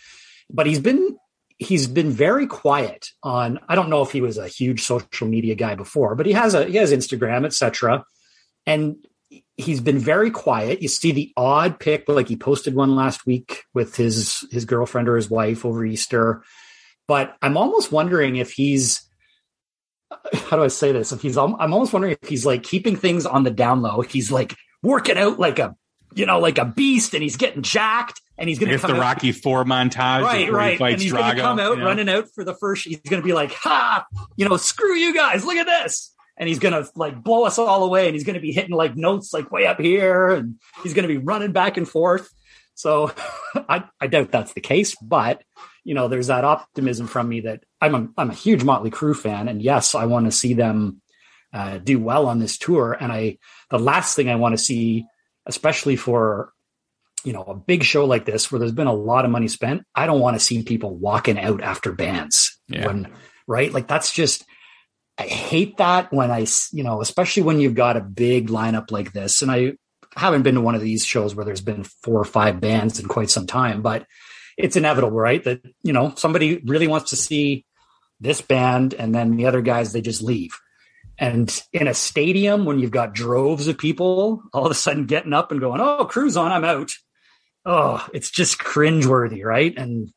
But 0.51 0.67
he's 0.67 0.81
been, 0.81 1.17
he's 1.59 1.87
been 1.87 2.11
very 2.11 2.49
quiet 2.49 3.11
on 3.23 3.61
i 3.69 3.77
don't 3.77 3.89
know 3.89 4.03
if 4.03 4.11
he 4.11 4.21
was 4.21 4.39
a 4.39 4.49
huge 4.49 4.83
social 4.83 5.29
media 5.29 5.55
guy 5.55 5.77
before 5.77 6.17
but 6.17 6.27
he 6.27 6.33
has 6.33 6.53
a 6.53 6.65
he 6.65 6.77
has 6.77 6.93
instagram 6.93 7.47
etc 7.47 8.05
and 8.67 8.97
he's 9.57 9.81
been 9.81 9.99
very 9.99 10.31
quiet. 10.31 10.83
You 10.83 10.89
see 10.89 11.13
the 11.13 11.33
odd 11.37 11.79
pic, 11.79 12.09
like 12.09 12.29
he 12.29 12.37
posted 12.37 12.75
one 12.75 12.97
last 12.97 13.27
week 13.27 13.65
with 13.73 13.97
his 13.97 14.45
his 14.51 14.65
girlfriend 14.65 15.09
or 15.09 15.17
his 15.17 15.31
wife 15.31 15.65
over 15.65 15.85
Easter. 15.85 16.43
But 17.07 17.37
I'm 17.43 17.57
almost 17.57 17.93
wondering 17.93 18.37
if 18.37 18.53
he's 18.53 19.04
how 20.35 20.57
do 20.57 20.65
I 20.65 20.69
say 20.69 20.93
this? 20.93 21.13
If 21.13 21.23
he's 21.23 21.37
I'm 21.37 21.55
almost 21.55 21.93
wondering 21.93 22.17
if 22.21 22.29
he's 22.29 22.47
like 22.47 22.63
keeping 22.63 22.97
things 22.97 23.27
on 23.27 23.43
the 23.45 23.51
down 23.51 23.83
low. 23.83 24.01
He's 24.03 24.31
like 24.31 24.57
working 24.83 25.19
out 25.19 25.39
like 25.39 25.59
a 25.59 25.77
you 26.15 26.27
know 26.27 26.39
like 26.39 26.59
a 26.59 26.65
beast, 26.65 27.15
and 27.15 27.23
he's 27.23 27.37
getting 27.37 27.63
jacked. 27.63 28.21
And 28.37 28.49
he's 28.49 28.59
going 28.59 28.73
to 28.73 28.79
come 28.79 28.91
the 28.91 28.97
out. 28.97 29.01
Rocky 29.01 29.31
Four 29.31 29.65
montage, 29.65 30.25
right? 30.25 30.51
Right. 30.51 30.81
and 30.81 31.01
he's 31.01 31.13
going 31.13 31.37
to 31.37 31.41
come 31.41 31.61
out 31.61 31.75
you 31.75 31.77
know? 31.77 31.85
running 31.85 32.09
out 32.09 32.29
for 32.35 32.43
the 32.43 32.53
first. 32.55 32.85
He's 32.85 32.99
going 32.99 33.23
to 33.23 33.27
be 33.27 33.33
like, 33.33 33.53
"Ha! 33.53 34.05
You 34.37 34.49
know, 34.49 34.57
screw 34.57 34.97
you 34.97 35.15
guys! 35.15 35.45
Look 35.45 35.57
at 35.57 35.67
this!" 35.67 36.15
and 36.37 36.49
he's 36.49 36.59
gonna 36.59 36.85
like 36.97 37.23
blow 37.23 37.45
us 37.45 37.59
all 37.59 37.85
away 37.85 38.07
and 38.07 38.15
he's 38.15 38.25
gonna 38.25 38.41
be 38.41 38.53
hitting 38.53 38.75
like 38.75 38.97
notes 38.97 39.33
like 39.33 39.51
way 39.51 39.67
up 39.67 39.81
here 39.81 40.31
and 40.31 40.57
he's 40.83 40.95
gonna 40.95 41.09
be 41.09 41.19
running 41.19 41.53
back 41.53 41.77
and 41.77 41.89
forth 41.89 42.29
so 42.75 43.11
I, 43.69 43.85
I 44.01 44.07
doubt 44.07 44.31
that's 44.31 44.53
the 44.53 44.61
case 44.61 44.95
but 45.03 45.43
you 45.85 45.95
know 45.95 46.09
there's 46.09 46.29
that 46.29 46.45
optimism 46.45 47.07
from 47.07 47.29
me 47.29 47.41
that 47.41 47.65
i'm 47.81 47.95
a, 47.95 48.09
I'm 48.17 48.31
a 48.31 48.35
huge 48.35 48.65
motley 48.65 48.91
crue 48.91 49.17
fan 49.17 49.49
and 49.49 49.63
yes 49.63 49.95
i 49.95 50.07
want 50.07 50.27
to 50.27 50.33
see 50.33 50.55
them 50.55 51.01
uh, 51.53 51.79
do 51.79 52.01
well 52.01 52.27
on 52.27 52.41
this 52.41 52.59
tour 52.59 52.97
and 52.99 53.13
i 53.13 53.39
the 53.71 53.79
last 53.79 54.17
thing 54.17 54.29
i 54.29 54.37
want 54.37 54.55
to 54.55 54.63
see 54.63 55.07
especially 55.47 55.97
for 55.97 56.53
you 57.25 57.33
know 57.33 57.45
a 57.45 57.55
big 57.55 57.85
show 57.85 58.05
like 58.05 58.25
this 58.25 58.51
where 58.51 58.59
there's 58.59 58.73
been 58.73 58.87
a 58.87 58.93
lot 58.93 59.25
of 59.25 59.31
money 59.31 59.49
spent 59.49 59.83
i 59.95 60.07
don't 60.07 60.21
want 60.21 60.35
to 60.35 60.45
see 60.45 60.63
people 60.63 60.97
walking 60.97 61.39
out 61.39 61.63
after 61.63 61.93
bands 61.93 62.61
yeah. 62.69 62.87
when 62.87 63.13
right 63.47 63.73
like 63.73 63.87
that's 63.87 64.13
just 64.13 64.45
I 65.17 65.25
hate 65.25 65.77
that 65.77 66.13
when 66.13 66.31
I, 66.31 66.47
you 66.73 66.83
know, 66.83 67.01
especially 67.01 67.45
when 67.45 67.61
you've 67.61 67.75
got 67.75 67.97
a 67.97 68.01
big 68.01 68.49
lineup 68.49 68.91
like 68.91 69.13
this. 69.13 69.43
And 69.43 69.51
I 69.51 69.75
haven't 70.17 70.43
been 70.43 70.55
to 70.55 70.61
one 70.61 70.75
of 70.75 70.81
these 70.81 71.05
shows 71.05 71.35
where 71.35 71.45
there's 71.45 71.61
been 71.61 71.85
four 71.85 72.21
or 72.21 72.25
five 72.25 72.61
bands 72.61 72.99
in 72.99 73.09
quite 73.09 73.31
some 73.31 73.47
time, 73.47 73.83
but 73.83 74.07
it's 74.57 74.77
inevitable, 74.77 75.17
right? 75.17 75.43
That, 75.45 75.63
you 75.83 75.93
know, 75.93 76.13
somebody 76.17 76.59
really 76.65 76.87
wants 76.87 77.11
to 77.11 77.17
see 77.17 77.65
this 78.21 78.41
band 78.41 78.95
and 78.95 79.15
then 79.15 79.37
the 79.37 79.47
other 79.47 79.61
guys, 79.61 79.93
they 79.93 80.01
just 80.01 80.23
leave. 80.23 80.59
And 81.19 81.63
in 81.73 81.87
a 81.87 81.95
stadium, 81.95 82.65
when 82.65 82.79
you've 82.79 82.91
got 82.91 83.15
droves 83.15 83.69
of 83.69 83.79
people 83.79 84.43
all 84.53 84.65
of 84.67 84.71
a 84.71 84.75
sudden 84.75 85.07
getting 85.07 85.33
up 85.33 85.53
and 85.53 85.61
going, 85.61 85.81
Oh, 85.81 86.05
Crue's 86.07 86.37
on, 86.37 86.53
I'm 86.53 86.65
out. 86.65 86.93
Oh, 87.65 88.07
it's 88.13 88.31
just 88.31 88.59
cringeworthy, 88.59 89.45
right? 89.45 89.73
And 89.77 90.13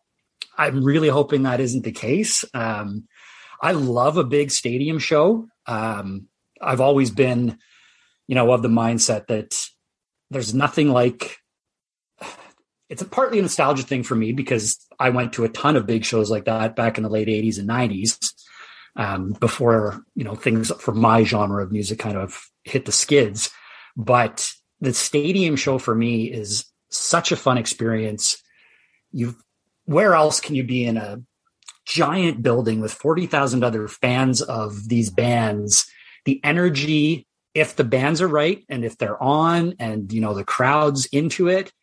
I'm 0.58 0.84
really 0.84 1.08
hoping 1.08 1.43
that 1.43 1.60
isn't 1.60 1.84
the 1.84 1.91
case. 1.91 2.43
Um, 2.54 3.08
I 3.62 3.72
love 3.72 4.18
a 4.18 4.24
big 4.24 4.52
stadium 4.52 5.00
show. 5.00 5.48
Um, 5.66 6.28
I've 6.62 6.82
always 6.82 7.12
been, 7.12 7.58
you 8.28 8.36
know, 8.36 8.52
of 8.52 8.64
the 8.64 8.68
mindset 8.68 9.28
that 9.28 9.56
there's 10.30 10.53
nothing 10.53 10.89
like 10.89 11.38
it's 12.89 13.01
a 13.01 13.05
partly 13.05 13.39
a 13.39 13.41
nostalgia 13.41 13.84
thing 13.84 14.03
for 14.03 14.15
me 14.15 14.32
because 14.32 14.78
I 14.99 15.09
went 15.09 15.34
to 15.34 15.43
a 15.43 15.49
ton 15.49 15.75
of 15.75 15.86
big 15.86 16.05
shows 16.05 16.30
like 16.30 16.45
that 16.45 16.75
back 16.75 16.97
in 16.97 17.03
the 17.03 17.09
late 17.09 17.28
80s 17.28 17.59
and 17.59 17.69
90s 17.69 18.34
um, 18.97 19.36
before, 19.39 20.01
you 20.15 20.23
know, 20.23 20.36
things 20.36 20.71
for 20.80 20.93
my 20.93 21.23
genre 21.23 21.63
of 21.63 21.71
music 21.71 21.99
kind 21.99 22.17
of 22.17 22.49
hit 22.63 22.86
the 22.86 22.91
skids. 22.91 23.51
But 23.95 24.49
the 24.82 24.93
stadium 24.93 25.55
show 25.55 25.78
for 25.78 25.95
me 25.95 26.25
is 26.25 26.65
such 26.89 27.32
a 27.32 27.38
fun 27.38 27.57
experience. 27.57 28.41
You, 29.11 29.36
where 29.86 30.15
else 30.15 30.39
can 30.39 30.55
you 30.55 30.63
be 30.63 30.86
in 30.86 30.97
a 30.97 31.21
giant 31.86 32.41
building 32.41 32.82
with 32.82 32.93
40,000 32.93 33.63
other 33.63 33.88
fans 33.88 34.41
of 34.41 34.89
these 34.89 35.09
bands? 35.11 35.89
The 36.25 36.41
energy, 36.43 37.28
if 37.58 37.76
the 37.76 37.84
bands 37.84 38.22
are 38.22 38.28
right 38.28 38.64
and 38.70 38.86
if 38.86 38.99
they're 38.99 39.22
on 39.22 39.74
and, 39.80 40.14
you 40.14 40.22
know, 40.22 40.36
the 40.36 40.43
crowd's 40.43 41.08
into 41.08 41.47
it, 41.47 41.74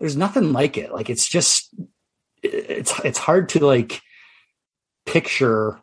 there's 0.00 0.16
nothing 0.16 0.52
like 0.52 0.76
it. 0.76 0.92
Like 0.92 1.08
it's 1.08 1.28
just 1.28 1.72
it's 2.42 2.98
it's 3.04 3.18
hard 3.18 3.50
to 3.50 3.64
like 3.64 4.00
picture 5.06 5.78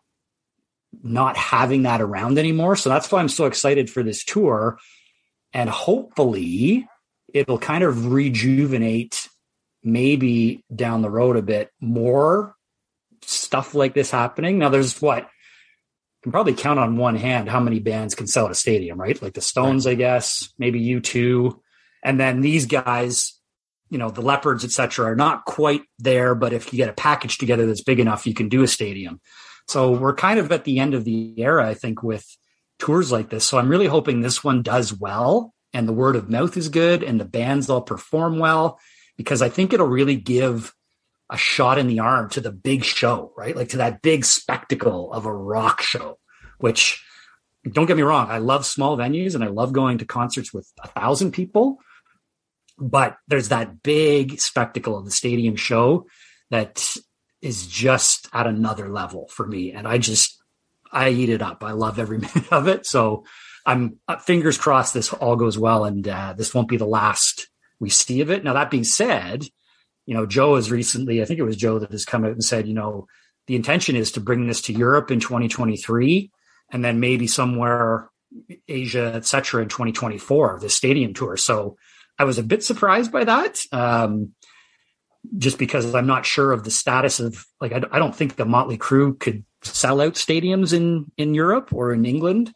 not 1.02 1.38
having 1.38 1.84
that 1.84 2.02
around 2.02 2.38
anymore. 2.38 2.76
So 2.76 2.90
that's 2.90 3.10
why 3.10 3.20
I'm 3.20 3.30
so 3.30 3.46
excited 3.46 3.90
for 3.90 4.04
this 4.04 4.26
tour. 4.26 4.80
And 5.54 5.70
hopefully 5.70 6.86
it'll 7.34 7.60
kind 7.60 7.86
of 7.86 8.12
rejuvenate 8.12 9.30
maybe 9.82 10.66
down 10.76 11.02
the 11.02 11.10
road 11.10 11.38
a 11.38 11.42
bit 11.42 11.72
more 11.80 12.54
stuff 13.22 13.74
like 13.76 13.94
this 13.94 14.12
happening. 14.12 14.60
Now 14.60 14.70
there's 14.70 15.02
what 15.02 15.30
can 16.28 16.34
probably 16.34 16.56
count 16.56 16.78
on 16.78 16.98
one 16.98 17.16
hand 17.16 17.48
how 17.48 17.62
many 17.62 17.80
bands 17.80 18.14
can 18.14 18.28
sell 18.28 18.46
at 18.46 18.52
a 18.52 18.56
stadium, 18.56 19.00
right? 19.00 19.22
Like 19.22 19.34
the 19.34 19.40
Stones, 19.42 19.86
right. 19.86 19.94
I 19.94 19.96
guess, 19.96 20.54
maybe 20.58 20.84
U2. 20.84 21.58
And 22.04 22.20
then 22.20 22.42
these 22.42 22.66
guys 22.66 23.34
you 23.90 23.98
know 23.98 24.10
the 24.10 24.22
Leppards 24.22 24.66
etc 24.66 25.06
are 25.06 25.16
not 25.16 25.46
quite 25.46 25.82
there 25.98 26.36
but 26.36 26.52
if 26.52 26.74
you 26.74 26.78
get 26.78 26.90
a 26.90 26.94
package 26.94 27.38
together 27.38 27.66
that's 27.66 27.84
big 27.84 28.02
enough 28.02 28.28
you 28.28 28.34
can 28.34 28.50
do 28.50 28.62
a 28.62 28.68
stadium 28.68 29.22
so 29.66 29.92
we're 29.92 30.14
kind 30.14 30.40
of 30.40 30.52
at 30.52 30.66
the 30.66 30.80
end 30.80 30.94
of 30.94 31.06
the 31.06 31.34
era 31.38 31.66
i 31.66 31.74
think 31.74 32.04
with 32.04 32.26
tours 32.80 33.14
like 33.14 33.30
this 33.30 33.46
so 33.46 33.58
i'm 33.58 33.70
really 33.70 33.88
hoping 33.88 34.20
this 34.20 34.44
one 34.44 34.62
does 34.62 34.94
well 34.94 35.54
and 35.72 35.88
the 35.88 35.94
word 35.94 36.18
of 36.18 36.30
mouth 36.30 36.58
is 36.58 36.68
good 36.68 37.02
and 37.02 37.18
the 37.18 37.24
bands 37.24 37.70
all 37.70 37.82
perform 37.82 38.40
well 38.40 38.78
because 39.16 39.42
i 39.42 39.48
think 39.48 39.72
it'll 39.72 39.88
really 39.88 40.18
give 40.18 40.74
a 41.30 41.38
shot 41.38 41.78
in 41.78 41.88
the 41.88 42.00
arm 42.00 42.30
to 42.30 42.42
the 42.42 42.52
big 42.52 42.84
show 42.84 43.34
right 43.38 43.56
like 43.56 43.70
to 43.70 43.78
that 43.78 44.02
big 44.02 44.24
spectacle 44.26 45.12
of 45.14 45.26
a 45.26 45.34
rock 45.34 45.82
show 45.82 46.18
which 46.60 47.04
don't 47.72 47.86
get 47.86 47.98
me 47.98 48.04
wrong 48.04 48.28
i 48.30 48.38
love 48.38 48.66
small 48.66 48.98
venues 48.98 49.36
and 49.36 49.44
i 49.44 49.48
love 49.48 49.74
going 49.74 49.98
to 49.98 50.06
concerts 50.06 50.54
with 50.54 50.72
a 50.84 50.88
thousand 50.88 51.32
people 51.32 51.80
but 52.78 53.18
there's 53.28 53.50
that 53.50 53.82
big 53.82 54.40
spectacle 54.40 54.98
of 54.98 55.06
the 55.06 55.12
stadium 55.12 55.56
show 55.56 56.06
that 56.52 56.96
is 57.42 57.68
just 57.68 58.28
at 58.34 58.48
another 58.48 58.90
level 58.90 59.28
for 59.30 59.46
me. 59.46 59.72
And 59.72 59.88
I 59.88 59.98
just, 59.98 60.42
I 60.92 61.10
eat 61.10 61.30
it 61.30 61.42
up. 61.42 61.64
I 61.64 61.72
love 61.72 62.00
every 62.00 62.18
minute 62.20 62.52
of 62.52 62.68
it. 62.68 62.86
So 62.86 63.26
I'm 63.66 64.00
uh, 64.08 64.18
fingers 64.18 64.58
crossed 64.58 64.94
this 64.94 65.12
all 65.12 65.36
goes 65.36 65.58
well 65.58 65.86
and 65.86 66.08
uh, 66.08 66.34
this 66.38 66.54
won't 66.54 66.70
be 66.70 66.78
the 66.78 66.86
last 66.86 67.48
we 67.80 67.90
see 67.90 68.22
of 68.22 68.32
it. 68.32 68.44
Now, 68.44 68.54
that 68.54 68.72
being 68.72 68.84
said, 68.84 69.46
you 70.08 70.16
know, 70.16 70.26
Joe 70.26 70.56
has 70.56 70.72
recently, 70.72 71.22
I 71.22 71.26
think 71.26 71.40
it 71.40 71.44
was 71.44 71.58
Joe 71.58 71.78
that 71.80 71.92
has 71.92 72.06
come 72.06 72.24
out 72.24 72.32
and 72.32 72.44
said, 72.44 72.68
you 72.68 72.74
know, 72.74 73.08
the 73.46 73.56
intention 73.56 73.96
is 73.96 74.14
to 74.14 74.22
bring 74.22 74.48
this 74.48 74.62
to 74.62 74.74
Europe 74.74 75.12
in 75.12 75.20
2023 75.20 76.32
and 76.72 76.84
then 76.84 77.00
maybe 77.00 77.28
somewhere 77.28 78.10
Asia, 78.68 79.12
et 79.14 79.26
cetera, 79.26 79.62
in 79.62 79.70
2024, 79.70 80.60
the 80.62 80.70
stadium 80.70 81.14
tour. 81.14 81.38
So 81.38 81.78
I 82.18 82.24
was 82.24 82.38
a 82.38 82.44
bit 82.44 82.64
surprised 82.64 83.12
by 83.12 83.26
that. 83.26 83.60
Um, 83.72 84.34
just 85.38 85.58
because 85.58 85.94
I'm 85.94 86.08
not 86.08 86.26
sure 86.26 86.54
of 86.54 86.64
the 86.64 86.72
status 86.72 87.20
of 87.20 87.46
like 87.60 87.74
I, 87.74 87.82
I, 87.92 88.00
don't 88.00 88.16
think 88.16 88.36
the 88.36 88.46
Motley 88.46 88.78
Crue 88.78 89.20
could 89.20 89.44
sell 89.62 90.00
out 90.00 90.14
stadiums 90.14 90.72
in 90.72 91.12
in 91.18 91.34
Europe 91.34 91.74
or 91.74 91.92
in 91.92 92.06
England. 92.06 92.54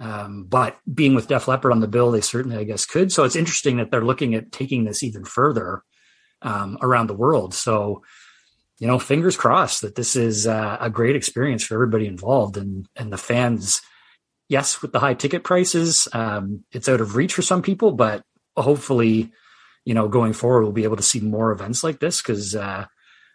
Um, 0.00 0.44
but 0.44 0.78
being 0.92 1.14
with 1.14 1.28
Def 1.28 1.46
Leppard 1.46 1.70
on 1.70 1.78
the 1.78 1.86
bill, 1.86 2.10
they 2.10 2.20
certainly 2.20 2.56
I 2.56 2.64
guess 2.64 2.86
could. 2.86 3.12
So 3.12 3.22
it's 3.22 3.36
interesting 3.36 3.76
that 3.76 3.92
they're 3.92 4.04
looking 4.04 4.34
at 4.34 4.50
taking 4.50 4.84
this 4.84 5.04
even 5.04 5.24
further 5.24 5.84
um, 6.42 6.78
around 6.82 7.08
the 7.08 7.14
world. 7.14 7.54
So 7.54 8.02
you 8.78 8.86
know, 8.86 8.98
fingers 8.98 9.36
crossed 9.36 9.82
that 9.82 9.96
this 9.96 10.14
is 10.14 10.46
uh, 10.46 10.76
a 10.80 10.88
great 10.88 11.16
experience 11.16 11.64
for 11.64 11.74
everybody 11.74 12.06
involved 12.06 12.56
and 12.56 12.86
and 12.96 13.12
the 13.12 13.18
fans. 13.18 13.82
Yes, 14.48 14.80
with 14.80 14.92
the 14.92 15.00
high 15.00 15.14
ticket 15.14 15.44
prices, 15.44 16.08
um, 16.12 16.64
it's 16.72 16.88
out 16.88 17.02
of 17.02 17.16
reach 17.16 17.34
for 17.34 17.42
some 17.42 17.60
people, 17.60 17.92
but 17.92 18.22
hopefully, 18.56 19.30
you 19.84 19.92
know, 19.92 20.08
going 20.08 20.32
forward, 20.32 20.62
we'll 20.62 20.72
be 20.72 20.84
able 20.84 20.96
to 20.96 21.02
see 21.02 21.20
more 21.20 21.52
events 21.52 21.84
like 21.84 22.00
this 22.00 22.22
because 22.22 22.56
uh, 22.56 22.86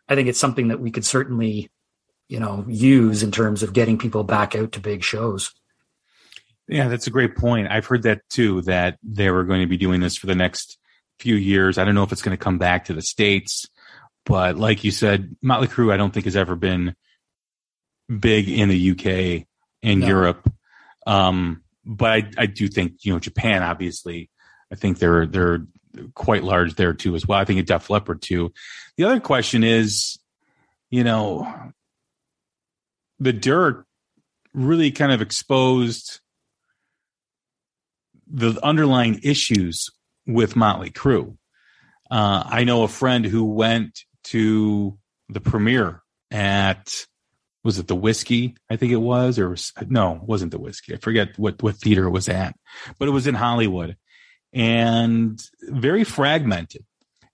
I 0.10 0.16
think 0.16 0.28
it's 0.28 0.40
something 0.40 0.70
that 0.70 0.80
we 0.80 0.90
could 0.90 1.06
certainly, 1.06 1.70
you 2.30 2.40
know, 2.40 2.66
use 2.68 3.22
in 3.22 3.32
terms 3.32 3.62
of 3.62 3.74
getting 3.74 4.00
people 4.00 4.24
back 4.24 4.56
out 4.56 4.72
to 4.72 4.80
big 4.80 5.04
shows. 5.04 5.54
Yeah, 6.68 6.88
that's 6.88 7.06
a 7.06 7.12
great 7.12 7.36
point. 7.36 7.68
I've 7.70 7.86
heard 7.86 8.04
that 8.04 8.22
too, 8.30 8.62
that 8.64 8.98
they 9.04 9.30
were 9.30 9.44
going 9.44 9.62
to 9.62 9.68
be 9.68 9.78
doing 9.78 10.00
this 10.00 10.18
for 10.18 10.26
the 10.26 10.36
next 10.36 10.80
few 11.24 11.36
years. 11.36 11.78
I 11.78 11.86
don't 11.86 11.96
know 11.96 12.04
if 12.04 12.12
it's 12.12 12.22
going 12.22 12.38
to 12.38 12.44
come 12.44 12.58
back 12.58 12.86
to 12.86 12.94
the 12.94 13.02
States, 13.02 13.66
but 14.26 14.58
like 14.58 14.84
you 14.84 14.92
said, 14.92 15.38
Motley 15.42 15.70
Crue, 15.70 15.94
I 15.94 15.98
don't 15.98 16.14
think 16.14 16.26
has 16.26 16.36
ever 16.36 16.58
been 16.58 16.96
big 18.20 18.50
in 18.50 18.68
the 18.68 18.92
UK 18.92 19.48
and 19.82 20.02
no. 20.02 20.08
Europe. 20.08 20.52
Um, 21.08 21.64
but 21.86 22.12
I, 22.12 22.32
I 22.38 22.46
do 22.48 22.68
think, 22.68 23.06
you 23.06 23.14
know, 23.14 23.20
Japan 23.20 23.64
obviously 23.64 24.30
I 24.70 24.76
think 24.76 25.00
they're 25.00 25.26
they're 25.26 25.66
quite 26.16 26.44
large 26.44 26.76
there 26.76 26.94
too 26.94 27.16
as 27.16 27.28
well. 27.28 27.40
I 27.40 27.46
think 27.46 27.60
a 27.60 27.64
Def 27.64 27.90
Leppard 27.90 28.22
too. 28.22 28.52
The 28.98 29.06
other 29.06 29.20
question 29.20 29.64
is, 29.64 30.18
you 30.90 31.04
know, 31.04 31.72
the 33.20 33.34
dirt 33.34 33.86
really 34.54 34.92
kind 34.92 35.12
of 35.12 35.22
exposed 35.22 36.20
the 38.28 38.60
underlying 38.64 39.20
issues 39.24 39.90
with 40.26 40.56
Motley 40.56 40.90
Crue. 40.90 41.38
Uh, 42.10 42.44
I 42.46 42.64
know 42.64 42.84
a 42.84 42.88
friend 42.88 43.26
who 43.26 43.46
went 43.46 44.02
to 44.26 44.98
the 45.30 45.42
premiere 45.42 46.02
at 46.32 46.94
was 47.64 47.80
it 47.80 47.88
the 47.88 47.96
Whisky? 47.96 48.56
I 48.70 48.76
think 48.76 48.92
it 48.92 48.98
was, 48.98 49.40
or 49.40 49.56
no, 49.88 50.20
wasn't 50.22 50.52
the 50.52 50.60
Whisky. 50.60 50.94
I 50.94 50.98
forget 50.98 51.38
what 51.38 51.64
what 51.64 51.78
theater 51.78 52.06
it 52.06 52.12
was 52.12 52.28
at, 52.28 52.56
but 53.00 53.08
it 53.08 53.12
was 53.12 53.26
in 53.26 53.36
Hollywood 53.36 53.96
and 54.52 55.42
very 55.62 56.04
fragmented. 56.04 56.86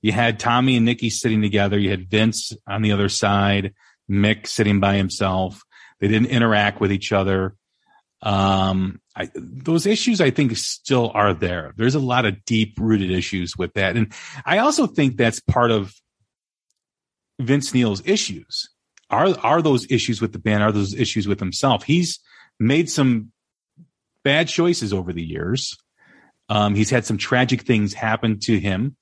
You 0.02 0.12
had 0.12 0.40
Tommy 0.40 0.78
and 0.78 0.86
Nikki 0.86 1.10
sitting 1.10 1.42
together. 1.42 1.78
You 1.78 1.90
had 1.90 2.10
Vince 2.10 2.54
on 2.68 2.82
the 2.82 2.94
other 2.94 3.10
side, 3.10 3.74
Mick 4.10 4.48
sitting 4.48 4.80
by 4.80 4.96
himself. 4.96 5.62
They 6.00 6.08
didn't 6.08 6.30
interact 6.30 6.80
with 6.80 6.92
each 6.92 7.12
other. 7.12 7.56
Um, 8.22 9.00
I, 9.16 9.30
those 9.36 9.86
issues, 9.86 10.22
I 10.22 10.30
think, 10.30 10.56
still 10.58 11.12
are 11.14 11.34
there. 11.34 11.74
There's 11.78 11.96
a 11.96 12.00
lot 12.00 12.26
of 12.26 12.44
deep 12.46 12.78
rooted 12.80 13.12
issues 13.12 13.58
with 13.58 13.74
that. 13.74 13.96
And 13.96 14.14
I 14.46 14.60
also 14.60 14.88
think 14.88 15.18
that's 15.18 15.40
part 15.40 15.72
of 15.72 15.94
Vince 17.40 17.74
Neil's 17.74 18.02
issues. 18.06 18.70
Are, 19.10 19.38
are 19.40 19.62
those 19.62 19.90
issues 19.90 20.22
with 20.22 20.34
the 20.34 20.40
band? 20.40 20.64
Are 20.64 20.72
those 20.72 20.94
issues 20.94 21.28
with 21.28 21.40
himself? 21.40 21.84
He's 21.84 22.20
made 22.60 22.90
some 22.90 23.32
bad 24.24 24.48
choices 24.48 24.94
over 24.94 25.14
the 25.14 25.24
years. 25.24 25.78
Um, 26.50 26.76
he's 26.76 26.90
had 26.90 27.06
some 27.06 27.18
tragic 27.18 27.62
things 27.62 27.94
happen 27.94 28.40
to 28.42 28.60
him 28.60 28.98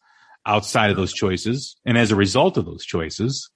outside 0.45 0.91
of 0.91 0.97
those 0.97 1.13
choices 1.13 1.75
and 1.85 1.97
as 1.97 2.11
a 2.11 2.15
result 2.15 2.57
of 2.57 2.65
those 2.65 2.85
choices. 2.85 3.49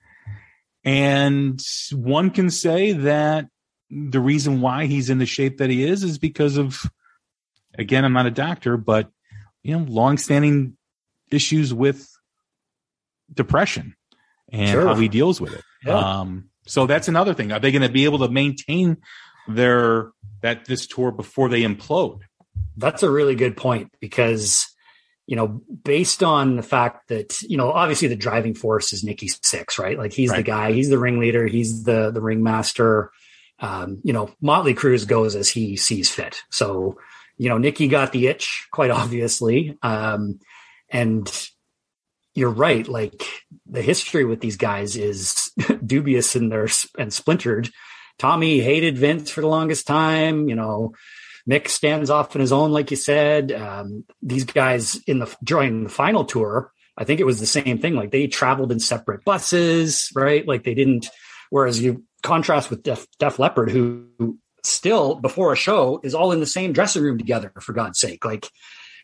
And 0.83 1.61
one 1.93 2.31
can 2.31 2.49
say 2.49 2.93
that 2.93 3.47
the 3.91 4.19
reason 4.19 4.61
why 4.61 4.85
he's 4.85 5.09
in 5.09 5.17
the 5.17 5.25
shape 5.25 5.57
that 5.57 5.69
he 5.69 5.83
is 5.83 6.03
is 6.03 6.17
because 6.17 6.57
of, 6.57 6.89
again, 7.77 8.05
I'm 8.05 8.13
not 8.13 8.25
a 8.25 8.31
doctor, 8.31 8.77
but, 8.77 9.09
you 9.63 9.77
know, 9.77 9.85
longstanding 9.87 10.77
issues 11.29 11.73
with 11.73 12.09
depression 13.33 13.95
and 14.49 14.69
sure. 14.69 14.87
how 14.87 14.95
he 14.95 15.07
deals 15.07 15.41
with 15.41 15.53
it. 15.53 15.63
Yeah. 15.85 15.97
Um, 15.97 16.49
so 16.65 16.85
that's 16.85 17.07
another 17.07 17.33
thing. 17.33 17.51
Are 17.51 17.59
they 17.59 17.71
going 17.71 17.81
to 17.81 17.89
be 17.89 18.05
able 18.05 18.19
to 18.19 18.29
maintain 18.29 18.97
their, 19.47 20.11
that 20.41 20.65
this 20.65 20.87
tour 20.87 21.11
before 21.11 21.49
they 21.49 21.63
implode? 21.63 22.21
That's 22.77 23.03
a 23.03 23.11
really 23.11 23.35
good 23.35 23.57
point 23.57 23.93
because 23.99 24.67
you 25.27 25.37
know, 25.37 25.47
based 25.47 26.23
on 26.23 26.57
the 26.57 26.63
fact 26.63 27.07
that, 27.07 27.41
you 27.43 27.55
know, 27.55 27.71
obviously 27.71 28.09
the 28.09 28.17
driving 28.17 28.53
force 28.53 28.91
is 28.91 29.01
Nikki 29.01 29.27
Sixx 29.27 29.79
right? 29.79 29.97
Like 29.97 30.11
he's 30.11 30.29
right. 30.29 30.37
the 30.37 30.43
guy, 30.43 30.71
he's 30.73 30.89
the 30.89 30.99
ringleader, 30.99 31.47
he's 31.47 31.83
the 31.83 32.11
the 32.11 32.19
ringmaster. 32.19 33.11
Um, 33.61 34.01
you 34.03 34.11
know, 34.11 34.33
Motley 34.41 34.73
Cruz 34.73 35.05
goes 35.05 35.35
as 35.35 35.47
he 35.47 35.77
sees 35.77 36.09
fit. 36.09 36.41
So, 36.49 36.97
you 37.37 37.47
know, 37.47 37.57
Nikki 37.57 37.87
got 37.87 38.11
the 38.11 38.27
itch, 38.27 38.67
quite 38.71 38.91
obviously. 38.91 39.77
Um, 39.81 40.39
and 40.89 41.31
you're 42.33 42.49
right. 42.49 42.87
Like 42.87 43.25
the 43.65 43.81
history 43.81 44.25
with 44.25 44.41
these 44.41 44.57
guys 44.57 44.97
is 44.97 45.51
dubious 45.85 46.35
and 46.35 46.51
they're 46.51 46.69
and 46.97 47.13
splintered. 47.13 47.69
Tommy 48.17 48.59
hated 48.59 48.97
Vince 48.97 49.29
for 49.29 49.41
the 49.41 49.47
longest 49.47 49.87
time. 49.87 50.47
You 50.47 50.55
know, 50.55 50.93
Mick 51.49 51.67
stands 51.67 52.09
off 52.09 52.35
on 52.35 52.41
his 52.41 52.51
own, 52.51 52.71
like 52.71 52.91
you 52.91 52.97
said. 52.97 53.51
Um, 53.51 54.05
these 54.21 54.45
guys 54.45 54.95
in 55.07 55.19
the 55.19 55.35
during 55.43 55.83
the 55.83 55.89
final 55.89 56.25
tour, 56.25 56.71
I 56.97 57.03
think 57.03 57.19
it 57.19 57.25
was 57.25 57.39
the 57.39 57.45
same 57.45 57.79
thing. 57.79 57.95
Like 57.95 58.11
they 58.11 58.27
traveled 58.27 58.71
in 58.71 58.79
separate 58.79 59.23
buses, 59.25 60.09
right? 60.15 60.47
Like 60.47 60.63
they 60.63 60.73
didn't. 60.73 61.09
Whereas 61.49 61.81
you 61.81 62.03
contrast 62.21 62.69
with 62.69 62.83
Def, 62.83 63.05
Def 63.19 63.39
Leppard, 63.39 63.71
who, 63.71 64.07
who 64.17 64.37
still 64.63 65.15
before 65.15 65.51
a 65.51 65.57
show 65.57 65.99
is 66.03 66.13
all 66.13 66.31
in 66.31 66.39
the 66.39 66.45
same 66.45 66.73
dressing 66.73 67.03
room 67.03 67.17
together, 67.17 67.51
for 67.61 67.73
God's 67.73 67.99
sake, 67.99 68.25
like 68.25 68.49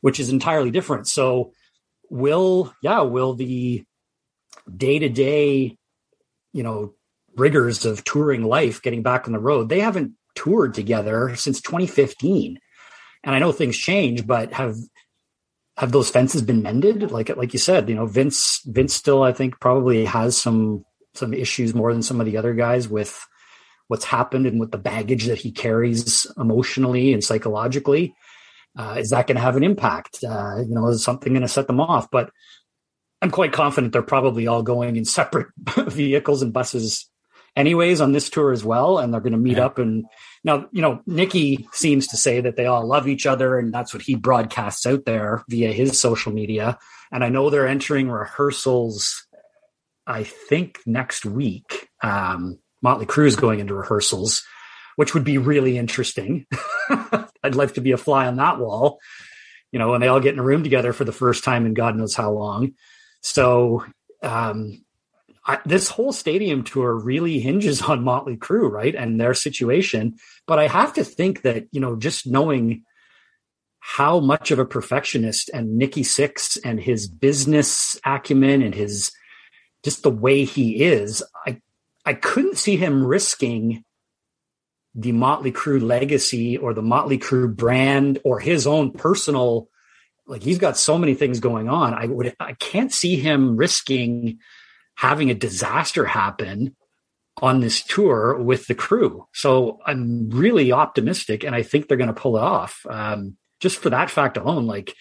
which 0.02 0.20
is 0.20 0.30
entirely 0.30 0.72
different. 0.72 1.08
So 1.08 1.52
will 2.10 2.74
yeah 2.82 3.02
will 3.02 3.34
the 3.34 3.84
day 4.76 5.00
to 5.00 5.10
day, 5.10 5.78
you 6.54 6.64
know, 6.64 6.94
rigors 7.36 7.86
of 7.86 8.04
touring 8.04 8.44
life, 8.44 8.82
getting 8.82 9.04
back 9.04 9.28
on 9.28 9.34
the 9.34 9.40
road, 9.40 9.70
they 9.70 9.80
haven't 9.80 10.14
toured 10.36 10.74
together 10.74 11.36
since 11.36 11.62
2015. 11.62 12.60
And 13.24 13.36
I 13.36 13.40
know 13.40 13.52
things 13.52 13.78
change, 13.78 14.26
but 14.26 14.54
have 14.54 14.76
have 15.78 15.92
those 15.92 16.10
fences 16.10 16.42
been 16.42 16.62
mended? 16.64 17.12
Like 17.12 17.36
like 17.36 17.54
you 17.54 17.60
said, 17.60 17.90
you 17.90 17.96
know, 17.96 18.06
Vince 18.06 18.62
Vince 18.66 18.94
still 18.94 19.24
I 19.24 19.34
think 19.34 19.60
probably 19.60 20.06
has 20.06 20.38
some 20.38 20.86
some 21.18 21.34
issues 21.34 21.74
more 21.74 21.92
than 21.92 22.04
some 22.04 22.20
of 22.20 22.26
the 22.26 22.38
other 22.38 22.54
guys 22.54 22.88
with 22.88 23.26
what's 23.88 24.06
happened 24.06 24.46
and 24.46 24.60
with 24.60 24.72
the 24.72 24.78
baggage 24.78 25.26
that 25.26 25.38
he 25.38 25.52
carries 25.52 26.28
emotionally 26.38 27.14
and 27.14 27.24
psychologically. 27.24 28.14
Uh, 28.78 28.96
is 29.00 29.10
that 29.10 29.28
going 29.28 29.36
to 29.36 29.42
have 29.42 29.56
an 29.56 29.64
impact? 29.64 30.24
Uh, 30.24 30.58
you 30.60 30.74
know, 30.74 30.88
is 30.88 31.04
something 31.04 31.34
going 31.34 31.42
to 31.42 31.48
set 31.48 31.68
them 31.68 31.80
off? 31.80 32.12
But 32.12 32.30
I'm 33.22 33.32
quite 33.32 33.54
confident 33.54 33.94
they're 33.94 34.04
probably 34.04 34.46
all 34.48 34.62
going 34.62 34.96
in 34.96 35.06
separate 35.06 35.48
vehicles 35.78 36.42
and 36.42 36.54
buses 36.54 37.10
anyways 37.56 38.02
on 38.02 38.12
this 38.12 38.30
tour 38.30 38.52
as 38.52 38.64
well. 38.64 39.00
And 39.00 39.12
they're 39.12 39.22
going 39.22 39.32
to 39.32 39.40
meet 39.40 39.58
yeah. 39.58 39.66
up. 39.66 39.80
And 39.80 40.06
now, 40.44 40.68
you 40.72 40.82
know, 40.82 41.02
Nikki 41.08 41.68
seems 41.72 42.08
to 42.08 42.18
say 42.18 42.40
that 42.42 42.56
they 42.56 42.68
all 42.68 42.86
love 42.86 43.08
each 43.08 43.26
other. 43.26 43.58
And 43.58 43.74
that's 43.74 43.94
what 43.94 44.04
he 44.04 44.16
broadcasts 44.16 44.86
out 44.86 45.06
there 45.06 45.44
via 45.50 45.72
his 45.72 46.00
social 46.00 46.32
media. 46.32 46.78
And 47.12 47.24
I 47.24 47.30
know 47.30 47.50
they're 47.50 47.68
entering 47.68 48.10
rehearsals, 48.10 49.27
I 50.08 50.24
think 50.24 50.80
next 50.86 51.26
week. 51.26 51.90
Um, 52.02 52.60
Motley 52.82 53.06
Crue 53.06 53.28
is 53.28 53.36
going 53.36 53.60
into 53.60 53.74
rehearsals, 53.74 54.44
which 54.96 55.14
would 55.14 55.24
be 55.24 55.38
really 55.38 55.78
interesting. 55.78 56.46
I'd 57.44 57.56
like 57.56 57.74
to 57.74 57.82
be 57.82 57.92
a 57.92 57.98
fly 57.98 58.28
on 58.28 58.38
that 58.38 58.60
wall, 58.60 59.00
you 59.72 59.80
know, 59.80 59.92
when 59.92 60.02
they 60.02 60.08
all 60.08 60.20
get 60.20 60.34
in 60.34 60.40
a 60.40 60.44
room 60.44 60.64
together 60.64 60.94
for 60.94 61.04
the 61.04 61.12
first 61.12 61.44
time 61.44 61.66
in 61.66 61.74
God 61.74 61.96
knows 61.96 62.16
how 62.16 62.32
long. 62.32 62.74
So, 63.22 63.86
um, 64.24 64.84
I, 65.46 65.60
this 65.66 65.88
whole 65.88 66.12
stadium 66.12 66.64
tour 66.64 66.94
really 66.94 67.40
hinges 67.40 67.82
on 67.82 68.04
Motley 68.04 68.38
Crue, 68.38 68.70
right, 68.70 68.94
and 68.94 69.20
their 69.20 69.34
situation. 69.34 70.18
But 70.46 70.60
I 70.60 70.68
have 70.68 70.94
to 70.94 71.04
think 71.04 71.44
that 71.44 71.68
you 71.72 71.80
know, 71.80 71.96
just 71.96 72.28
knowing 72.28 72.84
how 73.80 74.20
much 74.20 74.52
of 74.52 74.60
a 74.60 74.66
perfectionist 74.66 75.50
and 75.54 75.78
Nikki 75.78 76.04
Sixx 76.04 76.58
and 76.64 76.80
his 76.80 77.08
business 77.08 77.98
acumen 78.06 78.62
and 78.62 78.76
his 78.76 79.12
just 79.84 80.04
the 80.04 80.12
way 80.12 80.44
he 80.46 80.84
is, 80.84 81.24
I 81.46 81.62
I 82.06 82.14
couldn't 82.14 82.58
see 82.58 82.78
him 82.78 83.06
risking 83.06 83.84
the 84.96 85.12
Motley 85.12 85.52
Crue 85.52 85.82
legacy 85.82 86.58
or 86.58 86.74
the 86.74 86.82
Motley 86.82 87.20
Crue 87.20 87.56
brand 87.56 88.20
or 88.24 88.40
his 88.40 88.66
own 88.66 88.92
personal 88.92 89.70
like 90.26 90.44
he's 90.44 90.58
got 90.58 90.78
so 90.78 90.98
many 90.98 91.14
things 91.14 91.40
going 91.40 91.70
on. 91.70 91.94
I 91.94 92.06
would 92.06 92.36
I 92.40 92.54
can't 92.54 92.92
see 92.92 93.16
him 93.16 93.58
risking 93.58 94.40
having 94.96 95.30
a 95.30 95.36
disaster 95.36 96.06
happen 96.06 96.76
on 97.42 97.60
this 97.60 97.84
tour 97.84 98.36
with 98.36 98.66
the 98.68 98.76
Crue. 98.76 99.26
So 99.34 99.80
I'm 99.86 100.30
really 100.32 100.72
optimistic 100.72 101.44
and 101.44 101.56
I 101.56 101.64
think 101.64 101.88
they're 101.88 101.98
going 101.98 102.14
to 102.14 102.14
pull 102.14 102.38
it 102.38 102.44
off. 102.44 102.86
Um, 102.90 103.38
just 103.60 103.78
for 103.78 103.90
that 103.92 104.10
fact 104.10 104.38
alone, 104.38 104.66
like 104.66 104.94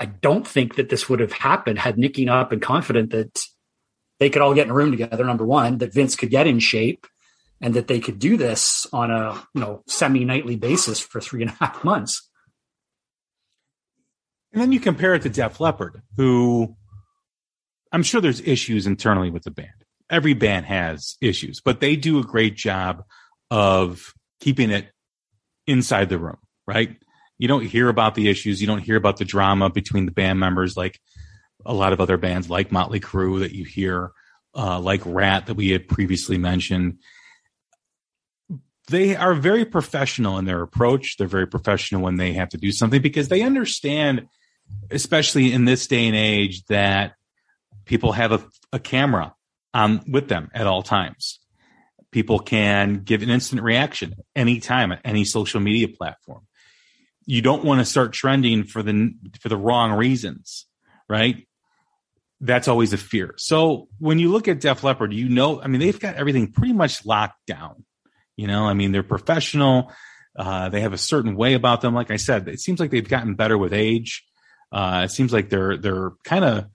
I 0.00 0.06
don't 0.06 0.48
think 0.48 0.76
that 0.76 0.88
this 0.88 1.08
would 1.08 1.20
have 1.20 1.32
happened 1.32 1.78
had 1.78 1.98
Nikki 1.98 2.24
not 2.24 2.48
been 2.48 2.60
confident 2.60 3.10
that 3.10 3.44
they 4.18 4.30
could 4.30 4.40
all 4.40 4.54
get 4.54 4.64
in 4.64 4.70
a 4.70 4.74
room 4.74 4.90
together. 4.90 5.24
Number 5.24 5.44
one, 5.44 5.78
that 5.78 5.92
Vince 5.92 6.16
could 6.16 6.30
get 6.30 6.46
in 6.46 6.58
shape 6.58 7.06
and 7.60 7.74
that 7.74 7.86
they 7.86 8.00
could 8.00 8.18
do 8.18 8.38
this 8.38 8.86
on 8.94 9.10
a, 9.10 9.34
you 9.54 9.60
know, 9.60 9.82
semi 9.86 10.24
nightly 10.24 10.56
basis 10.56 11.00
for 11.00 11.20
three 11.20 11.42
and 11.42 11.50
a 11.50 11.54
half 11.54 11.84
months. 11.84 12.28
And 14.52 14.62
then 14.62 14.72
you 14.72 14.80
compare 14.80 15.14
it 15.14 15.22
to 15.22 15.28
Def 15.28 15.60
Leppard, 15.60 16.02
who 16.16 16.74
I'm 17.92 18.02
sure 18.02 18.22
there's 18.22 18.40
issues 18.40 18.86
internally 18.86 19.30
with 19.30 19.42
the 19.42 19.50
band. 19.50 19.68
Every 20.08 20.34
band 20.34 20.66
has 20.66 21.16
issues, 21.20 21.60
but 21.60 21.80
they 21.80 21.94
do 21.94 22.18
a 22.18 22.24
great 22.24 22.56
job 22.56 23.04
of 23.50 24.14
keeping 24.40 24.70
it 24.70 24.90
inside 25.66 26.08
the 26.08 26.18
room, 26.18 26.38
right? 26.66 26.96
You 27.40 27.48
don't 27.48 27.64
hear 27.64 27.88
about 27.88 28.14
the 28.14 28.28
issues. 28.28 28.60
You 28.60 28.66
don't 28.66 28.82
hear 28.82 28.96
about 28.96 29.16
the 29.16 29.24
drama 29.24 29.70
between 29.70 30.04
the 30.04 30.12
band 30.12 30.38
members 30.38 30.76
like 30.76 31.00
a 31.64 31.72
lot 31.72 31.94
of 31.94 32.00
other 32.00 32.18
bands 32.18 32.50
like 32.50 32.70
Motley 32.70 33.00
Crue 33.00 33.40
that 33.40 33.52
you 33.52 33.64
hear, 33.64 34.12
uh, 34.54 34.78
like 34.78 35.00
Ratt, 35.06 35.46
that 35.46 35.54
we 35.54 35.70
had 35.70 35.88
previously 35.88 36.36
mentioned. 36.36 36.98
They 38.88 39.16
are 39.16 39.32
very 39.32 39.64
professional 39.64 40.36
in 40.36 40.44
their 40.44 40.60
approach. 40.60 41.16
They're 41.16 41.26
very 41.26 41.46
professional 41.46 42.02
when 42.02 42.16
they 42.16 42.34
have 42.34 42.50
to 42.50 42.58
do 42.58 42.72
something 42.72 43.00
because 43.00 43.28
they 43.28 43.40
understand, 43.40 44.28
especially 44.90 45.50
in 45.50 45.64
this 45.64 45.86
day 45.86 46.08
and 46.08 46.16
age, 46.16 46.66
that 46.66 47.14
people 47.86 48.12
have 48.12 48.32
a, 48.32 48.44
a 48.70 48.78
camera 48.78 49.34
um, 49.72 50.02
with 50.06 50.28
them 50.28 50.50
at 50.52 50.66
all 50.66 50.82
times. 50.82 51.40
People 52.10 52.38
can 52.38 52.96
give 52.96 53.22
an 53.22 53.30
instant 53.30 53.62
reaction 53.62 54.16
anytime 54.36 54.92
at 54.92 55.00
any 55.06 55.24
social 55.24 55.60
media 55.60 55.88
platform. 55.88 56.42
You 57.30 57.42
don't 57.42 57.64
want 57.64 57.80
to 57.80 57.84
start 57.84 58.12
trending 58.12 58.64
for 58.64 58.82
the 58.82 59.14
for 59.40 59.48
the 59.48 59.56
wrong 59.56 59.92
reasons, 59.92 60.66
right? 61.08 61.46
That's 62.40 62.66
always 62.66 62.92
a 62.92 62.98
fear. 62.98 63.34
So 63.36 63.86
when 64.00 64.18
you 64.18 64.32
look 64.32 64.48
at 64.48 64.60
Def 64.60 64.82
Leppard, 64.82 65.12
you 65.12 65.28
know, 65.28 65.62
I 65.62 65.68
mean, 65.68 65.80
they've 65.80 65.98
got 65.98 66.16
everything 66.16 66.50
pretty 66.50 66.72
much 66.72 67.06
locked 67.06 67.46
down. 67.46 67.84
You 68.36 68.48
know, 68.48 68.64
I 68.64 68.74
mean, 68.74 68.90
they're 68.90 69.04
professional. 69.04 69.92
Uh, 70.36 70.70
they 70.70 70.80
have 70.80 70.92
a 70.92 70.98
certain 70.98 71.36
way 71.36 71.54
about 71.54 71.82
them. 71.82 71.94
Like 71.94 72.10
I 72.10 72.16
said, 72.16 72.48
it 72.48 72.58
seems 72.58 72.80
like 72.80 72.90
they've 72.90 73.08
gotten 73.08 73.36
better 73.36 73.56
with 73.56 73.72
age. 73.72 74.24
Uh, 74.72 75.02
it 75.04 75.12
seems 75.12 75.32
like 75.32 75.50
they're 75.50 75.76
they're 75.76 76.10
kind 76.24 76.44
of 76.44 76.66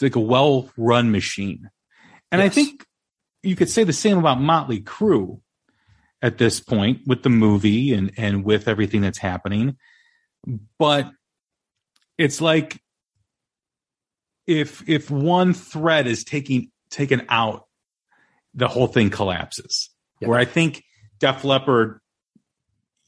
like 0.00 0.14
a 0.14 0.20
well 0.20 0.70
run 0.76 1.10
machine. 1.10 1.70
And 2.30 2.40
yes. 2.40 2.46
I 2.46 2.54
think 2.54 2.86
you 3.42 3.56
could 3.56 3.70
say 3.70 3.82
the 3.82 3.92
same 3.92 4.18
about 4.18 4.40
Motley 4.40 4.80
Crue 4.80 5.40
at 6.22 6.38
this 6.38 6.60
point 6.60 7.00
with 7.06 7.22
the 7.22 7.28
movie 7.28 7.92
and, 7.92 8.12
and 8.16 8.44
with 8.44 8.68
everything 8.68 9.00
that's 9.02 9.18
happening. 9.18 9.76
But 10.78 11.10
it's 12.18 12.40
like 12.40 12.80
if 14.46 14.88
if 14.88 15.10
one 15.10 15.52
thread 15.52 16.06
is 16.06 16.24
taking 16.24 16.70
taken 16.90 17.26
out, 17.28 17.66
the 18.54 18.68
whole 18.68 18.86
thing 18.86 19.10
collapses. 19.10 19.90
Yep. 20.20 20.30
Where 20.30 20.38
I 20.38 20.44
think 20.44 20.84
Def 21.18 21.44
Leppard, 21.44 22.00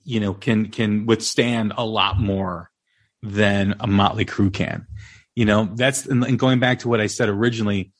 you 0.04 0.20
know, 0.20 0.34
can 0.34 0.66
can 0.66 1.06
withstand 1.06 1.72
a 1.76 1.84
lot 1.84 2.18
more 2.18 2.70
than 3.22 3.76
a 3.80 3.86
Motley 3.86 4.24
Crue 4.24 4.52
can. 4.52 4.86
You 5.34 5.44
know, 5.44 5.68
that's 5.74 6.06
and 6.06 6.38
going 6.38 6.58
back 6.58 6.80
to 6.80 6.88
what 6.88 7.00
I 7.00 7.06
said 7.06 7.28
originally. 7.28 7.92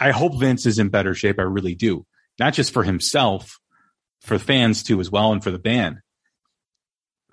I 0.00 0.10
hope 0.10 0.40
Vince 0.40 0.66
is 0.66 0.80
in 0.80 0.88
better 0.88 1.14
shape. 1.14 1.38
I 1.38 1.42
really 1.42 1.76
do. 1.76 2.04
Not 2.40 2.54
just 2.54 2.72
for 2.72 2.82
himself, 2.82 3.60
for 4.24 4.38
fans 4.38 4.82
too, 4.82 5.00
as 5.00 5.10
well, 5.10 5.32
and 5.32 5.44
for 5.44 5.50
the 5.50 5.58
band. 5.58 6.00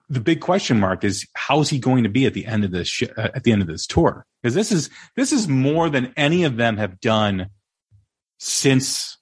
The 0.10 0.20
big 0.20 0.42
question 0.42 0.80
mark 0.80 1.04
is 1.04 1.26
how's 1.34 1.70
he 1.70 1.80
going 1.80 2.04
to 2.04 2.10
be 2.10 2.26
at 2.26 2.34
the 2.34 2.46
end 2.46 2.66
of 2.66 2.72
this 2.72 2.90
sh- 2.90 3.04
uh, 3.18 3.30
at 3.34 3.44
the 3.44 3.54
end 3.54 3.62
of 3.62 3.68
this 3.68 3.88
tour? 3.88 4.26
Because 4.44 4.54
this 4.54 4.72
is 4.72 4.90
this 5.16 5.32
is 5.32 5.48
more 5.48 5.90
than 5.90 6.14
any 6.18 6.44
of 6.44 6.58
them 6.58 6.78
have 6.78 7.00
done 7.00 7.48
since 8.40 9.18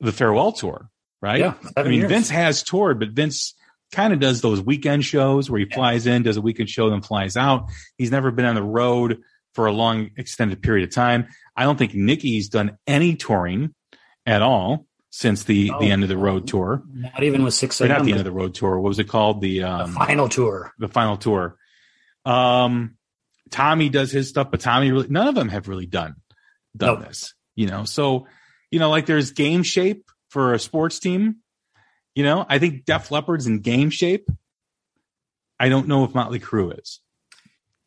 the 0.00 0.12
farewell 0.12 0.52
tour, 0.52 0.88
right? 1.20 1.40
Yeah, 1.40 1.54
I 1.76 1.82
mean, 1.82 2.00
years. 2.00 2.08
Vince 2.08 2.30
has 2.30 2.62
toured, 2.62 2.98
but 2.98 3.10
Vince 3.10 3.54
kind 3.92 4.12
of 4.12 4.18
does 4.18 4.40
those 4.40 4.60
weekend 4.60 5.04
shows 5.04 5.50
where 5.50 5.60
he 5.60 5.66
flies 5.66 6.06
in, 6.06 6.22
does 6.22 6.36
a 6.36 6.40
weekend 6.40 6.68
show, 6.68 6.88
then 6.90 7.02
flies 7.02 7.36
out. 7.36 7.66
He's 7.98 8.10
never 8.10 8.30
been 8.30 8.46
on 8.46 8.54
the 8.54 8.62
road 8.62 9.20
for 9.54 9.66
a 9.66 9.72
long 9.72 10.10
extended 10.16 10.62
period 10.62 10.88
of 10.88 10.94
time. 10.94 11.28
I 11.56 11.64
don't 11.64 11.76
think 11.76 11.94
Nikki's 11.94 12.48
done 12.48 12.78
any 12.86 13.16
touring 13.16 13.74
at 14.24 14.42
all 14.42 14.86
since 15.10 15.44
the 15.44 15.70
oh, 15.72 15.80
the 15.80 15.90
end 15.90 16.02
of 16.02 16.08
the 16.08 16.16
road 16.16 16.46
tour. 16.46 16.82
Not 16.92 17.22
even 17.22 17.42
with 17.44 17.54
Sixx. 17.54 17.80
Or 17.80 17.88
not 17.88 18.04
the 18.04 18.10
end 18.10 18.20
of 18.20 18.24
the 18.24 18.32
road 18.32 18.54
tour. 18.54 18.78
What 18.78 18.88
was 18.88 18.98
it 18.98 19.08
called? 19.08 19.40
The, 19.40 19.62
um, 19.62 19.92
the 19.92 19.98
final 19.98 20.28
tour. 20.28 20.72
The 20.78 20.88
final 20.88 21.16
tour. 21.16 21.56
Um, 22.24 22.96
Tommy 23.50 23.88
does 23.88 24.10
his 24.10 24.28
stuff, 24.28 24.50
but 24.50 24.60
Tommy 24.60 24.90
really 24.90 25.08
none 25.08 25.28
of 25.28 25.34
them 25.34 25.48
have 25.48 25.68
really 25.68 25.86
done 25.86 26.16
done 26.76 27.00
Nope. 27.00 27.08
this. 27.08 27.34
You 27.54 27.66
know, 27.68 27.84
so 27.84 28.26
you 28.70 28.78
know, 28.78 28.90
like 28.90 29.06
there's 29.06 29.30
game 29.30 29.62
shape 29.62 30.04
for 30.28 30.52
a 30.52 30.58
sports 30.58 30.98
team. 30.98 31.36
You 32.14 32.24
know, 32.24 32.44
I 32.48 32.58
think 32.58 32.84
Def 32.84 33.10
Leppard's 33.10 33.46
in 33.46 33.60
game 33.60 33.90
shape. 33.90 34.28
I 35.58 35.68
don't 35.68 35.88
know 35.88 36.04
if 36.04 36.14
Motley 36.14 36.40
Crue 36.40 36.78
is. 36.78 37.00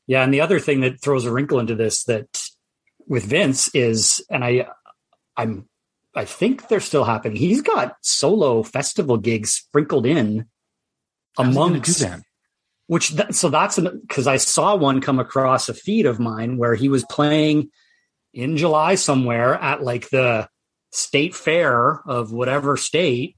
Yeah, 0.08 0.24
and 0.24 0.34
the 0.34 0.42
other 0.42 0.60
thing 0.60 0.82
that 0.82 1.02
throws 1.02 1.26
a 1.26 1.32
wrinkle 1.32 1.60
into 1.60 1.76
this 1.76 2.06
that 2.06 2.42
with 3.08 3.26
Vince 3.26 3.70
is, 3.76 4.26
and 4.30 4.44
I, 4.44 4.68
I'm, 5.38 5.68
I 6.16 6.26
think 6.26 6.68
they're 6.68 6.80
still 6.80 7.04
happening. 7.04 7.38
He's 7.38 7.62
got 7.62 7.96
solo 8.02 8.64
festival 8.64 9.18
gigs 9.18 9.52
sprinkled 9.52 10.06
in 10.06 10.46
How's 11.38 11.48
he 11.48 11.54
gonna 11.54 11.66
amongst 11.66 12.00
them. 12.00 12.24
which 12.88 13.16
th- 13.16 13.34
so 13.34 13.50
that's 13.50 13.80
because 13.80 14.28
I 14.28 14.38
saw 14.38 14.76
one 14.76 15.02
come 15.02 15.20
across 15.20 15.70
a 15.70 15.74
feed 15.74 16.06
of 16.06 16.20
mine 16.20 16.58
where 16.58 16.76
he 16.76 16.90
was 16.90 17.06
playing 17.06 17.70
in 18.34 18.58
July 18.58 18.96
somewhere 18.96 19.54
at 19.56 19.84
like 19.84 20.10
the 20.10 20.48
state 20.92 21.36
fair 21.36 22.02
of 22.08 22.32
whatever 22.32 22.78
state 22.78 23.36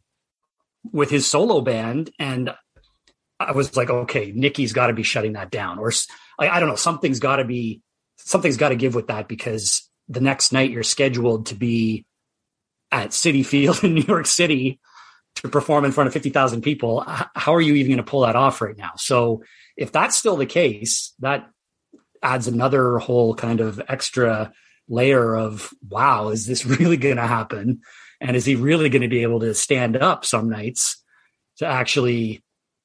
with 0.91 1.09
his 1.09 1.28
solo 1.28 1.61
band, 1.61 2.11
and 2.17 2.53
I 3.39 3.51
was 3.51 3.76
like, 3.76 3.89
okay, 3.89 4.32
Nikki's 4.34 4.74
got 4.74 4.88
to 4.88 4.93
be 4.93 5.03
shutting 5.03 5.34
that 5.34 5.51
down, 5.51 5.80
or 5.80 5.91
I 6.39 6.59
don't 6.59 6.69
know, 6.69 6.76
something's 6.76 7.19
got 7.19 7.38
to 7.38 7.45
be 7.45 7.82
something's 8.17 8.57
got 8.57 8.69
to 8.69 8.76
give 8.76 8.95
with 8.95 9.07
that 9.07 9.28
because 9.28 9.89
the 10.07 10.22
next 10.22 10.51
night 10.51 10.72
you're 10.72 10.84
scheduled 10.84 11.47
to 11.47 11.55
be 11.55 12.05
at 12.92 13.10
Citi 13.10 13.46
Field 13.46 13.84
in 13.84 13.94
New 13.94 14.02
York 14.08 14.26
City 14.26 14.80
to 15.36 15.48
perform 15.48 15.86
in 15.86 15.92
front 15.92 16.08
of 16.08 16.14
50,000 16.14 16.62
people. 16.62 17.04
How 17.08 17.56
are 17.56 17.62
you 17.62 17.76
even 17.76 17.92
going 17.92 18.04
to 18.06 18.10
pull 18.10 18.22
that 18.22 18.36
off 18.36 18.62
right 18.62 18.78
now? 18.78 18.92
So 18.98 19.44
if 19.78 19.92
that's 19.92 20.16
still 20.16 20.36
the 20.36 20.46
case, 20.46 21.14
that 21.20 21.50
adds 22.22 22.48
another 22.48 23.00
whole 23.00 23.34
kind 23.34 23.62
of 23.62 23.82
extra 23.88 24.52
layer 24.88 25.36
of, 25.36 25.74
wow, 25.89 26.30
is 26.30 26.46
this 26.46 26.66
really 26.80 26.98
going 26.98 27.16
to 27.16 27.28
happen? 27.28 27.82
And 28.20 28.36
is 28.36 28.46
he 28.46 28.56
really 28.56 28.89
going 28.89 29.02
to 29.02 29.08
be 29.08 29.24
able 29.24 29.39
to 29.39 29.54
stand 29.56 29.98
up 29.98 30.26
some 30.26 30.50
nights 30.50 31.02
to 31.58 31.66
actually 31.66 32.44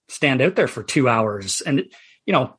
stand 0.09 0.41
out 0.41 0.55
there 0.57 0.69
for 0.69 0.83
two 0.83 1.09
hours? 1.09 1.61
And, 1.61 1.85
you 2.25 2.33
know, 2.33 2.57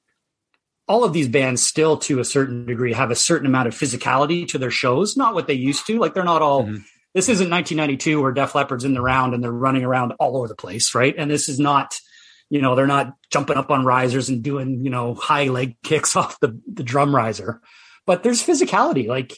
all 0.87 1.03
of 1.03 1.13
these 1.13 1.27
bands 1.27 1.61
still 1.61 1.97
to 1.97 2.19
a 2.19 2.25
certain 2.25 2.65
degree 2.65 2.93
have 2.93 3.11
a 3.11 3.15
certain 3.15 3.47
amount 3.47 3.67
of 3.67 3.73
physicality 3.73 4.47
to 4.49 4.57
their 4.57 4.71
shows, 4.71 5.17
not 5.17 5.33
what 5.33 5.47
they 5.47 5.53
used 5.53 5.85
to. 5.87 5.97
Like 5.97 6.13
they're 6.13 6.23
not 6.23 6.41
all 6.41 6.65
Mhm. 6.65 6.83
This 7.17 7.29
isn't 7.29 7.49
1992 7.49 8.21
where 8.21 8.31
Def 8.31 8.53
Leppard's 8.53 8.85
in 8.85 8.93
the 8.93 9.01
round 9.01 9.33
and 9.33 9.43
they're 9.43 9.51
running 9.51 9.83
around 9.83 10.13
all 10.19 10.37
over 10.37 10.47
the 10.47 10.53
place, 10.53 10.93
right? 10.93 11.15
And 11.17 11.31
this 11.31 11.49
is 11.49 11.59
not, 11.59 11.99
you 12.47 12.61
know, 12.61 12.75
they're 12.75 12.85
not 12.85 13.15
jumping 13.31 13.57
up 13.57 13.71
on 13.71 13.83
risers 13.83 14.29
and 14.29 14.43
doing, 14.43 14.85
you 14.85 14.91
know, 14.91 15.15
high 15.15 15.45
leg 15.45 15.77
kicks 15.83 16.15
off 16.15 16.39
the, 16.41 16.61
the 16.71 16.83
drum 16.83 17.15
riser. 17.15 17.59
But 18.05 18.21
there's 18.21 18.45
physicality. 18.45 19.07
Like, 19.07 19.35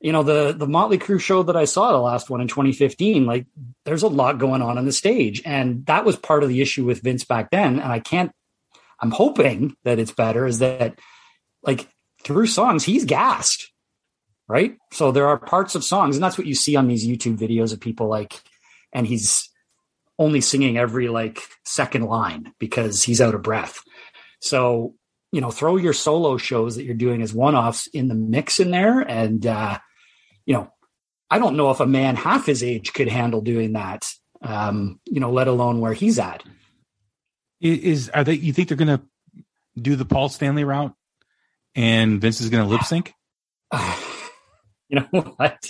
you 0.00 0.10
know, 0.10 0.24
the 0.24 0.52
the 0.52 0.66
Motley 0.66 0.98
Crue 0.98 1.20
show 1.20 1.44
that 1.44 1.56
I 1.56 1.66
saw, 1.66 1.92
the 1.92 1.98
last 1.98 2.30
one 2.30 2.40
in 2.40 2.48
2015, 2.48 3.26
like 3.26 3.46
there's 3.84 4.02
a 4.02 4.08
lot 4.08 4.38
going 4.38 4.60
on 4.60 4.76
on 4.76 4.84
the 4.84 4.90
stage. 4.90 5.40
And 5.44 5.86
that 5.86 6.04
was 6.04 6.16
part 6.16 6.42
of 6.42 6.48
the 6.48 6.60
issue 6.60 6.84
with 6.84 7.02
Vince 7.02 7.22
back 7.22 7.52
then. 7.52 7.78
And 7.78 7.92
I 7.92 8.00
can't 8.00 8.32
I'm 8.98 9.12
hoping 9.12 9.76
that 9.84 10.00
it's 10.00 10.10
better, 10.10 10.46
is 10.46 10.58
that 10.58 10.98
like 11.62 11.86
through 12.24 12.48
songs, 12.48 12.82
he's 12.82 13.04
gassed 13.04 13.69
right? 14.50 14.76
So 14.90 15.12
there 15.12 15.28
are 15.28 15.38
parts 15.38 15.76
of 15.76 15.84
songs, 15.84 16.16
and 16.16 16.22
that's 16.22 16.36
what 16.36 16.46
you 16.46 16.56
see 16.56 16.74
on 16.74 16.88
these 16.88 17.06
YouTube 17.06 17.38
videos 17.38 17.72
of 17.72 17.78
people 17.78 18.08
like, 18.08 18.34
and 18.92 19.06
he's 19.06 19.48
only 20.18 20.40
singing 20.40 20.76
every 20.76 21.08
like 21.08 21.40
second 21.64 22.04
line 22.04 22.52
because 22.58 23.04
he's 23.04 23.20
out 23.20 23.36
of 23.36 23.42
breath. 23.42 23.80
So, 24.40 24.94
you 25.30 25.40
know, 25.40 25.52
throw 25.52 25.76
your 25.76 25.92
solo 25.92 26.36
shows 26.36 26.74
that 26.74 26.82
you're 26.82 26.96
doing 26.96 27.22
as 27.22 27.32
one 27.32 27.54
offs 27.54 27.86
in 27.86 28.08
the 28.08 28.16
mix 28.16 28.58
in 28.58 28.72
there. 28.72 28.98
And, 28.98 29.46
uh, 29.46 29.78
you 30.44 30.54
know, 30.54 30.72
I 31.30 31.38
don't 31.38 31.56
know 31.56 31.70
if 31.70 31.78
a 31.78 31.86
man 31.86 32.16
half 32.16 32.46
his 32.46 32.64
age 32.64 32.92
could 32.92 33.08
handle 33.08 33.42
doing 33.42 33.74
that, 33.74 34.10
um, 34.42 34.98
you 35.06 35.20
know, 35.20 35.30
let 35.30 35.46
alone 35.46 35.78
where 35.78 35.94
he's 35.94 36.18
at. 36.18 36.42
Is 37.60 38.08
are 38.08 38.24
they? 38.24 38.34
You 38.34 38.52
think 38.52 38.68
they're 38.68 38.76
going 38.76 38.98
to 38.98 39.02
do 39.80 39.94
the 39.94 40.06
Paul 40.06 40.28
Stanley 40.28 40.64
route, 40.64 40.94
and 41.76 42.20
Vince 42.20 42.40
is 42.40 42.48
going 42.48 42.64
to 42.64 42.68
lip 42.68 42.82
sync? 42.82 43.12
you 44.90 45.00
know 45.00 45.20
what? 45.36 45.64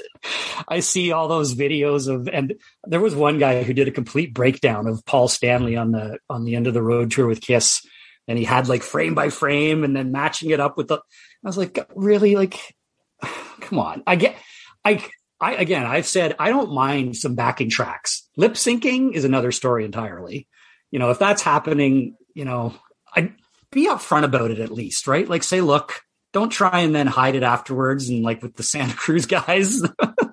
I 0.66 0.80
see 0.80 1.12
all 1.12 1.28
those 1.28 1.54
videos 1.54 2.08
of, 2.12 2.28
and 2.28 2.54
there 2.84 3.00
was 3.00 3.14
one 3.14 3.38
guy 3.38 3.62
who 3.62 3.74
did 3.74 3.86
a 3.86 3.92
complete 3.92 4.34
breakdown 4.34 4.86
of 4.86 5.04
Paul 5.04 5.28
Stanley 5.28 5.76
on 5.76 5.92
the 5.92 6.18
on 6.28 6.44
the 6.44 6.56
end 6.56 6.66
of 6.66 6.74
the 6.74 6.82
road 6.82 7.10
tour 7.10 7.26
with 7.26 7.40
Kiss, 7.40 7.86
and 8.26 8.38
he 8.38 8.44
had 8.44 8.68
like 8.68 8.82
frame 8.82 9.14
by 9.14 9.28
frame, 9.28 9.84
and 9.84 9.94
then 9.94 10.10
matching 10.10 10.50
it 10.50 10.60
up 10.60 10.76
with 10.76 10.88
the. 10.88 10.96
I 10.96 11.48
was 11.48 11.58
like, 11.58 11.78
really, 11.94 12.34
like, 12.34 12.58
come 13.60 13.78
on. 13.78 14.02
I 14.06 14.16
get, 14.16 14.36
I, 14.84 15.04
I 15.40 15.54
again, 15.54 15.86
I've 15.86 16.06
said 16.06 16.34
I 16.38 16.48
don't 16.48 16.72
mind 16.72 17.16
some 17.16 17.34
backing 17.34 17.70
tracks. 17.70 18.28
Lip 18.36 18.54
syncing 18.54 19.12
is 19.12 19.24
another 19.24 19.52
story 19.52 19.84
entirely. 19.84 20.48
You 20.90 20.98
know, 20.98 21.10
if 21.10 21.18
that's 21.18 21.42
happening, 21.42 22.16
you 22.34 22.44
know, 22.44 22.74
I'd 23.14 23.34
be 23.70 23.86
upfront 23.86 24.24
about 24.24 24.50
it 24.50 24.58
at 24.58 24.72
least, 24.72 25.06
right? 25.06 25.28
Like, 25.28 25.42
say, 25.42 25.60
look, 25.60 26.00
don't 26.32 26.50
try 26.50 26.80
and 26.80 26.94
then 26.94 27.06
hide 27.06 27.34
it 27.34 27.42
afterwards 27.42 28.08
and 28.08 28.22
like 28.22 28.42
with 28.42 28.54
the 28.54 28.62
Santa 28.62 28.94
Cruz 28.94 29.26
guys 29.26 29.80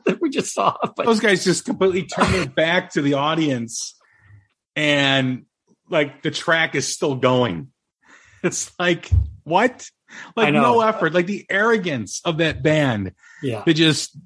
that 0.05 0.17
we 0.21 0.29
just 0.29 0.53
saw. 0.53 0.75
But 0.95 1.05
Those 1.05 1.19
guys 1.19 1.43
just 1.43 1.65
completely 1.65 2.03
turn 2.05 2.31
their 2.31 2.47
back 2.47 2.91
to 2.91 3.01
the 3.01 3.15
audience, 3.15 3.95
and 4.75 5.45
like 5.89 6.21
the 6.21 6.31
track 6.31 6.75
is 6.75 6.87
still 6.87 7.15
going. 7.15 7.71
It's 8.43 8.71
like 8.79 9.09
what? 9.43 9.89
Like 10.35 10.53
no 10.53 10.81
effort. 10.81 11.13
Like 11.13 11.25
the 11.25 11.45
arrogance 11.49 12.21
of 12.23 12.37
that 12.37 12.63
band. 12.63 13.13
yeah, 13.41 13.63
They 13.65 13.73
just. 13.73 14.17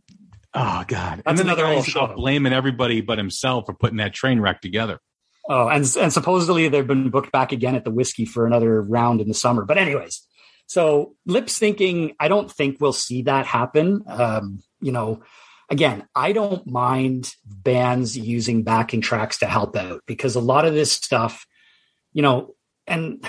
Oh 0.54 0.84
God! 0.86 1.20
That's 1.20 1.28
and 1.28 1.38
then 1.38 1.46
another 1.48 1.62
the 1.64 1.74
whole 1.76 1.82
show. 1.84 2.14
blaming 2.14 2.52
everybody 2.52 3.00
but 3.00 3.18
himself 3.18 3.68
for 3.68 3.74
putting 3.74 3.98
that 3.98 4.14
train 4.14 4.42
wreck 4.42 4.60
together. 4.60 5.00
Oh, 5.48 5.70
and 5.70 5.86
and 5.98 6.12
supposedly 6.12 6.68
they've 6.68 6.86
been 6.86 7.10
booked 7.10 7.32
back 7.32 7.54
again 7.54 7.76
at 7.76 7.86
the 7.86 7.90
Whisky 7.90 8.26
for 8.26 8.46
another 8.46 8.82
round 8.82 9.22
in 9.22 9.30
the 9.30 9.34
summer. 9.34 9.64
But 9.64 9.78
anyways, 9.78 10.28
so 10.72 11.16
lip 11.26 11.48
syncing, 11.48 12.16
I 12.18 12.30
don't 12.30 12.50
think 12.50 12.78
we'll 12.80 12.94
see 12.94 13.24
that 13.24 13.46
happen. 13.46 14.06
Um, 14.08 14.60
you 14.80 14.94
know, 14.94 15.22
again, 15.70 16.08
I 16.16 16.32
don't 16.32 16.66
mind 16.66 17.36
bands 17.46 18.18
using 18.18 18.64
backing 18.64 19.02
tracks 19.02 19.40
to 19.40 19.48
help 19.48 19.76
out 19.76 20.02
because 20.06 20.36
a 20.36 20.40
lot 20.40 20.64
of 20.64 20.74
this 20.74 20.94
stuff, 20.94 21.46
you 22.14 22.22
know, 22.22 22.56
and 22.88 23.20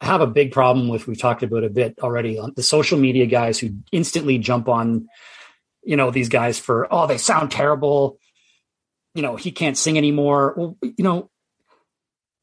I 0.00 0.06
have 0.06 0.22
a 0.22 0.26
big 0.26 0.50
problem 0.50 0.88
with 0.88 1.06
we've 1.06 1.20
talked 1.20 1.42
about 1.42 1.62
a 1.62 1.68
bit 1.68 1.98
already 1.98 2.38
on 2.38 2.54
the 2.56 2.62
social 2.62 2.98
media 2.98 3.26
guys 3.26 3.58
who 3.58 3.72
instantly 3.92 4.38
jump 4.38 4.66
on, 4.66 5.08
you 5.82 5.96
know, 5.96 6.10
these 6.10 6.30
guys 6.30 6.58
for 6.58 6.88
oh 6.90 7.06
they 7.06 7.18
sound 7.18 7.50
terrible 7.50 8.18
you 9.14 9.22
know, 9.22 9.36
he 9.36 9.50
can't 9.50 9.76
sing 9.76 9.98
anymore. 9.98 10.54
Well, 10.56 10.78
you 10.82 11.04
know, 11.04 11.30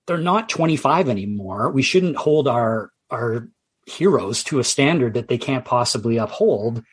they're 0.05 0.17
not 0.19 0.49
25 0.49 1.09
anymore. 1.09 1.71
We 1.71 1.81
shouldn't 1.81 2.15
hold 2.15 2.47
our 2.47 2.91
our 3.09 3.47
heroes 3.85 4.43
to 4.45 4.59
a 4.59 4.63
standard 4.63 5.15
that 5.15 5.27
they 5.27 5.37
can't 5.37 5.65
possibly 5.65 6.17
uphold. 6.17 6.83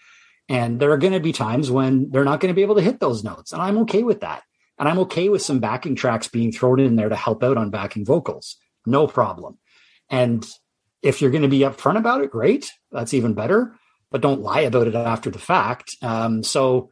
And 0.49 0.81
there 0.81 0.91
are 0.91 0.99
going 0.99 1.13
to 1.13 1.21
be 1.21 1.33
times 1.33 1.71
when 1.71 2.11
they're 2.11 2.25
not 2.25 2.41
going 2.41 2.53
to 2.53 2.57
be 2.57 2.63
able 2.63 2.75
to 2.75 2.83
hit 2.83 3.01
those 3.01 3.23
notes. 3.23 3.53
And 3.53 3.63
I'm 3.63 3.79
okay 3.79 4.03
with 4.03 4.21
that. 4.21 4.43
And 4.79 4.89
I'm 4.89 4.99
okay 5.01 5.29
with 5.29 5.43
some 5.43 5.61
backing 5.61 5.95
tracks 5.95 6.27
being 6.27 6.53
thrown 6.53 6.81
in 6.81 6.97
there 6.97 7.09
to 7.09 7.17
help 7.17 7.45
out 7.45 7.57
on 7.57 7.71
backing 7.71 8.05
vocals. 8.05 8.57
No 8.87 9.07
problem. 9.07 9.59
And 10.09 10.47
if 11.03 11.21
you're 11.21 11.31
going 11.31 11.43
to 11.43 11.49
be 11.49 11.61
upfront 11.61 11.99
about 11.99 12.23
it, 12.23 12.31
great. 12.31 12.71
That's 12.91 13.15
even 13.15 13.35
better. 13.35 13.77
But 14.11 14.23
don't 14.23 14.43
lie 14.43 14.63
about 14.63 14.89
it 14.89 14.95
after 14.95 15.31
the 15.31 15.39
fact. 15.39 15.97
Um, 16.03 16.43
so, 16.43 16.91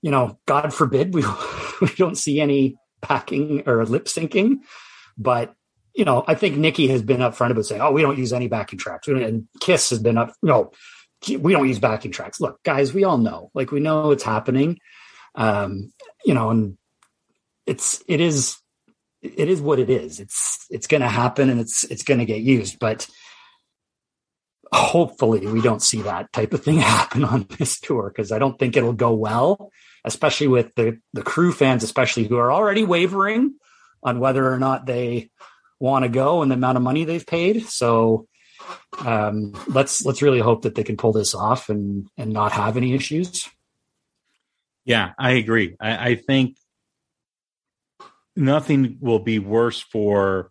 you 0.00 0.10
know, 0.10 0.38
God 0.46 0.72
forbid 0.72 1.14
we 1.14 1.24
we 1.80 1.88
don't 1.96 2.16
see 2.16 2.40
any 2.40 2.76
backing 3.06 3.64
or 3.66 3.84
lip 3.84 4.06
syncing. 4.06 4.60
But 5.18 5.54
you 5.94 6.04
know, 6.04 6.24
I 6.26 6.34
think 6.34 6.56
Nikki 6.56 6.88
has 6.88 7.02
been 7.02 7.20
upfront 7.20 7.50
about 7.50 7.66
saying, 7.66 7.80
"Oh, 7.80 7.92
we 7.92 8.02
don't 8.02 8.18
use 8.18 8.32
any 8.32 8.48
backing 8.48 8.78
tracks," 8.78 9.06
and 9.06 9.46
Kiss 9.60 9.90
has 9.90 10.00
been 10.00 10.18
up. 10.18 10.34
No, 10.42 10.72
we 11.28 11.52
don't 11.52 11.68
use 11.68 11.78
backing 11.78 12.10
tracks. 12.10 12.40
Look, 12.40 12.62
guys, 12.64 12.92
we 12.92 13.04
all 13.04 13.18
know. 13.18 13.50
Like 13.54 13.70
we 13.70 13.80
know 13.80 14.10
it's 14.10 14.24
happening. 14.24 14.78
Um, 15.36 15.92
you 16.24 16.34
know, 16.34 16.50
and 16.50 16.76
it's 17.66 18.02
it 18.08 18.20
is 18.20 18.58
it 19.22 19.48
is 19.48 19.60
what 19.60 19.78
it 19.78 19.88
is. 19.88 20.20
It's 20.20 20.66
it's 20.68 20.86
going 20.86 21.00
to 21.00 21.08
happen, 21.08 21.48
and 21.48 21.60
it's 21.60 21.84
it's 21.84 22.02
going 22.02 22.20
to 22.20 22.26
get 22.26 22.40
used. 22.40 22.78
But 22.78 23.08
hopefully, 24.72 25.46
we 25.46 25.62
don't 25.62 25.82
see 25.82 26.02
that 26.02 26.32
type 26.32 26.52
of 26.52 26.64
thing 26.64 26.78
happen 26.80 27.24
on 27.24 27.46
this 27.58 27.78
tour 27.78 28.12
because 28.14 28.32
I 28.32 28.38
don't 28.40 28.58
think 28.58 28.76
it'll 28.76 28.92
go 28.92 29.14
well, 29.14 29.70
especially 30.04 30.48
with 30.48 30.74
the 30.74 30.98
the 31.12 31.22
Crue 31.22 31.54
fans, 31.54 31.84
especially 31.84 32.24
who 32.24 32.36
are 32.36 32.52
already 32.52 32.84
wavering 32.84 33.54
on 34.02 34.18
whether 34.18 34.52
or 34.52 34.58
not 34.58 34.86
they 34.86 35.30
want 35.78 36.04
to 36.04 36.08
go 36.08 36.42
and 36.42 36.50
the 36.50 36.56
amount 36.56 36.76
of 36.76 36.82
money 36.82 37.04
they've 37.04 37.26
paid. 37.26 37.66
So 37.68 38.26
um, 39.04 39.52
let's 39.66 40.04
let's 40.04 40.22
really 40.22 40.40
hope 40.40 40.62
that 40.62 40.74
they 40.74 40.84
can 40.84 40.96
pull 40.96 41.12
this 41.12 41.34
off 41.34 41.68
and 41.68 42.08
and 42.16 42.32
not 42.32 42.52
have 42.52 42.76
any 42.76 42.94
issues. 42.94 43.48
Yeah, 44.84 45.12
I 45.18 45.32
agree. 45.32 45.76
I, 45.80 46.10
I 46.10 46.14
think 46.16 46.56
nothing 48.36 48.98
will 49.00 49.18
be 49.18 49.38
worse 49.38 49.80
for 49.80 50.50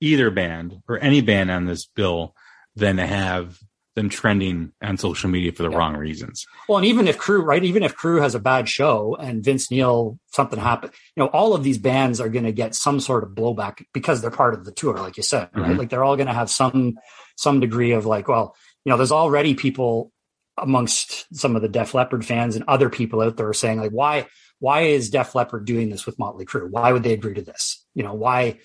either 0.00 0.30
band 0.30 0.82
or 0.88 0.98
any 0.98 1.20
band 1.20 1.50
on 1.50 1.66
this 1.66 1.86
bill 1.86 2.34
than 2.76 2.96
to 2.96 3.06
have 3.06 3.58
them 3.94 4.08
trending 4.08 4.72
on 4.82 4.96
social 4.96 5.30
media 5.30 5.52
for 5.52 5.62
the 5.62 5.70
yeah. 5.70 5.76
wrong 5.76 5.96
reasons. 5.96 6.46
Well, 6.68 6.78
and 6.78 6.86
even 6.86 7.06
if 7.06 7.16
Crue, 7.18 7.44
right, 7.44 7.62
even 7.62 7.82
if 7.82 7.96
Crue 7.96 8.20
has 8.20 8.34
a 8.34 8.40
bad 8.40 8.68
show 8.68 9.16
and 9.16 9.44
Vince 9.44 9.70
Neil 9.70 10.18
something 10.32 10.58
happened, 10.58 10.92
you 11.16 11.22
know, 11.22 11.28
all 11.28 11.54
of 11.54 11.62
these 11.62 11.78
bands 11.78 12.20
are 12.20 12.28
going 12.28 12.44
to 12.44 12.52
get 12.52 12.74
some 12.74 12.98
sort 12.98 13.22
of 13.22 13.30
blowback 13.30 13.84
because 13.92 14.20
they're 14.20 14.30
part 14.30 14.54
of 14.54 14.64
the 14.64 14.72
tour, 14.72 14.96
like 14.96 15.16
you 15.16 15.22
said, 15.22 15.48
right? 15.54 15.70
Mm-hmm. 15.70 15.78
Like 15.78 15.90
they're 15.90 16.04
all 16.04 16.16
going 16.16 16.26
to 16.26 16.32
have 16.32 16.50
some 16.50 16.94
some 17.36 17.60
degree 17.60 17.92
of 17.92 18.06
like, 18.06 18.28
well, 18.28 18.56
you 18.84 18.90
know, 18.90 18.96
there's 18.96 19.12
already 19.12 19.54
people 19.54 20.12
amongst 20.58 21.26
some 21.36 21.56
of 21.56 21.62
the 21.62 21.68
Def 21.68 21.94
Leppard 21.94 22.24
fans 22.24 22.56
and 22.56 22.64
other 22.68 22.88
people 22.88 23.20
out 23.20 23.36
there 23.36 23.52
saying 23.52 23.80
like, 23.80 23.92
why 23.92 24.26
why 24.58 24.82
is 24.82 25.10
Def 25.10 25.34
Leppard 25.34 25.66
doing 25.66 25.90
this 25.90 26.06
with 26.06 26.18
Motley 26.18 26.46
Crue? 26.46 26.68
Why 26.68 26.90
would 26.92 27.02
they 27.02 27.12
agree 27.12 27.34
to 27.34 27.42
this? 27.42 27.84
You 27.94 28.02
know, 28.02 28.14
why 28.14 28.58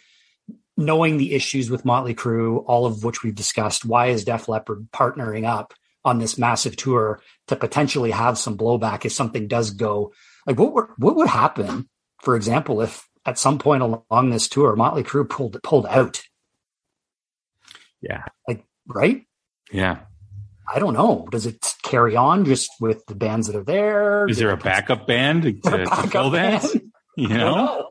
knowing 0.80 1.18
the 1.18 1.34
issues 1.34 1.70
with 1.70 1.84
Motley 1.84 2.16
Crue, 2.16 2.64
all 2.66 2.86
of 2.86 3.04
which 3.04 3.22
we've 3.22 3.36
discussed, 3.36 3.86
why 3.86 4.08
is 4.08 4.24
Def 4.24 4.48
Leppard 4.48 4.88
partnering 4.92 5.46
up 5.46 5.74
on 6.06 6.20
this 6.20 6.38
massive 6.38 6.78
tour 6.78 7.22
to 7.48 7.56
potentially 7.58 8.12
have 8.12 8.38
some 8.38 8.58
blowback 8.58 9.04
if 9.04 9.12
something 9.12 9.48
does 9.48 9.72
go? 9.72 10.14
Like, 10.48 10.58
what 10.58 10.74
would, 10.74 10.86
what 10.98 11.18
would 11.18 11.28
happen, 11.28 11.90
for 12.22 12.38
example, 12.38 12.82
if 12.82 13.06
at 13.26 13.38
some 13.38 13.60
point 13.60 13.84
along 13.84 14.30
this 14.30 14.48
tour 14.48 14.76
Motley 14.78 15.04
Crue 15.04 15.30
pulled 15.30 15.62
pulled 15.64 15.86
out? 15.88 16.22
Yeah, 18.02 18.24
like 18.48 18.64
right? 18.88 19.26
Yeah, 19.74 20.00
I 20.74 20.80
don't 20.80 20.94
know. 20.94 21.28
Does 21.30 21.46
it 21.46 21.76
carry 21.84 22.16
on 22.16 22.46
just 22.46 22.70
with 22.80 23.06
the 23.08 23.16
bands 23.16 23.48
that 23.48 23.58
are 23.58 23.64
there? 23.66 24.30
Is 24.30 24.38
there 24.38 24.52
a 24.52 24.58
backup 24.58 25.06
band 25.06 25.44
to, 25.44 25.52
to 25.52 25.70
backup 25.70 26.12
fill 26.12 26.30
that? 26.32 26.62
Band? 26.62 26.82
You 27.18 27.28
know? 27.28 27.56
know? 27.56 27.90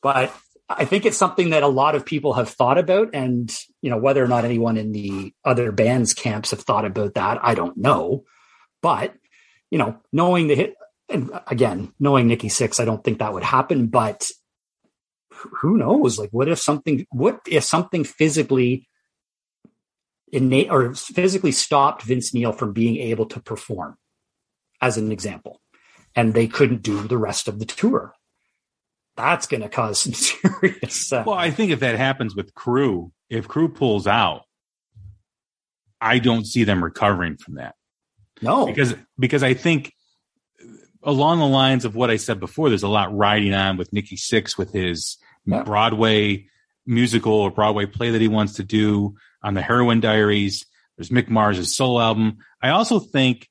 But 0.00 0.32
I 0.76 0.84
think 0.84 1.06
it's 1.06 1.16
something 1.16 1.50
that 1.50 1.62
a 1.62 1.68
lot 1.68 1.94
of 1.94 2.04
people 2.04 2.34
have 2.34 2.48
thought 2.48 2.78
about, 2.78 3.10
and 3.14 3.54
you 3.82 3.90
know 3.90 3.96
whether 3.96 4.22
or 4.22 4.28
not 4.28 4.44
anyone 4.44 4.76
in 4.76 4.92
the 4.92 5.32
other 5.44 5.72
bands 5.72 6.14
camps 6.14 6.50
have 6.50 6.60
thought 6.60 6.84
about 6.84 7.14
that, 7.14 7.38
I 7.42 7.54
don't 7.54 7.76
know. 7.76 8.24
But 8.82 9.14
you 9.70 9.78
know, 9.78 9.98
knowing 10.12 10.48
the 10.48 10.54
hit, 10.54 10.74
and 11.08 11.30
again, 11.46 11.92
knowing 11.98 12.26
Nikki 12.26 12.48
Sixx, 12.48 12.80
I 12.80 12.84
don't 12.84 13.02
think 13.02 13.18
that 13.18 13.32
would 13.32 13.42
happen. 13.42 13.88
But 13.88 14.30
who 15.30 15.76
knows? 15.76 16.18
Like, 16.18 16.30
what 16.30 16.48
if 16.48 16.58
something? 16.58 17.06
What 17.10 17.40
if 17.46 17.64
something 17.64 18.04
physically 18.04 18.88
innate 20.32 20.70
or 20.70 20.94
physically 20.94 21.52
stopped 21.52 22.02
Vince 22.02 22.34
Neil 22.34 22.52
from 22.52 22.72
being 22.72 22.96
able 22.96 23.26
to 23.26 23.40
perform, 23.40 23.96
as 24.80 24.96
an 24.96 25.12
example, 25.12 25.60
and 26.14 26.34
they 26.34 26.46
couldn't 26.46 26.82
do 26.82 27.06
the 27.06 27.18
rest 27.18 27.48
of 27.48 27.58
the 27.58 27.66
tour? 27.66 28.14
That's 29.16 29.46
going 29.46 29.62
to 29.62 29.68
cause 29.68 30.00
some 30.00 30.12
serious. 30.14 31.12
Uh, 31.12 31.24
well, 31.26 31.36
I 31.36 31.50
think 31.50 31.70
if 31.70 31.80
that 31.80 31.96
happens 31.96 32.34
with 32.34 32.54
Crue, 32.54 33.10
if 33.30 33.48
Crue 33.48 33.74
pulls 33.74 34.06
out, 34.06 34.42
I 36.00 36.18
don't 36.18 36.46
see 36.46 36.64
them 36.64 36.82
recovering 36.82 37.36
from 37.36 37.54
that. 37.54 37.74
No, 38.42 38.66
because 38.66 38.94
because 39.18 39.42
I 39.42 39.54
think 39.54 39.92
along 41.02 41.38
the 41.38 41.46
lines 41.46 41.84
of 41.84 41.94
what 41.94 42.10
I 42.10 42.16
said 42.16 42.40
before, 42.40 42.68
there's 42.68 42.82
a 42.82 42.88
lot 42.88 43.16
riding 43.16 43.54
on 43.54 43.76
with 43.76 43.92
Nikki 43.92 44.16
Sixx 44.16 44.58
with 44.58 44.72
his 44.72 45.16
yeah. 45.46 45.62
Broadway 45.62 46.46
musical 46.86 47.34
or 47.34 47.50
Broadway 47.50 47.86
play 47.86 48.10
that 48.10 48.20
he 48.20 48.28
wants 48.28 48.54
to 48.54 48.64
do 48.64 49.14
on 49.42 49.54
the 49.54 49.62
Heroin 49.62 50.00
Diaries. 50.00 50.66
There's 50.96 51.10
Mick 51.10 51.28
Mars' 51.28 51.74
solo 51.74 52.00
album. 52.00 52.38
I 52.60 52.70
also 52.70 52.98
think 52.98 53.48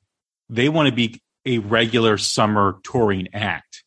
they 0.50 0.70
want 0.70 0.90
to 0.90 0.96
be 0.96 1.22
a 1.46 1.60
regular 1.60 2.18
summer 2.18 2.80
touring 2.84 3.30
act 3.34 3.83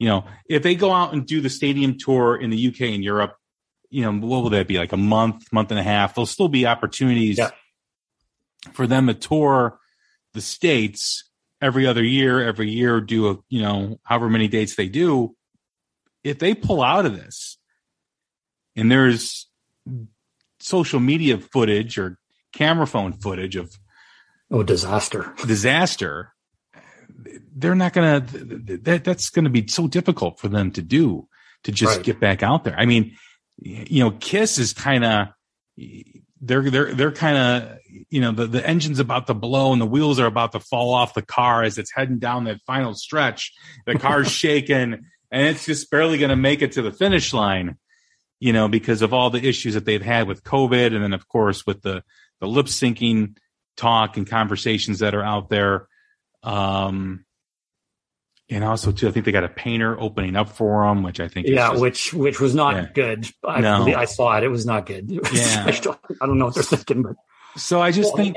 you 0.00 0.08
know, 0.08 0.24
if 0.48 0.62
they 0.62 0.74
go 0.74 0.92
out 0.92 1.12
and 1.12 1.26
do 1.26 1.42
the 1.42 1.50
stadium 1.50 1.98
tour 1.98 2.34
in 2.34 2.48
the 2.48 2.68
UK 2.68 2.80
and 2.94 3.04
Europe, 3.04 3.36
you 3.90 4.02
know, 4.02 4.12
what 4.26 4.42
will 4.42 4.50
that 4.50 4.66
be 4.66 4.78
like 4.78 4.92
a 4.92 4.96
month, 4.96 5.52
month 5.52 5.70
and 5.70 5.78
a 5.78 5.82
half? 5.82 6.14
There'll 6.14 6.26
still 6.26 6.48
be 6.48 6.66
opportunities 6.66 7.36
yeah. 7.36 7.50
for 8.72 8.86
them 8.86 9.08
to 9.08 9.14
tour 9.14 9.78
the 10.32 10.40
states 10.40 11.28
every 11.60 11.86
other 11.86 12.02
year, 12.02 12.42
every 12.42 12.70
year, 12.70 13.02
do 13.02 13.28
a, 13.28 13.38
you 13.50 13.60
know, 13.60 14.00
however 14.02 14.30
many 14.30 14.48
dates 14.48 14.74
they 14.74 14.88
do. 14.88 15.36
If 16.24 16.38
they 16.38 16.54
pull 16.54 16.82
out 16.82 17.04
of 17.04 17.14
this 17.14 17.58
and 18.74 18.90
there's 18.90 19.50
social 20.60 21.00
media 21.00 21.36
footage 21.38 21.98
or 21.98 22.18
camera 22.54 22.86
phone 22.86 23.12
footage 23.12 23.56
of 23.56 23.78
oh 24.50 24.62
disaster 24.62 25.32
disaster 25.46 26.32
they're 27.54 27.74
not 27.74 27.92
going 27.92 28.26
to, 28.26 28.78
that, 28.82 29.04
that's 29.04 29.30
going 29.30 29.44
to 29.44 29.50
be 29.50 29.66
so 29.68 29.86
difficult 29.86 30.38
for 30.38 30.48
them 30.48 30.70
to 30.72 30.82
do 30.82 31.28
to 31.64 31.72
just 31.72 31.96
right. 31.96 32.04
get 32.04 32.20
back 32.20 32.42
out 32.42 32.64
there. 32.64 32.78
I 32.78 32.86
mean, 32.86 33.16
you 33.58 34.02
know, 34.02 34.10
Kiss 34.12 34.58
is 34.58 34.72
kind 34.72 35.04
of, 35.04 35.28
they're, 36.40 36.70
they're, 36.70 36.94
they're 36.94 37.12
kind 37.12 37.36
of, 37.36 37.78
you 38.08 38.20
know, 38.20 38.32
the, 38.32 38.46
the 38.46 38.66
engine's 38.66 38.98
about 38.98 39.26
to 39.26 39.34
blow 39.34 39.72
and 39.72 39.80
the 39.80 39.86
wheels 39.86 40.18
are 40.18 40.26
about 40.26 40.52
to 40.52 40.60
fall 40.60 40.94
off 40.94 41.14
the 41.14 41.22
car 41.22 41.62
as 41.62 41.76
it's 41.76 41.92
heading 41.92 42.18
down 42.18 42.44
that 42.44 42.60
final 42.66 42.94
stretch. 42.94 43.52
The 43.86 43.98
car's 43.98 44.30
shaking 44.30 45.04
and 45.30 45.46
it's 45.46 45.64
just 45.64 45.90
barely 45.90 46.18
going 46.18 46.30
to 46.30 46.36
make 46.36 46.62
it 46.62 46.72
to 46.72 46.82
the 46.82 46.92
finish 46.92 47.32
line, 47.32 47.76
you 48.40 48.52
know, 48.52 48.68
because 48.68 49.02
of 49.02 49.12
all 49.12 49.30
the 49.30 49.46
issues 49.46 49.74
that 49.74 49.84
they've 49.84 50.02
had 50.02 50.26
with 50.26 50.42
COVID. 50.42 50.94
And 50.94 51.02
then, 51.02 51.12
of 51.12 51.28
course, 51.28 51.66
with 51.66 51.82
the, 51.82 52.02
the 52.40 52.48
lip 52.48 52.66
syncing 52.66 53.36
talk 53.76 54.16
and 54.16 54.26
conversations 54.26 54.98
that 55.00 55.14
are 55.14 55.24
out 55.24 55.48
there. 55.48 55.88
Um, 56.42 57.24
and 58.48 58.64
also 58.64 58.90
too, 58.90 59.08
I 59.08 59.12
think 59.12 59.24
they 59.24 59.32
got 59.32 59.44
a 59.44 59.48
painter 59.48 59.98
opening 60.00 60.36
up 60.36 60.48
for 60.48 60.84
them, 60.84 61.02
which 61.02 61.20
I 61.20 61.28
think 61.28 61.46
yeah, 61.46 61.70
just, 61.70 61.80
which 61.80 62.14
which 62.14 62.40
was 62.40 62.54
not 62.54 62.74
yeah. 62.74 62.88
good. 62.92 63.28
I, 63.44 63.60
no. 63.60 63.86
I 63.94 64.06
saw 64.06 64.36
it; 64.36 64.44
it 64.44 64.48
was 64.48 64.66
not 64.66 64.86
good. 64.86 65.10
Yeah, 65.32 65.64
I 65.66 65.70
don't, 65.70 65.98
I 66.20 66.26
don't, 66.26 66.38
know 66.38 66.46
what 66.46 66.54
they're 66.54 66.64
thinking, 66.64 67.02
but 67.02 67.16
so 67.56 67.80
I 67.80 67.92
just 67.92 68.12
well, 68.14 68.24
think 68.24 68.36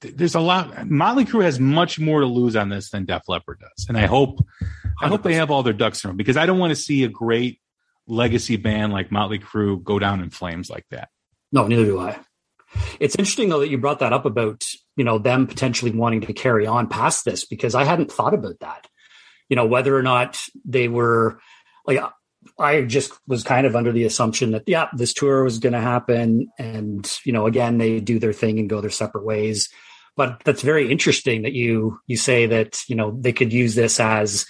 there's 0.00 0.34
a 0.34 0.40
lot. 0.40 0.86
Motley 0.88 1.24
Crue 1.24 1.42
has 1.42 1.58
much 1.58 1.98
more 1.98 2.20
to 2.20 2.26
lose 2.26 2.56
on 2.56 2.68
this 2.68 2.90
than 2.90 3.06
Def 3.06 3.22
Leppard 3.28 3.60
does, 3.60 3.86
and 3.88 3.96
I 3.96 4.06
hope 4.06 4.38
100%. 4.62 4.68
I 5.00 5.08
hope 5.08 5.22
they 5.22 5.34
have 5.34 5.50
all 5.50 5.62
their 5.62 5.72
ducks 5.72 6.04
in 6.04 6.08
a 6.08 6.12
row 6.12 6.16
because 6.16 6.36
I 6.36 6.44
don't 6.44 6.58
want 6.58 6.72
to 6.72 6.76
see 6.76 7.04
a 7.04 7.08
great 7.08 7.60
legacy 8.06 8.56
band 8.56 8.92
like 8.92 9.10
Motley 9.10 9.38
Crue 9.38 9.82
go 9.82 9.98
down 9.98 10.22
in 10.22 10.30
flames 10.30 10.68
like 10.68 10.86
that. 10.90 11.08
No, 11.52 11.66
neither 11.66 11.84
do 11.84 11.98
I. 11.98 12.18
It's 13.00 13.16
interesting 13.16 13.48
though 13.48 13.60
that 13.60 13.70
you 13.70 13.78
brought 13.78 14.00
that 14.00 14.12
up 14.12 14.26
about 14.26 14.62
you 14.96 15.04
know 15.04 15.18
them 15.18 15.46
potentially 15.46 15.90
wanting 15.90 16.22
to 16.22 16.32
carry 16.32 16.66
on 16.66 16.88
past 16.88 17.24
this 17.24 17.44
because 17.44 17.74
I 17.74 17.84
hadn't 17.84 18.10
thought 18.10 18.34
about 18.34 18.60
that 18.60 18.86
you 19.48 19.56
know, 19.56 19.66
whether 19.66 19.96
or 19.96 20.02
not 20.02 20.40
they 20.64 20.88
were 20.88 21.40
like, 21.86 22.00
I 22.58 22.82
just 22.82 23.12
was 23.26 23.42
kind 23.42 23.66
of 23.66 23.76
under 23.76 23.92
the 23.92 24.04
assumption 24.04 24.52
that, 24.52 24.64
yeah, 24.66 24.88
this 24.94 25.12
tour 25.12 25.44
was 25.44 25.58
going 25.58 25.72
to 25.72 25.80
happen. 25.80 26.48
And, 26.58 27.10
you 27.24 27.32
know, 27.32 27.46
again, 27.46 27.78
they 27.78 28.00
do 28.00 28.18
their 28.18 28.32
thing 28.32 28.58
and 28.58 28.68
go 28.68 28.80
their 28.80 28.90
separate 28.90 29.24
ways. 29.24 29.68
But 30.16 30.42
that's 30.44 30.62
very 30.62 30.90
interesting 30.90 31.42
that 31.42 31.52
you, 31.52 32.00
you 32.06 32.16
say 32.16 32.46
that, 32.46 32.80
you 32.88 32.96
know, 32.96 33.16
they 33.20 33.32
could 33.32 33.52
use 33.52 33.74
this 33.74 34.00
as 34.00 34.46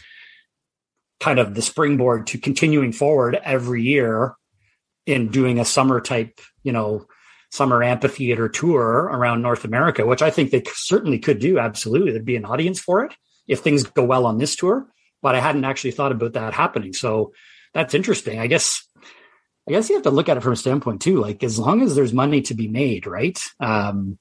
kind 1.21 1.39
of 1.39 1.55
the 1.55 1.63
springboard 1.63 2.29
to 2.29 2.39
continuing 2.39 2.93
forward 2.93 3.39
every 3.43 3.83
year 3.83 4.35
in 5.07 5.29
doing 5.29 5.59
a 5.59 5.65
summer 5.65 6.01
type, 6.01 6.41
you 6.63 6.73
know, 6.73 7.07
summer 7.57 7.83
amphitheater 7.83 8.49
tour 8.49 9.11
around 9.13 9.43
North 9.43 9.65
America, 9.65 10.07
which 10.07 10.23
I 10.23 10.31
think 10.31 10.51
they 10.51 10.63
certainly 10.75 11.19
could 11.19 11.39
do. 11.39 11.59
Absolutely. 11.59 12.13
There'd 12.13 12.25
be 12.25 12.37
an 12.37 12.45
audience 12.45 12.79
for 12.81 13.05
it 13.05 13.15
if 13.49 13.61
things 13.61 13.85
go 13.85 14.05
well 14.05 14.27
on 14.27 14.39
this 14.39 14.57
tour. 14.57 14.87
But 15.23 15.35
I 15.35 15.41
hadn't 15.41 15.65
actually 15.65 15.93
thought 15.93 16.13
about 16.13 16.35
that 16.35 16.53
happening. 16.53 16.93
So 16.93 17.33
that's 17.73 17.95
interesting. 17.95 18.39
I 18.39 18.47
guess 18.47 18.87
I 19.69 19.73
guess 19.73 19.89
you 19.89 19.97
have 19.97 20.05
to 20.05 20.11
look 20.11 20.29
at 20.29 20.37
it 20.37 20.43
from 20.43 20.53
a 20.53 20.57
standpoint 20.57 21.03
too. 21.03 21.21
Like 21.21 21.43
as 21.43 21.59
long 21.59 21.83
as 21.83 21.97
there's 21.97 22.13
money 22.13 22.43
to 22.43 22.55
be 22.55 22.69
made, 22.69 23.07
right? 23.07 23.39
Um, 23.59 24.19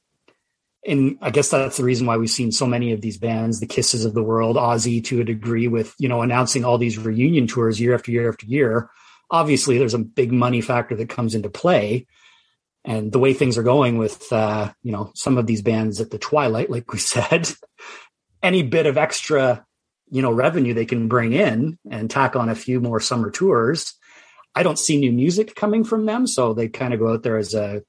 and 0.88 1.18
I 1.22 1.32
guess 1.32 1.50
that's 1.50 1.78
the 1.78 1.84
reason 1.84 2.06
why 2.06 2.18
we've 2.18 2.30
seen 2.30 2.52
so 2.52 2.66
many 2.66 2.92
of 2.92 3.02
these 3.02 3.18
bands, 3.18 3.60
the 3.60 3.66
Kisses 3.66 4.06
of 4.06 4.14
the 4.14 4.24
world, 4.24 4.56
Ozzy 4.56 5.04
to 5.06 5.22
a 5.22 5.24
degree, 5.24 5.68
with 5.68 5.94
you 6.00 6.08
know 6.08 6.22
announcing 6.22 6.64
all 6.64 6.78
these 6.78 6.98
reunion 6.98 7.48
tours 7.48 7.80
year 7.80 7.94
after 7.94 8.12
year 8.12 8.30
after 8.30 8.46
year. 8.46 8.90
Obviously, 9.32 9.78
there's 9.78 9.96
a 9.96 10.00
big 10.00 10.32
money 10.32 10.62
factor 10.62 10.96
that 10.96 11.10
comes 11.10 11.34
into 11.34 11.50
play, 11.50 12.06
and 12.86 13.12
the 13.12 13.20
way 13.20 13.34
things 13.34 13.58
are 13.58 13.64
going 13.64 13.98
with 13.98 14.32
uh, 14.32 14.72
you 14.84 14.92
know 14.92 15.12
some 15.16 15.38
of 15.38 15.48
these 15.48 15.62
bands 15.62 16.00
at 16.00 16.12
the 16.12 16.20
twilight, 16.20 16.70
like 16.70 16.94
we 16.94 17.00
said, 17.14 17.52
any 18.44 18.64
bit 18.64 18.86
of 18.86 18.98
extra, 18.98 19.66
you 20.10 20.22
know, 20.22 20.32
revenue 20.32 20.74
they 20.74 20.86
can 20.86 21.08
bring 21.08 21.34
in 21.34 21.78
and 21.90 22.10
tack 22.10 22.36
on 22.36 22.48
a 22.48 22.56
few 22.56 22.80
more 22.80 23.00
summer 23.00 23.32
tours. 23.32 23.94
I 24.54 24.64
don't 24.64 24.80
see 24.80 24.98
new 24.98 25.12
music 25.12 25.56
coming 25.56 25.84
from 25.84 26.06
them, 26.06 26.28
so 26.28 26.54
they 26.54 26.70
kind 26.70 26.94
of 26.94 27.00
go 27.00 27.12
out 27.12 27.24
there 27.24 27.38
as 27.38 27.54
a, 27.54 27.82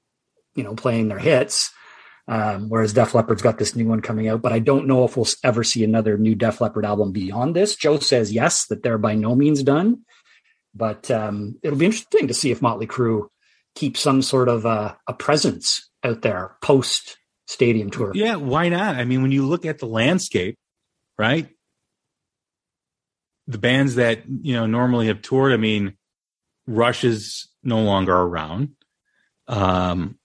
you 0.55 0.63
know, 0.63 0.75
playing 0.75 1.07
their 1.07 1.19
hits. 1.19 1.71
Um, 2.29 2.67
whereas 2.67 2.91
Def 2.91 3.15
Leppard's 3.15 3.41
got 3.41 3.57
this 3.57 3.73
new 3.73 3.87
one 3.87 4.01
coming 4.01 4.27
out, 4.27 4.41
but 4.41 4.51
I 4.51 4.59
don't 4.59 4.87
know 4.87 5.05
if 5.05 5.15
we'll 5.15 5.27
ever 5.45 5.63
see 5.63 5.85
another 5.85 6.17
new 6.17 6.35
Def 6.35 6.59
Leppard 6.59 6.83
album 6.83 7.13
beyond 7.13 7.55
this. 7.55 7.77
Joe 7.77 7.99
says 7.99 8.33
yes, 8.33 8.65
that 8.65 8.83
they're 8.83 8.97
by 8.97 9.15
no 9.15 9.33
means 9.33 9.63
done, 9.63 10.01
but 10.75 11.09
um, 11.09 11.57
it'll 11.63 11.79
be 11.79 11.85
interesting 11.85 12.27
to 12.27 12.33
see 12.33 12.51
if 12.51 12.61
Motley 12.61 12.85
Crue 12.85 13.29
keeps 13.77 13.99
some 13.99 14.23
sort 14.23 14.49
of 14.49 14.65
a, 14.65 14.97
a 15.07 15.13
presence 15.13 15.87
out 16.03 16.23
there 16.23 16.57
post 16.63 17.17
stadium 17.45 17.91
tour. 17.91 18.11
Yeah, 18.15 18.35
why 18.35 18.69
not? 18.69 18.95
I 18.95 19.05
mean, 19.05 19.21
when 19.21 19.31
you 19.31 19.45
look 19.45 19.65
at 19.65 19.77
the 19.77 19.85
landscape, 19.85 20.57
right? 21.17 21.47
The 23.45 23.59
bands 23.59 23.95
that, 23.95 24.23
you 24.27 24.55
know, 24.55 24.65
normally 24.65 25.07
have 25.07 25.21
toured, 25.21 25.53
I 25.53 25.57
mean, 25.57 25.95
Rush 26.65 27.03
is 27.03 27.47
no 27.63 27.81
longer 27.81 28.15
around. 28.15 28.71
Um, 29.47 30.17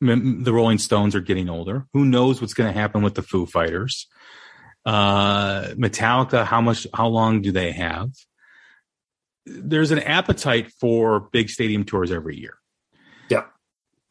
the 0.00 0.52
Rolling 0.52 0.78
Stones 0.78 1.14
are 1.14 1.20
getting 1.20 1.48
older. 1.48 1.86
Who 1.92 2.04
knows 2.04 2.40
what's 2.40 2.54
going 2.54 2.72
to 2.72 2.78
happen 2.78 3.02
with 3.02 3.14
the 3.14 3.22
Foo 3.22 3.46
Fighters? 3.46 4.08
Uh, 4.84 5.68
Metallica, 5.76 6.44
how 6.44 6.60
much, 6.60 6.86
how 6.92 7.06
long 7.06 7.42
do 7.42 7.52
they 7.52 7.70
have? 7.72 8.10
There's 9.48 9.90
an 9.90 10.00
appetite 10.00 10.72
for 10.80 11.28
big 11.32 11.50
stadium 11.50 11.84
tours 11.84 12.10
every 12.10 12.38
year. 12.38 12.58
Yeah. 13.28 13.44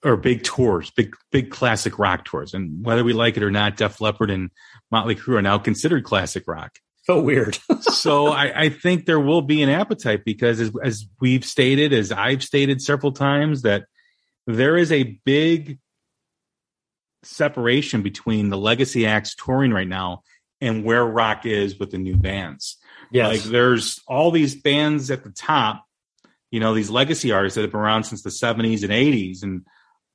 Or 0.04 0.18
big 0.18 0.44
tours, 0.44 0.92
big, 0.92 1.16
big 1.32 1.52
classic 1.52 2.00
rock 2.00 2.26
tours. 2.26 2.54
And 2.54 2.86
whether 2.86 3.04
we 3.04 3.14
like 3.14 3.38
it 3.38 3.44
or 3.44 3.52
not, 3.52 3.78
Def 3.78 4.00
Leppard 4.02 4.32
and 4.32 4.50
Motley 4.92 5.16
Crue 5.16 5.38
are 5.38 5.42
now 5.42 5.58
considered 5.58 6.04
classic 6.04 6.44
rock. 6.48 6.78
So 7.04 7.22
weird. 7.22 7.58
so 7.82 8.28
I, 8.28 8.64
I, 8.64 8.70
think 8.70 9.06
there 9.06 9.20
will 9.20 9.42
be 9.42 9.64
an 9.64 9.70
appetite 9.70 10.26
because 10.26 10.60
as, 10.60 10.72
as 10.84 11.06
we've 11.22 11.46
stated, 11.46 11.94
as 11.94 12.12
I've 12.12 12.44
stated 12.44 12.82
several 12.82 13.14
times, 13.14 13.62
that 13.62 13.86
there 14.46 14.76
is 14.76 14.92
a 14.92 15.18
big 15.24 15.80
separation 17.24 18.02
between 18.02 18.50
the 18.50 18.58
legacy 18.58 19.06
acts 19.06 19.36
touring 19.36 19.72
right 19.72 19.88
now 19.88 20.24
and 20.60 20.84
where 20.84 21.06
rock 21.06 21.46
is 21.46 21.80
with 21.80 21.92
the 21.92 21.98
new 21.98 22.16
bands. 22.16 22.78
Yes. 23.12 23.28
Like 23.28 23.52
there's 23.52 24.02
all 24.08 24.32
these 24.32 24.56
bands 24.56 25.12
at 25.12 25.24
the 25.24 25.30
top, 25.30 25.86
you 26.52 26.60
know, 26.60 26.74
these 26.74 26.90
legacy 26.90 27.32
artists 27.32 27.56
that 27.56 27.62
have 27.62 27.72
been 27.72 27.80
around 27.80 28.04
since 28.04 28.22
the 28.22 28.30
70s 28.30 28.84
and 28.84 28.92
80s 28.92 29.44
and 29.44 29.66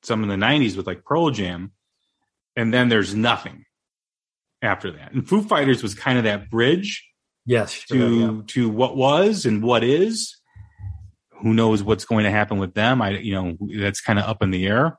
some 0.02 0.22
in 0.22 0.28
the 0.28 0.46
90s 0.46 0.76
with 0.76 0.86
like 0.86 1.04
Pearl 1.04 1.30
Jam. 1.30 1.72
And 2.56 2.72
then 2.72 2.88
there's 2.88 3.14
nothing 3.14 3.64
after 4.60 4.90
that. 4.92 5.12
And 5.12 5.26
Foo 5.26 5.42
Fighters 5.42 5.82
was 5.82 5.94
kind 5.94 6.18
of 6.18 6.24
that 6.24 6.50
bridge 6.50 7.08
yes 7.44 7.84
to 7.86 8.20
yeah. 8.20 8.40
to 8.48 8.68
what 8.68 8.96
was 8.96 9.46
and 9.46 9.62
what 9.62 9.84
is. 9.84 10.36
Who 11.42 11.54
knows 11.54 11.82
what's 11.82 12.04
going 12.04 12.24
to 12.24 12.30
happen 12.30 12.58
with 12.58 12.74
them? 12.74 13.02
I 13.02 13.10
you 13.18 13.34
know, 13.34 13.56
that's 13.80 14.00
kind 14.00 14.18
of 14.18 14.26
up 14.26 14.42
in 14.42 14.50
the 14.50 14.66
air. 14.66 14.98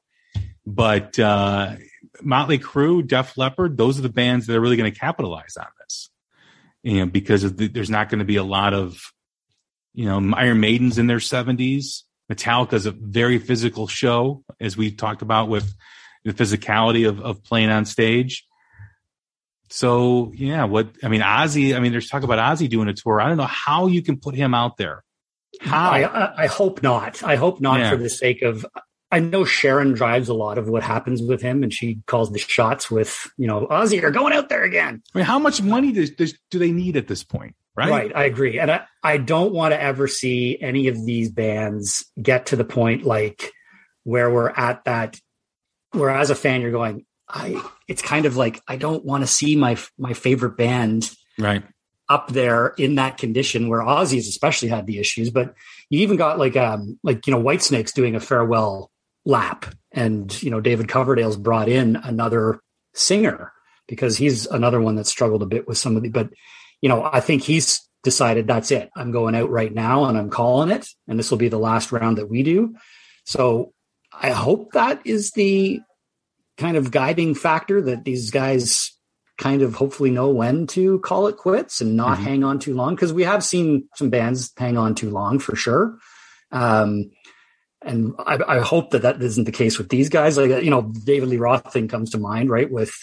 But 0.66 1.18
uh 1.20 1.76
Motley 2.22 2.60
Crue, 2.60 3.06
Def 3.06 3.38
Leppard, 3.38 3.78
those 3.78 3.98
are 3.98 4.04
the 4.04 4.10
bands 4.10 4.48
that 4.48 4.56
are 4.56 4.62
really 4.62 4.78
going 4.78 4.92
to 4.92 5.00
capitalize 5.00 5.58
on 5.58 5.68
this. 5.80 6.10
You 6.84 7.00
know, 7.00 7.06
because 7.06 7.54
the, 7.54 7.68
there's 7.68 7.90
not 7.90 8.10
going 8.10 8.20
to 8.20 8.26
be 8.26 8.36
a 8.36 8.44
lot 8.44 8.74
of, 8.74 9.00
you 9.94 10.06
know, 10.06 10.36
Iron 10.36 10.60
Maiden's 10.60 10.98
in 10.98 11.08
their 11.08 11.18
70s. 11.18 12.04
Metallica's 12.32 12.86
a 12.86 12.92
very 12.92 13.40
physical 13.40 13.88
show, 13.88 14.44
as 14.60 14.76
we 14.76 14.92
talked 14.92 15.22
about 15.22 15.50
with 15.50 15.74
the 16.24 16.34
physicality 16.34 17.08
of, 17.08 17.20
of 17.22 17.44
playing 17.44 17.70
on 17.70 17.86
stage. 17.86 18.46
So 19.70 20.32
yeah, 20.36 20.66
what 20.66 20.90
I 21.04 21.08
mean, 21.08 21.22
Ozzy. 21.22 21.76
I 21.76 21.80
mean, 21.80 21.92
there's 21.92 22.08
talk 22.08 22.24
about 22.24 22.38
Ozzy 22.38 22.70
doing 22.70 22.88
a 22.90 22.94
tour. 22.94 23.20
I 23.20 23.28
don't 23.28 23.38
know 23.38 23.44
how 23.44 23.88
you 23.88 24.04
can 24.04 24.18
put 24.18 24.36
him 24.36 24.54
out 24.54 24.78
there. 24.78 25.04
How? 25.62 25.90
I, 25.92 26.44
I 26.44 26.48
hope 26.48 26.84
not. 26.84 27.24
I 27.24 27.36
hope 27.38 27.60
not 27.60 27.80
yeah. 27.80 27.90
for 27.90 27.98
the 27.98 28.10
sake 28.10 28.42
of 28.44 28.66
I 29.14 29.20
know 29.20 29.46
Sharon 29.46 29.94
drives 29.94 30.28
a 30.28 30.34
lot 30.34 30.58
of 30.58 30.68
what 30.68 30.82
happens 30.82 31.22
with 31.22 31.40
him, 31.40 31.62
and 31.62 31.72
she 31.72 32.00
calls 32.08 32.32
the 32.32 32.40
shots 32.40 32.90
with, 32.90 33.32
you 33.38 33.46
know, 33.46 33.68
Ozzy, 33.68 34.02
you're 34.02 34.10
going 34.10 34.34
out 34.34 34.50
there 34.50 34.64
again. 34.64 35.04
I 35.14 35.18
mean, 35.20 35.26
how 35.26 35.38
much 35.38 35.62
money 35.62 35.92
does, 35.92 36.10
does, 36.10 36.34
do 36.50 36.58
they 36.58 36.72
need 36.72 36.98
at 36.98 37.08
this 37.08 37.24
point? 37.24 37.56
Right. 37.76 37.92
Right. 37.92 38.12
I 38.16 38.24
agree. 38.24 38.58
And 38.58 38.72
I, 38.72 38.86
I 39.04 39.18
don't 39.18 39.54
want 39.54 39.72
to 39.72 39.80
ever 39.80 40.08
see 40.08 40.58
any 40.60 40.88
of 40.88 41.06
these 41.06 41.30
bands 41.30 42.04
get 42.20 42.48
to 42.48 42.56
the 42.56 42.66
point 42.66 43.04
like 43.04 43.52
where 44.04 44.32
we're 44.32 44.50
at 44.50 44.84
that, 44.86 45.20
where 45.92 46.10
as 46.10 46.32
a 46.32 46.36
fan, 46.36 46.62
you're 46.62 46.72
going, 46.72 47.06
I, 47.30 47.64
it's 47.88 48.02
kind 48.02 48.26
of 48.26 48.36
like, 48.36 48.64
I 48.68 48.78
don't 48.78 49.06
want 49.06 49.22
to 49.22 49.28
see 49.28 49.56
my, 49.56 49.78
my 49.96 50.14
favorite 50.14 50.58
band. 50.58 51.12
Right. 51.38 51.64
Up 52.10 52.30
there 52.30 52.74
in 52.80 52.96
that 52.96 53.20
condition 53.20 53.70
where 53.70 53.82
Ozzy's 53.82 54.28
especially 54.28 54.70
had 54.70 54.88
the 54.88 54.98
issues, 54.98 55.30
but 55.30 55.54
you 55.90 56.00
even 56.00 56.18
got 56.18 56.38
like 56.38 56.58
um 56.58 57.00
like 57.02 57.26
you 57.26 57.32
know 57.32 57.40
Whitesnake's 57.40 57.94
doing 57.94 58.16
a 58.16 58.20
farewell 58.20 58.92
lap. 59.26 59.66
And, 59.92 60.42
you 60.42 60.50
know, 60.50 60.62
David 60.62 60.88
Coverdale's 60.88 61.38
brought 61.38 61.70
in 61.70 61.96
another 61.96 62.60
singer 62.94 63.52
because 63.88 64.18
he's 64.18 64.46
another 64.48 64.82
one 64.82 64.96
that 64.96 65.08
struggled 65.08 65.44
a 65.44 65.48
bit 65.48 65.68
with 65.68 65.78
some 65.78 65.96
of 65.96 66.04
the, 66.04 66.10
but, 66.10 66.30
you 66.82 66.90
know, 66.90 67.04
I 67.04 67.20
think 67.20 67.44
he's 67.44 67.88
decided 68.04 68.48
that's 68.48 68.72
it. 68.72 68.90
I'm 68.96 69.12
going 69.12 69.36
out 69.36 69.50
right 69.50 69.74
now 69.74 70.06
and 70.06 70.18
I'm 70.18 70.30
calling 70.30 70.72
it. 70.72 70.88
And 71.08 71.18
this 71.18 71.32
will 71.32 71.38
be 71.38 71.48
the 71.48 71.60
last 71.60 71.92
round 71.92 72.18
that 72.18 72.30
we 72.30 72.44
do. 72.44 72.76
So 73.26 73.74
I 74.12 74.32
hope 74.32 74.74
that 74.74 75.02
is 75.06 75.32
the 75.32 75.80
kind 76.58 76.78
of 76.78 76.92
guiding 76.92 77.36
factor 77.36 77.82
that 77.82 78.04
these 78.04 78.32
guys 78.32 78.92
kind 79.38 79.62
of 79.62 79.74
hopefully 79.74 80.12
know 80.12 80.30
when 80.30 80.68
to 80.68 81.00
call 81.00 81.28
it 81.28 81.38
quits 81.38 81.82
and 81.82 81.96
not 81.96 82.18
mm-hmm. 82.18 82.26
hang 82.26 82.44
on 82.44 82.60
too 82.60 82.76
long 82.76 82.96
because 82.96 83.12
we 83.12 83.24
have 83.24 83.44
seen 83.44 83.88
some 83.96 84.10
bands 84.10 84.52
hang 84.58 84.78
on 84.78 84.94
too 84.94 85.10
long 85.10 85.40
for 85.40 85.56
sure. 85.56 85.98
Um, 86.52 87.12
and 87.86 88.16
I, 88.20 88.40
I, 88.48 88.60
hope 88.60 88.92
that 88.92 89.02
that 89.02 89.22
isn't 89.22 89.44
the 89.44 89.52
case 89.52 89.78
with 89.78 89.90
these 89.90 90.10
guys. 90.10 90.38
Like 90.38 90.64
you 90.64 90.70
know, 90.70 90.82
David 90.82 91.30
Lee 91.30 91.38
Roth 91.38 91.72
thing 91.72 91.88
comes 91.88 92.12
to 92.12 92.18
mind, 92.18 92.50
right? 92.50 92.72
With 92.72 92.94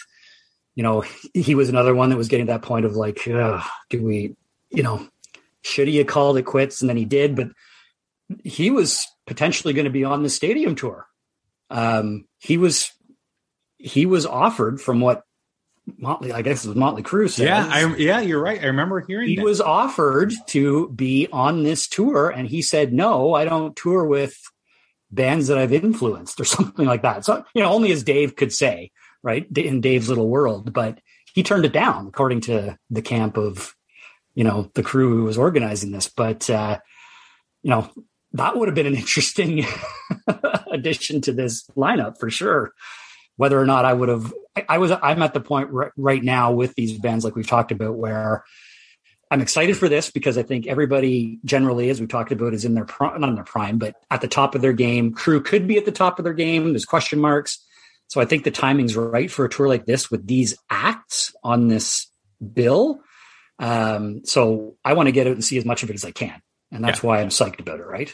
you 0.75 0.83
know, 0.83 1.03
he 1.33 1.55
was 1.55 1.69
another 1.69 1.93
one 1.93 2.09
that 2.09 2.17
was 2.17 2.27
getting 2.27 2.47
that 2.47 2.61
point 2.61 2.85
of 2.85 2.95
like, 2.95 3.27
uh, 3.27 3.61
do 3.89 4.03
we, 4.03 4.35
you 4.69 4.83
know, 4.83 5.05
should 5.61 5.87
he 5.87 5.97
have 5.97 6.07
called 6.07 6.37
it 6.37 6.43
quits? 6.43 6.81
And 6.81 6.89
then 6.89 6.97
he 6.97 7.05
did, 7.05 7.35
but 7.35 7.49
he 8.43 8.71
was 8.71 9.05
potentially 9.27 9.73
going 9.73 9.85
to 9.85 9.91
be 9.91 10.03
on 10.03 10.23
the 10.23 10.29
stadium 10.29 10.75
tour. 10.75 11.07
Um, 11.69 12.25
he 12.39 12.57
was 12.57 12.91
he 13.77 14.05
was 14.05 14.25
offered 14.25 14.79
from 14.79 15.01
what 15.01 15.23
Motley, 15.97 16.31
I 16.31 16.41
guess 16.41 16.63
it 16.63 16.69
was 16.69 16.77
Motley 16.77 17.03
Crue 17.03 17.29
says. 17.29 17.45
Yeah, 17.45 17.67
I, 17.69 17.95
yeah, 17.95 18.21
you're 18.21 18.41
right. 18.41 18.61
I 18.61 18.67
remember 18.67 19.01
hearing 19.01 19.29
he 19.29 19.37
that. 19.37 19.45
was 19.45 19.59
offered 19.59 20.33
to 20.47 20.89
be 20.89 21.27
on 21.31 21.63
this 21.63 21.87
tour, 21.87 22.29
and 22.29 22.47
he 22.47 22.61
said, 22.61 22.93
"No, 22.93 23.33
I 23.33 23.45
don't 23.45 23.75
tour 23.75 24.05
with 24.05 24.37
bands 25.11 25.47
that 25.47 25.57
I've 25.57 25.73
influenced 25.73 26.39
or 26.39 26.45
something 26.45 26.85
like 26.85 27.01
that. 27.01 27.25
So, 27.25 27.43
you 27.53 27.61
know, 27.61 27.71
only 27.71 27.91
as 27.91 28.03
Dave 28.03 28.35
could 28.35 28.53
say, 28.53 28.91
right, 29.23 29.45
in 29.55 29.81
Dave's 29.81 30.09
little 30.09 30.29
world, 30.29 30.73
but 30.73 30.99
he 31.33 31.43
turned 31.43 31.65
it 31.65 31.73
down 31.73 32.07
according 32.07 32.41
to 32.41 32.77
the 32.89 33.01
camp 33.01 33.37
of, 33.37 33.75
you 34.33 34.43
know, 34.43 34.69
the 34.73 34.83
Crue 34.83 35.09
who 35.09 35.23
was 35.23 35.37
organizing 35.37 35.91
this. 35.91 36.09
But, 36.09 36.49
uh, 36.49 36.79
you 37.63 37.69
know, 37.69 37.89
that 38.33 38.57
would 38.57 38.67
have 38.67 38.75
been 38.75 38.87
an 38.87 38.95
interesting 38.97 39.65
addition 40.71 41.21
to 41.21 41.31
this 41.31 41.65
lineup 41.77 42.19
for 42.19 42.29
sure. 42.29 42.73
Whether 43.37 43.59
or 43.59 43.65
not 43.65 43.85
I 43.85 43.93
would 43.93 44.09
have, 44.09 44.33
I, 44.55 44.65
I 44.69 44.77
was, 44.77 44.91
I'm 44.91 45.23
at 45.23 45.33
the 45.33 45.41
point 45.41 45.69
r- 45.73 45.93
right 45.97 46.23
now 46.23 46.51
with 46.51 46.75
these 46.75 46.97
bands, 46.97 47.25
like 47.25 47.35
we've 47.35 47.47
talked 47.47 47.71
about, 47.71 47.95
where 47.95 48.43
I'm 49.31 49.39
excited 49.39 49.77
for 49.77 49.87
this 49.87 50.11
because 50.11 50.37
I 50.37 50.43
think 50.43 50.67
everybody 50.67 51.39
generally, 51.45 51.89
as 51.89 52.01
we 52.01 52.07
talked 52.07 52.33
about, 52.33 52.53
is 52.53 52.65
in 52.65 52.73
their 52.73 52.83
prime, 52.83 53.21
not 53.21 53.29
in 53.29 53.35
their 53.35 53.45
prime, 53.45 53.77
but 53.77 53.95
at 54.11 54.19
the 54.19 54.27
top 54.27 54.55
of 54.55 54.61
their 54.61 54.73
game. 54.73 55.15
Crue 55.15 55.43
could 55.43 55.69
be 55.69 55.77
at 55.77 55.85
the 55.85 55.91
top 55.91 56.19
of 56.19 56.25
their 56.25 56.33
game. 56.33 56.73
There's 56.73 56.83
question 56.83 57.17
marks. 57.19 57.65
So 58.07 58.19
I 58.19 58.25
think 58.25 58.43
the 58.43 58.51
timing's 58.51 58.97
right 58.97 59.31
for 59.31 59.45
a 59.45 59.49
tour 59.49 59.69
like 59.69 59.85
this 59.85 60.11
with 60.11 60.27
these 60.27 60.57
acts 60.69 61.33
on 61.45 61.69
this 61.69 62.07
bill. 62.53 62.99
Um, 63.57 64.25
so 64.25 64.75
I 64.83 64.93
want 64.93 65.07
to 65.07 65.13
get 65.13 65.27
out 65.27 65.33
and 65.33 65.45
see 65.45 65.57
as 65.57 65.63
much 65.63 65.81
of 65.83 65.89
it 65.89 65.93
as 65.93 66.03
I 66.03 66.11
can. 66.11 66.41
And 66.69 66.83
that's 66.83 67.01
yeah. 67.01 67.07
why 67.07 67.21
I'm 67.21 67.29
psyched 67.29 67.61
about 67.61 67.79
it, 67.79 67.85
right? 67.85 68.13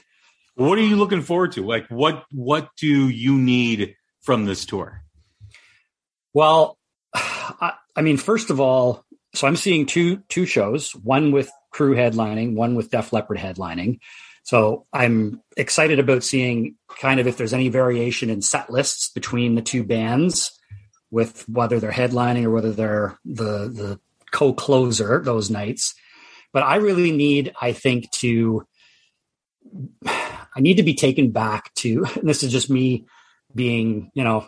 What 0.54 0.78
are 0.78 0.84
you 0.84 0.98
looking 0.98 1.24
forward 1.24 1.54
to? 1.54 1.66
Like 1.66 1.88
what 1.88 2.26
what 2.32 2.70
do 2.78 3.10
you 3.10 3.40
need 3.40 3.96
from 4.22 4.46
this 4.46 4.66
tour? 4.66 5.02
Well, 6.32 6.78
I, 7.16 7.74
I 7.96 8.02
mean, 8.04 8.18
first 8.18 8.52
of 8.52 8.60
all, 8.60 9.04
so 9.38 9.48
I'm 9.48 9.56
seeing 9.56 9.86
two 9.86 10.18
two 10.30 10.46
shows, 10.46 10.92
one 10.96 11.32
with 11.32 11.50
Crue 11.74 11.96
headlining, 11.96 12.56
one 12.56 12.76
with 12.76 12.90
Def 12.90 13.14
Leppard 13.14 13.38
headlining. 13.38 14.00
So 14.44 14.86
I'm 14.94 15.42
excited 15.58 16.00
about 16.00 16.24
seeing 16.24 16.76
kind 17.00 17.20
of 17.20 17.28
if 17.28 17.38
there's 17.38 17.54
any 17.54 17.70
variation 17.70 18.30
in 18.30 18.42
set 18.42 18.70
lists 18.70 19.10
between 19.10 19.56
the 19.56 19.62
two 19.62 19.84
bands, 19.84 20.58
with 21.12 21.48
whether 21.48 21.80
they're 21.80 21.92
headlining 21.92 22.46
or 22.46 22.52
whether 22.52 22.72
they're 22.72 23.18
the 23.26 23.70
the 23.70 24.00
co-closer 24.32 25.22
those 25.24 25.50
nights. 25.50 25.94
But 26.54 26.64
I 26.64 26.78
really 26.78 27.12
need, 27.12 27.54
I 27.62 27.74
think, 27.74 28.10
to 28.14 28.66
I 30.06 30.60
need 30.60 30.78
to 30.78 30.84
be 30.84 30.96
taken 30.96 31.32
back 31.32 31.74
to, 31.76 32.06
this 32.24 32.44
is 32.44 32.52
just 32.52 32.70
me 32.70 33.06
being, 33.54 34.12
you 34.14 34.24
know, 34.24 34.48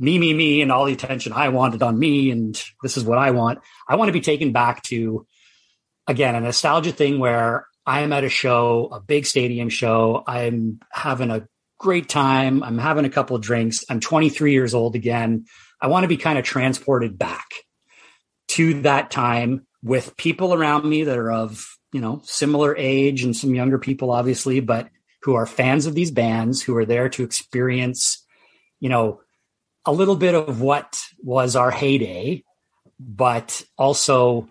me, 0.00 0.18
me, 0.18 0.32
me, 0.32 0.62
and 0.62 0.72
all 0.72 0.86
the 0.86 0.94
attention 0.94 1.32
I 1.32 1.50
wanted 1.50 1.82
on 1.82 1.98
me, 1.98 2.30
and 2.30 2.60
this 2.82 2.96
is 2.96 3.04
what 3.04 3.18
I 3.18 3.32
want. 3.32 3.58
I 3.86 3.96
want 3.96 4.08
to 4.08 4.14
be 4.14 4.22
taken 4.22 4.50
back 4.50 4.82
to, 4.84 5.26
again, 6.06 6.34
a 6.34 6.40
nostalgia 6.40 6.90
thing 6.90 7.18
where 7.18 7.66
I 7.84 8.00
am 8.00 8.12
at 8.12 8.24
a 8.24 8.30
show, 8.30 8.88
a 8.92 9.00
big 9.00 9.26
stadium 9.26 9.68
show. 9.68 10.24
I'm 10.26 10.80
having 10.90 11.30
a 11.30 11.46
great 11.78 12.08
time. 12.08 12.62
I'm 12.62 12.78
having 12.78 13.04
a 13.04 13.10
couple 13.10 13.36
of 13.36 13.42
drinks. 13.42 13.84
I'm 13.90 14.00
23 14.00 14.52
years 14.52 14.74
old 14.74 14.94
again. 14.94 15.44
I 15.80 15.88
want 15.88 16.04
to 16.04 16.08
be 16.08 16.16
kind 16.16 16.38
of 16.38 16.44
transported 16.44 17.18
back 17.18 17.46
to 18.48 18.82
that 18.82 19.10
time 19.10 19.66
with 19.82 20.16
people 20.16 20.54
around 20.54 20.88
me 20.88 21.04
that 21.04 21.18
are 21.18 21.30
of, 21.30 21.66
you 21.92 22.00
know, 22.00 22.20
similar 22.24 22.76
age 22.76 23.22
and 23.22 23.36
some 23.36 23.54
younger 23.54 23.78
people, 23.78 24.10
obviously, 24.10 24.60
but 24.60 24.88
who 25.22 25.34
are 25.34 25.46
fans 25.46 25.86
of 25.86 25.94
these 25.94 26.10
bands, 26.10 26.62
who 26.62 26.76
are 26.76 26.86
there 26.86 27.08
to 27.10 27.22
experience, 27.22 28.26
you 28.78 28.88
know, 28.88 29.20
a 29.86 29.92
little 29.92 30.16
bit 30.16 30.34
of 30.34 30.60
what 30.60 31.00
was 31.22 31.56
our 31.56 31.70
heyday, 31.70 32.44
but 32.98 33.62
also, 33.78 34.48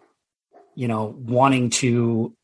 you 0.75 0.88
know, 0.88 1.15
wanting 1.17 1.69
to, 1.69 2.36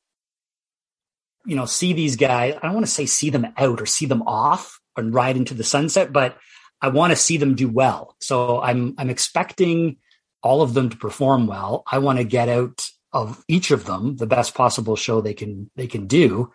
you 1.45 1.55
know, 1.55 1.65
see 1.65 1.93
these 1.93 2.15
guys. 2.15 2.55
I 2.55 2.65
don't 2.65 2.73
want 2.73 2.85
to 2.85 2.91
say 2.91 3.05
see 3.05 3.29
them 3.29 3.47
out 3.57 3.81
or 3.81 3.85
see 3.85 4.05
them 4.05 4.23
off 4.23 4.79
and 4.97 5.13
ride 5.13 5.37
into 5.37 5.53
the 5.53 5.63
sunset, 5.63 6.13
but 6.13 6.37
I 6.81 6.89
want 6.89 7.11
to 7.11 7.17
see 7.17 7.37
them 7.37 7.55
do 7.55 7.69
well. 7.69 8.15
So 8.19 8.61
I'm 8.61 8.93
I'm 8.97 9.09
expecting 9.09 9.97
all 10.43 10.61
of 10.61 10.73
them 10.73 10.89
to 10.89 10.97
perform 10.97 11.47
well. 11.47 11.83
I 11.91 11.97
want 11.97 12.19
to 12.19 12.23
get 12.23 12.49
out 12.49 12.85
of 13.13 13.43
each 13.47 13.71
of 13.71 13.85
them 13.85 14.17
the 14.17 14.27
best 14.27 14.53
possible 14.53 14.95
show 14.95 15.21
they 15.21 15.33
can 15.33 15.71
they 15.75 15.87
can 15.87 16.05
do. 16.05 16.51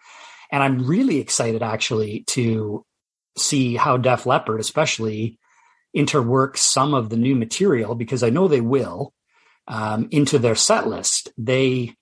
And 0.52 0.62
I'm 0.62 0.86
really 0.86 1.18
excited 1.18 1.62
actually 1.62 2.24
to 2.28 2.84
see 3.38 3.76
how 3.76 3.96
Def 3.96 4.26
Leppard 4.26 4.60
especially 4.60 5.38
interwork 5.96 6.56
some 6.56 6.94
of 6.94 7.10
the 7.10 7.16
new 7.16 7.34
material 7.34 7.94
because 7.94 8.22
I 8.22 8.30
know 8.30 8.48
they 8.48 8.60
will 8.60 9.12
um, 9.66 10.08
into 10.10 10.38
their 10.38 10.54
set 10.54 10.86
list. 10.86 11.30
They 11.36 11.94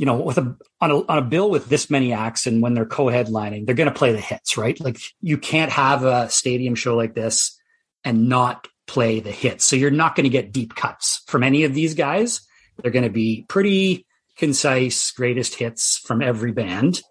you 0.00 0.06
know, 0.06 0.16
with 0.16 0.38
a 0.38 0.56
on 0.80 0.90
a 0.90 0.96
on 1.06 1.18
a 1.18 1.22
bill 1.22 1.50
with 1.50 1.68
this 1.68 1.90
many 1.90 2.14
acts 2.14 2.46
and 2.46 2.62
when 2.62 2.72
they're 2.72 2.86
co-headlining, 2.86 3.66
they're 3.66 3.74
going 3.74 3.86
to 3.86 3.94
play 3.94 4.12
the 4.12 4.20
hits, 4.20 4.56
right? 4.56 4.80
Like 4.80 4.98
you 5.20 5.36
can't 5.36 5.70
have 5.70 6.04
a 6.04 6.30
stadium 6.30 6.74
show 6.74 6.96
like 6.96 7.14
this 7.14 7.60
and 8.02 8.30
not 8.30 8.66
play 8.86 9.20
the 9.20 9.30
hits. 9.30 9.66
So 9.66 9.76
you're 9.76 9.90
not 9.90 10.14
going 10.14 10.24
to 10.24 10.30
get 10.30 10.52
deep 10.52 10.74
cuts 10.74 11.22
from 11.26 11.42
any 11.42 11.64
of 11.64 11.74
these 11.74 11.92
guys. 11.92 12.40
They're 12.78 12.90
going 12.90 13.04
to 13.04 13.10
be 13.10 13.44
pretty 13.46 14.06
concise, 14.38 15.10
greatest 15.10 15.56
hits 15.56 15.98
from 15.98 16.22
every 16.22 16.52
band. 16.52 17.02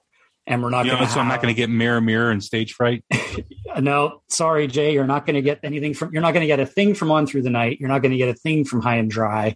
And 0.49 0.63
we're 0.63 0.71
not 0.71 0.85
you 0.85 0.91
going 0.91 1.05
to. 1.05 1.09
So 1.09 1.19
I'm 1.19 1.27
not 1.27 1.41
going 1.41 1.53
to 1.53 1.57
get 1.57 1.69
mirror, 1.69 2.01
mirror, 2.01 2.31
and 2.31 2.43
stage 2.43 2.73
fright. 2.73 3.05
no, 3.79 4.23
sorry, 4.27 4.65
Jay. 4.67 4.93
You're 4.93 5.05
not 5.05 5.27
going 5.27 5.35
to 5.35 5.43
get 5.43 5.59
anything 5.63 5.93
from. 5.93 6.11
You're 6.11 6.23
not 6.23 6.33
going 6.33 6.41
to 6.41 6.47
get 6.47 6.59
a 6.59 6.65
thing 6.65 6.95
from 6.95 7.11
On 7.11 7.27
Through 7.27 7.43
the 7.43 7.51
Night. 7.51 7.79
You're 7.79 7.87
not 7.87 8.01
going 8.01 8.11
to 8.11 8.17
get 8.17 8.29
a 8.29 8.33
thing 8.33 8.65
from 8.65 8.81
High 8.81 8.95
and 8.95 9.11
Dry. 9.11 9.55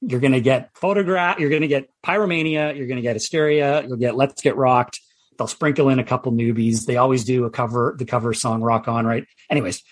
You're 0.00 0.20
going 0.20 0.32
to 0.32 0.40
get 0.40 0.70
photograph. 0.74 1.38
You're 1.38 1.48
going 1.48 1.62
to 1.62 1.68
get 1.68 1.88
Pyromania. 2.04 2.76
You're 2.76 2.88
going 2.88 2.96
to 2.96 3.02
get 3.02 3.14
Hysteria. 3.14 3.86
You'll 3.86 3.98
get 3.98 4.16
Let's 4.16 4.42
Get 4.42 4.56
Rocked. 4.56 5.00
They'll 5.38 5.46
sprinkle 5.46 5.88
in 5.88 6.00
a 6.00 6.04
couple 6.04 6.32
newbies. 6.32 6.86
They 6.86 6.96
always 6.96 7.24
do 7.24 7.44
a 7.44 7.50
cover, 7.50 7.94
the 7.96 8.04
cover 8.04 8.34
song 8.34 8.62
Rock 8.62 8.88
On, 8.88 9.06
right? 9.06 9.26
Anyways, 9.48 9.82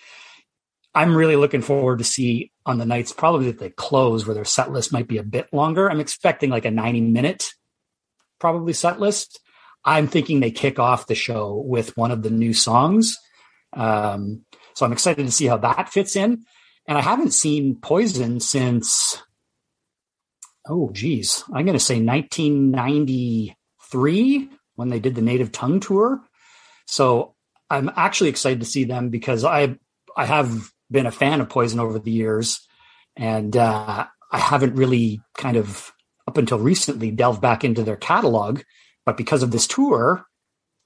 I'm 0.93 1.15
really 1.15 1.37
looking 1.37 1.61
forward 1.61 1.99
to 1.99 2.03
see 2.03 2.51
on 2.65 2.77
the 2.77 2.85
nights 2.85 3.13
probably 3.13 3.47
that 3.47 3.59
they 3.59 3.69
close 3.69 4.27
where 4.27 4.35
their 4.35 4.45
set 4.45 4.71
list 4.71 4.91
might 4.91 5.07
be 5.07 5.17
a 5.17 5.23
bit 5.23 5.47
longer. 5.53 5.89
I'm 5.89 6.01
expecting 6.01 6.49
like 6.49 6.65
a 6.65 6.71
90 6.71 7.01
minute 7.01 7.51
probably 8.39 8.73
set 8.73 8.99
list. 8.99 9.39
I'm 9.85 10.07
thinking 10.07 10.39
they 10.39 10.51
kick 10.51 10.79
off 10.79 11.07
the 11.07 11.15
show 11.15 11.63
with 11.65 11.97
one 11.97 12.11
of 12.11 12.23
the 12.23 12.29
new 12.29 12.53
songs. 12.53 13.17
Um, 13.73 14.45
so 14.73 14.85
I'm 14.85 14.93
excited 14.93 15.25
to 15.25 15.31
see 15.31 15.45
how 15.45 15.57
that 15.57 15.89
fits 15.89 16.15
in. 16.15 16.45
And 16.87 16.97
I 16.97 17.01
haven't 17.01 17.33
seen 17.33 17.75
Poison 17.75 18.39
since 18.39 19.21
oh 20.67 20.89
geez, 20.91 21.43
I'm 21.53 21.65
going 21.65 21.77
to 21.77 21.83
say 21.83 22.01
1993 22.01 24.49
when 24.75 24.89
they 24.89 24.99
did 24.99 25.15
the 25.15 25.21
Native 25.21 25.51
Tongue 25.51 25.79
tour. 25.79 26.21
So 26.85 27.35
I'm 27.69 27.91
actually 27.95 28.29
excited 28.29 28.59
to 28.61 28.65
see 28.65 28.85
them 28.85 29.09
because 29.09 29.43
I 29.43 29.77
I 30.15 30.25
have 30.25 30.71
been 30.89 31.05
a 31.05 31.11
fan 31.11 31.41
of 31.41 31.49
Poison 31.49 31.79
over 31.79 31.99
the 31.99 32.11
years, 32.11 32.67
and 33.15 33.55
uh, 33.55 34.07
I 34.31 34.37
haven't 34.37 34.75
really 34.75 35.21
kind 35.37 35.57
of 35.57 35.91
up 36.27 36.37
until 36.37 36.59
recently 36.59 37.11
delved 37.11 37.41
back 37.41 37.63
into 37.63 37.83
their 37.83 37.95
catalog. 37.95 38.61
But 39.09 39.17
because 39.17 39.41
of 39.41 39.49
this 39.49 39.65
tour, 39.65 40.23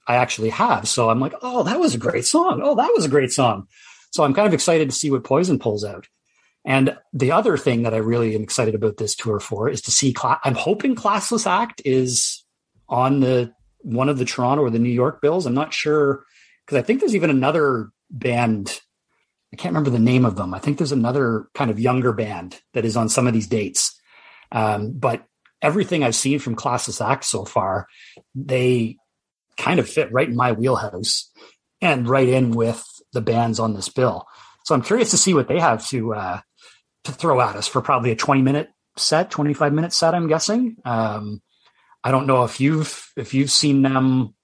I 0.08 0.16
actually 0.16 0.52
have. 0.52 0.88
So 0.88 1.10
I'm 1.10 1.20
like, 1.20 1.34
oh, 1.42 1.64
that 1.64 1.78
was 1.78 1.94
a 1.94 1.98
great 1.98 2.26
song. 2.26 2.62
Oh, 2.64 2.74
that 2.74 2.94
was 2.96 3.04
a 3.04 3.10
great 3.10 3.34
song. 3.34 3.68
So 4.12 4.24
I'm 4.24 4.34
kind 4.34 4.48
of 4.48 4.54
excited 4.54 4.90
to 4.90 4.96
see 4.96 5.12
what 5.12 5.26
Poison 5.26 5.60
pulls 5.60 5.84
out. 5.84 6.08
And 6.64 6.98
the 7.12 7.34
other 7.34 7.58
thing 7.58 7.84
that 7.84 7.94
I 7.94 7.98
really 7.98 8.34
am 8.34 8.42
excited 8.42 8.76
about 8.76 8.96
this 8.96 9.14
tour 9.14 9.42
for 9.42 9.68
is 9.68 9.82
to 9.82 9.92
see. 9.92 10.14
Cla- 10.14 10.40
I'm 10.46 10.56
hoping 10.56 10.96
Classless 10.96 11.46
Act 11.46 11.82
is 11.84 12.46
on 12.88 13.20
the 13.20 13.54
one 13.80 14.08
of 14.08 14.18
the 14.18 14.24
Toronto 14.24 14.64
or 14.64 14.70
the 14.70 14.80
New 14.80 14.88
York 14.88 15.22
bills. 15.22 15.46
I'm 15.46 15.54
not 15.54 15.74
sure 15.74 16.24
because 16.66 16.78
I 16.78 16.82
think 16.82 17.02
there's 17.02 17.16
even 17.16 17.30
another 17.30 17.90
band. 18.10 18.80
I 19.52 19.58
can't 19.58 19.74
remember 19.74 19.90
the 19.90 20.00
name 20.00 20.24
of 20.24 20.38
them. 20.38 20.54
I 20.54 20.60
think 20.60 20.78
there's 20.78 20.94
another 20.94 21.50
kind 21.54 21.70
of 21.70 21.78
younger 21.78 22.14
band 22.14 22.62
that 22.72 22.86
is 22.86 22.96
on 22.96 23.10
some 23.10 23.28
of 23.28 23.34
these 23.34 23.48
dates. 23.48 24.00
Um, 24.50 24.94
but 24.94 25.26
everything 25.64 26.04
I've 26.04 26.16
seen 26.16 26.38
from 26.38 26.56
Classless 26.56 27.04
Act 27.04 27.26
so 27.26 27.46
far, 27.46 27.88
they 28.36 28.98
kind 29.58 29.80
of 29.80 29.90
fit 29.90 30.12
right 30.12 30.28
in 30.28 30.36
my 30.36 30.52
wheelhouse 30.52 31.32
and 31.82 32.08
right 32.08 32.28
in 32.28 32.52
with 32.52 32.84
the 33.14 33.22
bands 33.22 33.60
on 33.60 33.74
this 33.74 33.90
bill. 33.90 34.28
So 34.66 34.76
I'm 34.76 34.82
curious 34.82 35.12
to 35.12 35.18
see 35.18 35.34
what 35.34 35.48
they 35.48 35.60
have 35.60 35.86
to 35.88 36.14
uh, 36.14 36.40
to 37.06 37.12
throw 37.12 37.42
at 37.42 37.56
us 37.56 37.68
for 37.68 37.82
probably 37.82 38.12
a 38.12 38.16
20 38.16 38.42
minute 38.42 38.70
set, 38.98 39.32
25 39.32 39.74
minute 39.74 39.94
set, 39.94 40.14
I'm 40.14 40.28
guessing. 40.28 40.78
Um, 40.86 41.42
I 42.04 42.12
don't 42.12 42.28
know 42.28 42.44
if 42.44 42.60
you've 42.60 43.12
if 43.16 43.34
you've 43.34 43.52
seen 43.52 43.82
them. 43.82 44.36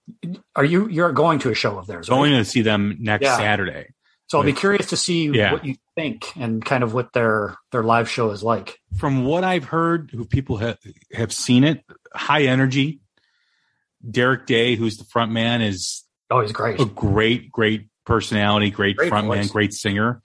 Are 0.56 0.66
you 0.66 0.88
you're 0.88 1.12
going 1.12 1.40
to 1.40 1.52
a 1.52 1.56
show 1.56 1.78
of 1.78 1.88
theirs? 1.88 2.10
Right? 2.10 2.16
Going 2.16 2.32
to 2.34 2.46
see 2.46 2.62
them 2.62 2.98
next 3.00 3.24
yeah. 3.24 3.38
Saturday. 3.38 3.94
So 4.30 4.38
I'll 4.38 4.46
be 4.46 4.54
curious 4.54 4.86
to 4.92 4.98
see 4.98 5.28
yeah. 5.30 5.52
what 5.52 5.66
you 5.66 5.76
think 5.96 6.38
and 6.38 6.64
kind 6.64 6.84
of 6.84 6.94
what 6.94 7.14
their 7.14 7.56
their 7.72 7.82
live 7.82 8.08
show 8.08 8.30
is 8.30 8.44
like. 8.44 8.80
From 8.96 9.26
what 9.26 9.44
I've 9.44 9.64
heard, 9.64 10.12
who 10.14 10.24
people 10.24 10.58
have 10.58 10.78
have 11.14 11.34
seen 11.34 11.64
it, 11.64 11.84
high 12.14 12.44
energy. 12.44 13.02
Derek 14.10 14.46
Day, 14.46 14.76
who's 14.76 14.98
the 14.98 15.04
front 15.04 15.32
man, 15.32 15.62
is 15.62 16.04
oh 16.30 16.42
he's 16.42 16.52
great, 16.52 16.80
a 16.80 16.86
great 16.86 17.52
great 17.52 17.90
personality, 18.06 18.70
great, 18.70 18.98
great 18.98 19.10
front 19.10 19.26
voice. 19.26 19.36
man, 19.36 19.48
great 19.48 19.74
singer. 19.74 20.22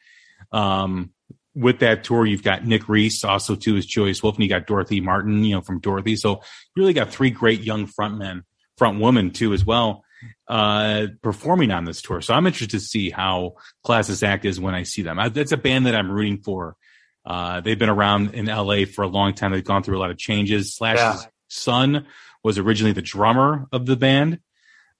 Um, 0.53 1.11
with 1.55 1.79
that 1.79 2.05
tour, 2.05 2.27
you've 2.27 2.43
got 2.43 2.67
Nick 2.67 2.91
Reese, 2.91 3.25
also 3.25 3.57
too 3.57 3.77
is 3.77 3.87
Joyce 3.87 4.23
Wolf, 4.23 4.37
and 4.37 4.45
you 4.45 4.51
got 4.51 4.67
Dorothy 4.67 5.01
Martin, 5.01 5.45
you 5.45 5.55
know, 5.55 5.61
from 5.63 5.81
Dorothy. 5.81 6.17
So 6.17 6.43
you 6.77 6.83
really 6.83 6.93
got 6.93 7.11
three 7.11 7.31
great 7.31 7.63
young 7.63 7.87
front 7.87 8.19
men, 8.19 8.45
front 8.77 9.01
women 9.01 9.31
too 9.31 9.55
as 9.55 9.65
well, 9.65 10.04
uh, 10.49 11.07
performing 11.23 11.71
on 11.71 11.85
this 11.85 12.03
tour. 12.03 12.21
So 12.21 12.35
I'm 12.35 12.47
interested 12.47 12.79
to 12.79 12.85
see 12.85 13.11
how 13.11 13.55
Classless 13.87 14.23
Act 14.23 14.45
is 14.45 14.61
when 14.61 14.75
I 14.75 14.83
see 14.83 15.03
them. 15.03 15.19
I, 15.19 15.29
that's 15.29 15.53
a 15.53 15.57
band 15.57 15.87
that 15.87 15.95
I'm 15.95 16.11
rooting 16.11 16.39
for. 16.39 16.77
Uh, 17.25 17.61
they've 17.61 17.79
been 17.79 17.89
around 17.89 18.35
in 18.35 18.47
LA 18.47 18.85
for 18.85 19.03
a 19.03 19.09
long 19.09 19.35
time. 19.35 19.53
They've 19.53 19.65
gone 19.65 19.83
through 19.83 19.97
a 19.97 20.01
lot 20.01 20.11
of 20.11 20.19
changes. 20.19 20.75
Slash's 20.75 21.23
yeah. 21.23 21.31
son 21.49 22.07
was 22.43 22.59
originally 22.59 22.93
the 22.93 23.03
drummer 23.03 23.67
of 23.73 23.87
the 23.87 23.97
band 23.97 24.41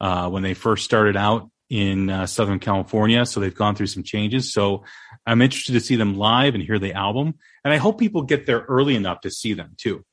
uh, 0.01 0.31
when 0.31 0.43
they 0.43 0.55
first 0.55 0.85
started 0.85 1.17
out 1.17 1.51
in 1.69 2.09
uh, 2.11 2.27
Southern 2.27 2.59
California. 2.59 3.27
So 3.27 3.41
they've 3.41 3.55
gone 3.55 3.75
through 3.75 3.87
some 3.89 4.03
changes. 4.03 4.53
So 4.53 4.85
I'm 5.27 5.43
interested 5.43 5.73
to 5.73 5.81
see 5.81 5.97
them 5.97 6.17
live 6.17 6.55
and 6.55 6.63
hear 6.63 6.79
the 6.79 6.95
album. 6.95 7.35
And 7.65 7.73
I 7.73 7.77
hope 7.77 7.99
people 7.99 8.23
get 8.23 8.47
there 8.47 8.61
early 8.61 8.95
enough 8.97 9.21
to 9.23 9.31
see 9.31 9.55
them 9.55 9.75
too. 9.77 10.05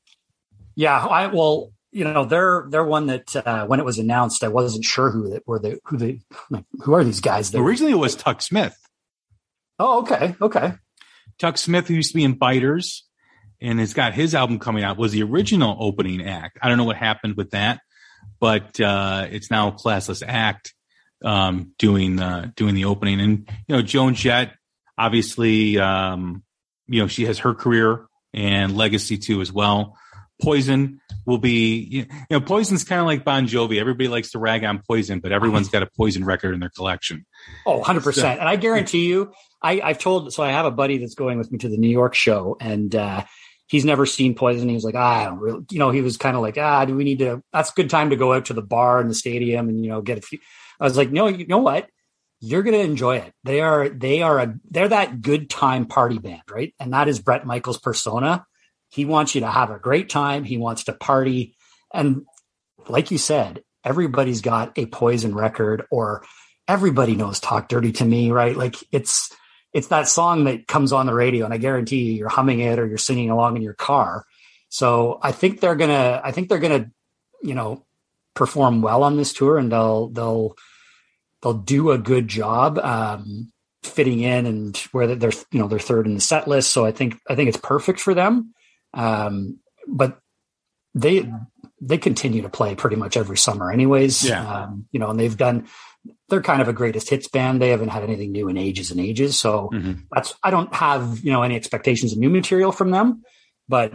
Yeah. 0.74 1.04
I, 1.04 1.26
well, 1.28 1.71
you 1.92 2.04
know, 2.04 2.24
they're, 2.24 2.66
they're 2.68 2.84
one 2.84 3.06
that, 3.06 3.36
uh, 3.36 3.66
when 3.66 3.78
it 3.78 3.84
was 3.84 3.98
announced, 3.98 4.42
I 4.42 4.48
wasn't 4.48 4.84
sure 4.84 5.10
who 5.10 5.30
that 5.30 5.46
were 5.46 5.58
the, 5.58 5.78
who 5.84 5.96
the, 5.96 6.20
like, 6.50 6.64
who 6.80 6.94
are 6.94 7.04
these 7.04 7.20
guys? 7.20 7.50
That 7.50 7.60
Originally 7.60 7.92
it 7.92 7.96
was 7.96 8.16
Tuck 8.16 8.42
Smith. 8.42 8.76
Oh, 9.78 10.00
okay. 10.00 10.34
Okay. 10.40 10.72
Tuck 11.38 11.58
Smith, 11.58 11.88
who 11.88 11.94
used 11.94 12.10
to 12.10 12.16
be 12.16 12.24
in 12.24 12.34
Biters 12.34 13.04
and 13.60 13.78
has 13.78 13.94
got 13.94 14.14
his 14.14 14.34
album 14.34 14.58
coming 14.58 14.82
out, 14.82 14.96
was 14.96 15.12
the 15.12 15.22
original 15.22 15.76
opening 15.78 16.26
act. 16.26 16.58
I 16.60 16.68
don't 16.68 16.78
know 16.78 16.84
what 16.84 16.96
happened 16.96 17.36
with 17.36 17.50
that, 17.50 17.80
but, 18.40 18.80
uh, 18.80 19.28
it's 19.30 19.50
now 19.50 19.68
a 19.68 19.72
Classless 19.72 20.22
Act 20.26 20.74
um, 21.24 21.72
doing 21.78 22.20
uh, 22.20 22.50
doing 22.56 22.74
the 22.74 22.86
opening. 22.86 23.20
And 23.20 23.48
you 23.68 23.76
know, 23.76 23.82
Joan 23.82 24.14
Jett, 24.14 24.54
obviously, 24.98 25.78
um, 25.78 26.42
you 26.86 27.00
know, 27.00 27.06
she 27.06 27.26
has 27.26 27.40
her 27.40 27.54
career 27.54 28.06
and 28.34 28.76
legacy 28.76 29.18
too 29.18 29.40
as 29.40 29.52
well. 29.52 29.96
Poison 30.40 31.00
will 31.24 31.38
be, 31.38 31.78
you 31.78 32.06
know, 32.30 32.40
Poison's 32.40 32.84
kind 32.84 33.00
of 33.00 33.06
like 33.06 33.24
Bon 33.24 33.46
Jovi. 33.46 33.78
Everybody 33.78 34.08
likes 34.08 34.32
to 34.32 34.38
rag 34.38 34.64
on 34.64 34.82
Poison, 34.86 35.20
but 35.20 35.32
everyone's 35.32 35.68
got 35.68 35.82
a 35.82 35.88
Poison 35.96 36.24
record 36.24 36.54
in 36.54 36.60
their 36.60 36.70
collection. 36.70 37.24
Oh, 37.66 37.82
100%. 37.82 38.14
So, 38.14 38.26
and 38.26 38.48
I 38.48 38.56
guarantee 38.56 39.06
you, 39.06 39.32
I, 39.62 39.80
I've 39.80 39.98
told, 39.98 40.32
so 40.32 40.42
I 40.42 40.50
have 40.50 40.66
a 40.66 40.70
buddy 40.70 40.98
that's 40.98 41.14
going 41.14 41.38
with 41.38 41.52
me 41.52 41.58
to 41.58 41.68
the 41.68 41.76
New 41.76 41.90
York 41.90 42.14
show 42.14 42.56
and, 42.60 42.94
uh, 42.94 43.24
he's 43.68 43.84
never 43.86 44.04
seen 44.04 44.34
poison. 44.34 44.68
He 44.68 44.74
was 44.74 44.84
like, 44.84 44.94
ah, 44.96 45.22
I 45.22 45.24
don't 45.24 45.38
really, 45.38 45.64
you 45.70 45.78
know, 45.78 45.90
he 45.90 46.02
was 46.02 46.18
kind 46.18 46.36
of 46.36 46.42
like, 46.42 46.58
ah, 46.58 46.84
do 46.84 46.94
we 46.94 47.04
need 47.04 47.20
to, 47.20 47.42
that's 47.52 47.70
a 47.70 47.74
good 47.74 47.88
time 47.88 48.10
to 48.10 48.16
go 48.16 48.34
out 48.34 48.46
to 48.46 48.52
the 48.52 48.62
bar 48.62 49.00
in 49.00 49.08
the 49.08 49.14
stadium 49.14 49.68
and, 49.68 49.82
you 49.82 49.90
know, 49.90 50.02
get 50.02 50.18
a 50.18 50.20
few, 50.20 50.38
I 50.78 50.84
was 50.84 50.96
like, 50.96 51.10
no, 51.10 51.28
you 51.28 51.46
know 51.46 51.58
what? 51.58 51.88
You're 52.40 52.62
going 52.62 52.76
to 52.76 52.84
enjoy 52.84 53.18
it. 53.18 53.32
They 53.44 53.60
are, 53.60 53.88
they 53.88 54.20
are 54.20 54.40
a, 54.40 54.54
they're 54.68 54.88
that 54.88 55.22
good 55.22 55.48
time 55.48 55.86
party 55.86 56.18
band, 56.18 56.42
right? 56.50 56.74
And 56.80 56.92
that 56.92 57.08
is 57.08 57.20
Bret 57.20 57.46
Michaels' 57.46 57.78
persona. 57.78 58.44
He 58.92 59.04
wants 59.04 59.34
you 59.34 59.40
to 59.40 59.50
have 59.50 59.70
a 59.70 59.78
great 59.78 60.08
time. 60.08 60.44
He 60.44 60.58
wants 60.58 60.84
to 60.84 60.92
party. 60.92 61.56
And 61.92 62.26
like 62.88 63.10
you 63.10 63.18
said, 63.18 63.62
everybody's 63.84 64.40
got 64.40 64.76
a 64.76 64.86
poison 64.86 65.34
record 65.34 65.84
or 65.90 66.24
everybody 66.68 67.16
knows 67.16 67.40
talk 67.40 67.68
dirty 67.68 67.92
to 67.92 68.04
me, 68.04 68.30
right? 68.30 68.56
Like 68.56 68.76
it's, 68.92 69.34
it's 69.72 69.88
that 69.88 70.08
song 70.08 70.44
that 70.44 70.66
comes 70.66 70.92
on 70.92 71.06
the 71.06 71.14
radio 71.14 71.44
and 71.44 71.54
I 71.54 71.58
guarantee 71.58 72.02
you 72.02 72.12
you're 72.12 72.28
humming 72.28 72.60
it 72.60 72.78
or 72.78 72.86
you're 72.86 72.98
singing 72.98 73.30
along 73.30 73.56
in 73.56 73.62
your 73.62 73.74
car. 73.74 74.24
So 74.68 75.18
I 75.22 75.32
think 75.32 75.60
they're 75.60 75.76
going 75.76 75.90
to, 75.90 76.20
I 76.22 76.32
think 76.32 76.48
they're 76.48 76.58
going 76.58 76.84
to, 76.84 76.90
you 77.42 77.54
know, 77.54 77.84
perform 78.34 78.82
well 78.82 79.02
on 79.02 79.16
this 79.16 79.32
tour 79.32 79.58
and 79.58 79.72
they'll, 79.72 80.08
they'll, 80.08 80.56
they'll 81.42 81.54
do 81.54 81.90
a 81.90 81.98
good 81.98 82.28
job 82.28 82.78
um, 82.78 83.52
fitting 83.82 84.20
in 84.20 84.46
and 84.46 84.76
where 84.92 85.14
they're 85.14 85.32
you 85.50 85.58
know 85.58 85.68
they're 85.68 85.78
third 85.78 86.06
in 86.06 86.14
the 86.14 86.20
set 86.20 86.48
list. 86.48 86.70
So 86.70 86.86
I 86.86 86.92
think 86.92 87.18
I 87.28 87.34
think 87.34 87.48
it's 87.48 87.58
perfect 87.58 88.00
for 88.00 88.14
them. 88.14 88.54
Um, 88.94 89.58
but 89.86 90.18
they 90.94 91.30
they 91.80 91.98
continue 91.98 92.42
to 92.42 92.48
play 92.48 92.74
pretty 92.74 92.96
much 92.96 93.16
every 93.16 93.36
summer, 93.36 93.70
anyways. 93.70 94.24
Yeah. 94.24 94.64
Um, 94.64 94.86
you 94.92 95.00
know, 95.00 95.10
and 95.10 95.18
they've 95.18 95.36
done 95.36 95.66
they're 96.28 96.42
kind 96.42 96.62
of 96.62 96.68
a 96.68 96.72
greatest 96.72 97.10
hits 97.10 97.28
band. 97.28 97.60
They 97.60 97.70
haven't 97.70 97.90
had 97.90 98.02
anything 98.02 98.32
new 98.32 98.48
in 98.48 98.56
ages 98.56 98.90
and 98.90 99.00
ages. 99.00 99.38
So 99.38 99.70
mm-hmm. 99.72 100.02
that's 100.10 100.34
I 100.42 100.50
don't 100.50 100.72
have, 100.74 101.20
you 101.22 101.32
know, 101.32 101.42
any 101.42 101.56
expectations 101.56 102.12
of 102.12 102.18
new 102.18 102.30
material 102.30 102.72
from 102.72 102.90
them, 102.90 103.22
but 103.68 103.92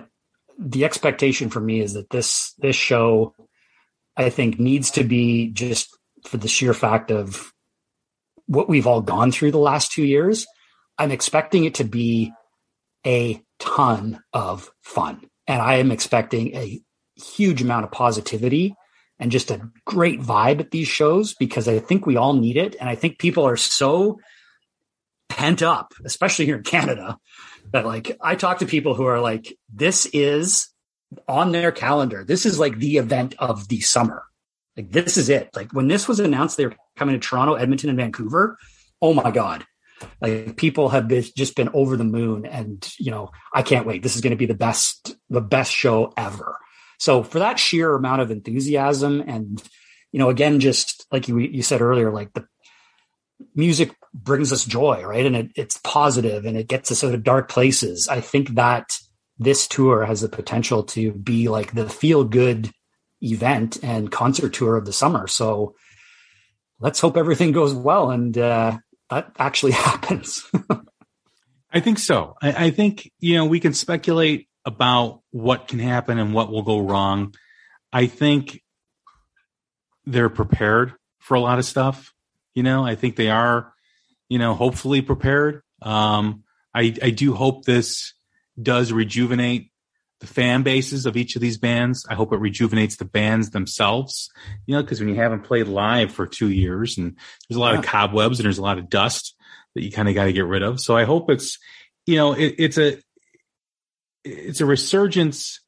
the 0.60 0.86
expectation 0.86 1.50
for 1.50 1.60
me 1.60 1.82
is 1.82 1.94
that 1.94 2.10
this 2.10 2.54
this 2.60 2.76
show 2.76 3.36
I 4.16 4.30
think 4.30 4.60
needs 4.60 4.92
to 4.92 5.04
be 5.04 5.52
just 5.52 5.96
for 6.26 6.38
the 6.38 6.48
sheer 6.48 6.74
fact 6.74 7.12
of 7.12 7.54
what 8.48 8.70
we've 8.70 8.88
all 8.88 9.02
gone 9.02 9.32
through 9.32 9.52
the 9.52 9.60
last 9.60 9.92
2 9.92 10.04
years. 10.04 10.48
I'm 10.98 11.12
expecting 11.12 11.66
it 11.66 11.76
to 11.76 11.84
be 11.84 12.32
a 13.06 13.42
ton 13.60 14.22
of 14.34 14.72
fun. 14.82 15.22
And 15.48 15.62
I 15.62 15.76
am 15.76 15.92
expecting 15.92 16.56
a 16.56 16.82
huge 17.16 17.62
amount 17.62 17.86
of 17.86 17.92
positivity 17.92 18.76
and 19.20 19.32
just 19.32 19.50
a 19.52 19.70
great 19.86 20.22
vibe 20.22 20.60
at 20.60 20.72
these 20.72 20.88
shows 20.88 21.34
because 21.34 21.68
I 21.68 21.80
think 21.80 22.06
we 22.06 22.18
all 22.18 22.34
need 22.34 22.58
it. 22.58 22.76
And 22.80 22.90
I 22.90 22.96
think 22.96 23.18
people 23.18 23.46
are 23.48 23.58
so 23.58 24.20
pent 25.30 25.62
up, 25.62 25.94
especially 26.06 26.46
here 26.46 26.58
in 26.58 26.64
Canada, 26.64 27.18
that 27.72 27.86
like 27.86 28.16
I 28.22 28.36
talk 28.36 28.60
to 28.60 28.66
people 28.66 28.94
who 28.94 29.06
are 29.06 29.20
like, 29.20 29.58
this 29.74 30.06
is 30.08 30.70
on 31.28 31.52
their 31.52 31.72
calendar. 31.72 32.24
This 32.24 32.46
is 32.46 32.60
like 32.60 32.78
the 32.78 32.98
event 32.98 33.36
of 33.40 33.68
the 33.70 33.82
summer. 33.82 34.24
Like 34.76 34.92
this 34.92 35.18
is 35.18 35.30
it. 35.30 35.50
Like 35.56 35.72
when 35.74 35.88
this 35.88 36.08
was 36.08 36.20
announced, 36.20 36.58
they 36.58 36.66
were 36.66 36.76
coming 36.96 37.20
to 37.20 37.28
Toronto, 37.28 37.56
Edmonton, 37.56 37.90
and 37.90 37.98
Vancouver. 37.98 38.58
Oh 39.02 39.14
my 39.14 39.32
God. 39.32 39.66
Like 40.22 40.58
people 40.58 40.90
have 40.90 41.08
been, 41.08 41.24
just 41.36 41.56
been 41.56 41.70
over 41.74 41.98
the 41.98 42.04
moon 42.04 42.46
and, 42.46 42.88
you 43.00 43.12
know, 43.12 43.32
I 43.54 43.62
can't 43.62 43.86
wait. 43.86 44.04
This 44.04 44.16
is 44.16 44.22
going 44.22 44.32
to 44.32 44.38
be 44.38 44.46
the 44.46 44.54
best, 44.54 45.16
the 45.30 45.42
best 45.42 45.72
show 45.72 46.14
ever. 46.18 46.58
So 47.00 47.24
for 47.24 47.40
that 47.40 47.60
sheer 47.60 47.96
amount 47.96 48.22
of 48.22 48.32
enthusiasm 48.32 49.22
and, 49.26 49.62
you 50.12 50.20
know, 50.20 50.30
again, 50.30 50.60
just 50.60 51.06
like 51.12 51.28
you, 51.28 51.38
you 51.40 51.62
said 51.62 51.82
earlier, 51.82 52.12
like 52.12 52.34
the 52.34 52.48
music 53.56 53.96
brings 54.14 54.52
us 54.52 54.66
joy, 54.66 55.04
right? 55.04 55.26
And 55.26 55.36
it, 55.36 55.52
it's 55.56 55.80
positive 55.84 56.46
and 56.46 56.58
it 56.58 56.68
gets 56.68 56.92
us 56.92 57.04
out 57.04 57.14
of 57.14 57.24
dark 57.24 57.50
places. 57.50 58.08
I 58.08 58.22
think 58.22 58.56
that 58.56 58.98
this 59.38 59.68
tour 59.68 60.06
has 60.06 60.22
the 60.22 60.30
potential 60.30 60.84
to 60.84 61.12
be 61.12 61.48
like 61.48 61.74
the 61.74 61.90
feel 61.90 62.24
good 62.24 62.72
event 63.22 63.78
and 63.84 64.12
concert 64.12 64.54
tour 64.54 64.76
of 64.76 64.86
the 64.86 64.94
summer. 64.94 65.28
So 65.28 65.76
let's 66.80 67.00
hope 67.00 67.18
everything 67.18 67.52
goes 67.52 67.74
well 67.74 68.12
and 68.12 68.38
uh, 68.38 68.78
that 69.10 69.32
actually 69.38 69.72
happens. 69.74 70.50
I 71.72 71.80
think 71.80 72.00
so. 72.00 72.36
I, 72.42 72.66
I, 72.66 72.70
think, 72.72 73.12
you 73.20 73.36
know, 73.36 73.46
we 73.46 73.60
can 73.60 73.74
speculate 73.74 74.48
about 74.66 75.22
what 75.32 75.68
can 75.68 75.80
happen 75.80 76.18
and 76.18 76.34
what 76.34 76.52
will 76.52 76.64
go 76.64 76.80
wrong. 76.80 77.34
I 77.92 78.08
think 78.08 78.62
they're 80.06 80.30
prepared 80.30 80.94
for 81.20 81.36
a 81.36 81.40
lot 81.40 81.60
of 81.60 81.66
stuff. 81.66 82.14
You 82.54 82.64
know, 82.64 82.86
I 82.86 82.96
think 82.96 83.16
they 83.16 83.30
are, 83.30 83.74
you 84.30 84.40
know, 84.40 84.54
hopefully 84.56 85.02
prepared. 85.02 85.62
Um, 85.82 86.44
I, 86.74 86.96
I 87.02 87.10
do 87.12 87.34
hope 87.34 87.66
this 87.66 88.14
does 88.62 88.92
rejuvenate 88.92 89.72
the 90.20 90.28
fan 90.28 90.64
bases 90.64 91.06
of 91.06 91.16
each 91.16 91.36
of 91.36 91.42
these 91.42 91.58
bands. 91.58 92.06
I 92.10 92.16
hope 92.16 92.34
it 92.34 92.40
rejuvenates 92.40 92.98
the 92.98 93.06
bands 93.06 93.52
themselves, 93.52 94.30
you 94.66 94.76
know, 94.76 94.82
because 94.82 95.00
when 95.00 95.10
you 95.10 95.16
haven't 95.16 95.44
played 95.44 95.68
live 95.68 96.12
for 96.12 96.26
two 96.26 96.50
years 96.50 96.98
and 96.98 97.16
there's 97.48 97.58
a 97.58 97.60
lot 97.60 97.74
yeah. 97.74 97.80
of 97.80 97.86
cobwebs 97.86 98.40
and 98.40 98.46
there's 98.46 98.58
a 98.58 98.64
lot 98.64 98.80
of 98.80 98.90
dust 98.90 99.36
that 99.76 99.84
you 99.84 99.92
kind 99.92 100.10
of 100.10 100.16
got 100.16 100.26
to 100.26 100.34
get 100.34 100.46
rid 100.46 100.64
of. 100.64 100.80
So 100.80 100.98
I 100.98 101.04
hope 101.04 101.30
it's, 101.30 101.60
you 102.06 102.16
know, 102.16 102.34
it, 102.34 102.56
it's 102.58 102.78
a, 102.78 102.98
it's 104.24 104.62
a 104.62 104.66
resurgence 104.66 105.62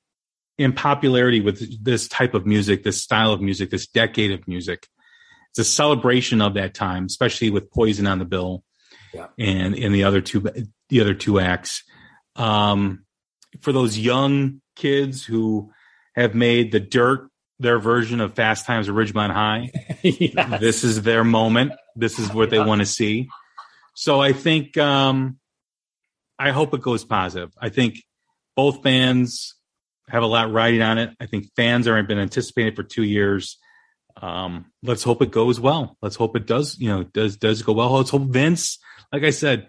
in 0.58 0.74
popularity 0.74 1.41
with 1.41 1.84
this 1.84 2.08
type 2.08 2.34
of 2.34 2.45
music, 2.45 2.84
this 2.84 3.02
style 3.02 3.32
of 3.32 3.41
music, 3.41 3.70
this 3.70 3.88
decade 3.88 4.32
of 4.32 4.47
music. 4.47 4.88
It's 5.52 5.60
a 5.60 5.64
celebration 5.64 6.41
of 6.41 6.56
that 6.56 6.74
time, 6.74 7.06
especially 7.06 7.50
with 7.50 7.72
Poison 7.72 8.08
on 8.08 8.20
the 8.20 8.26
bill 8.26 8.64
yeah. 9.14 9.28
and 9.38 9.74
in 9.76 9.93
the 9.93 10.04
other 10.04 10.22
two 10.22 10.41
the 10.89 11.02
other 11.02 11.14
two 11.14 11.39
acts. 11.39 11.84
Um, 12.36 13.06
for 13.62 13.72
those 13.72 13.97
young 13.97 14.62
kids 14.76 15.24
who 15.24 15.72
have 16.16 16.36
made 16.36 16.72
the 16.72 16.80
dirt 16.80 17.30
their 17.60 17.80
version 17.80 18.22
of 18.22 18.36
Fast 18.36 18.66
Times 18.66 18.88
at 18.88 18.95
Ridgemont 18.95 19.32
High, 19.32 19.72
yes. 20.02 20.60
this 20.60 20.84
is 20.84 21.02
their 21.02 21.24
moment. 21.24 21.74
This 21.95 22.18
is 22.20 22.34
what 22.34 22.50
they 22.50 22.60
want 22.60 22.80
to 22.80 22.86
see. 22.86 23.28
So 23.95 24.22
I 24.22 24.32
think 24.32 24.78
um, 24.78 25.39
I 26.38 26.52
hope 26.52 26.74
it 26.74 26.82
goes 26.82 27.04
positive. 27.04 27.52
I 27.60 27.70
think 27.70 27.95
both 28.56 28.82
bands 28.82 29.56
have 30.08 30.24
a 30.24 30.28
lot 30.28 30.52
riding 30.52 30.82
on 30.82 30.97
it. 30.97 31.12
I 31.20 31.26
think 31.26 31.47
fans 31.56 31.88
are 31.88 32.02
been 32.04 32.20
anticipating 32.20 32.76
for 32.76 32.84
two 32.84 33.04
years. 33.04 33.58
Um, 34.22 34.66
let's 34.84 35.04
hope 35.04 35.22
it 35.22 35.32
goes 35.32 35.60
well. 35.60 35.97
Let's 36.02 36.16
hope 36.16 36.36
it 36.36 36.45
does, 36.45 36.78
you 36.80 36.89
know, 36.89 37.04
does 37.04 37.38
does 37.38 37.62
go 37.62 37.74
well. 37.74 37.91
Let's 37.91 38.10
hope 38.10 38.24
Vince, 38.24 38.80
like 39.14 39.24
I 39.24 39.30
said, 39.30 39.68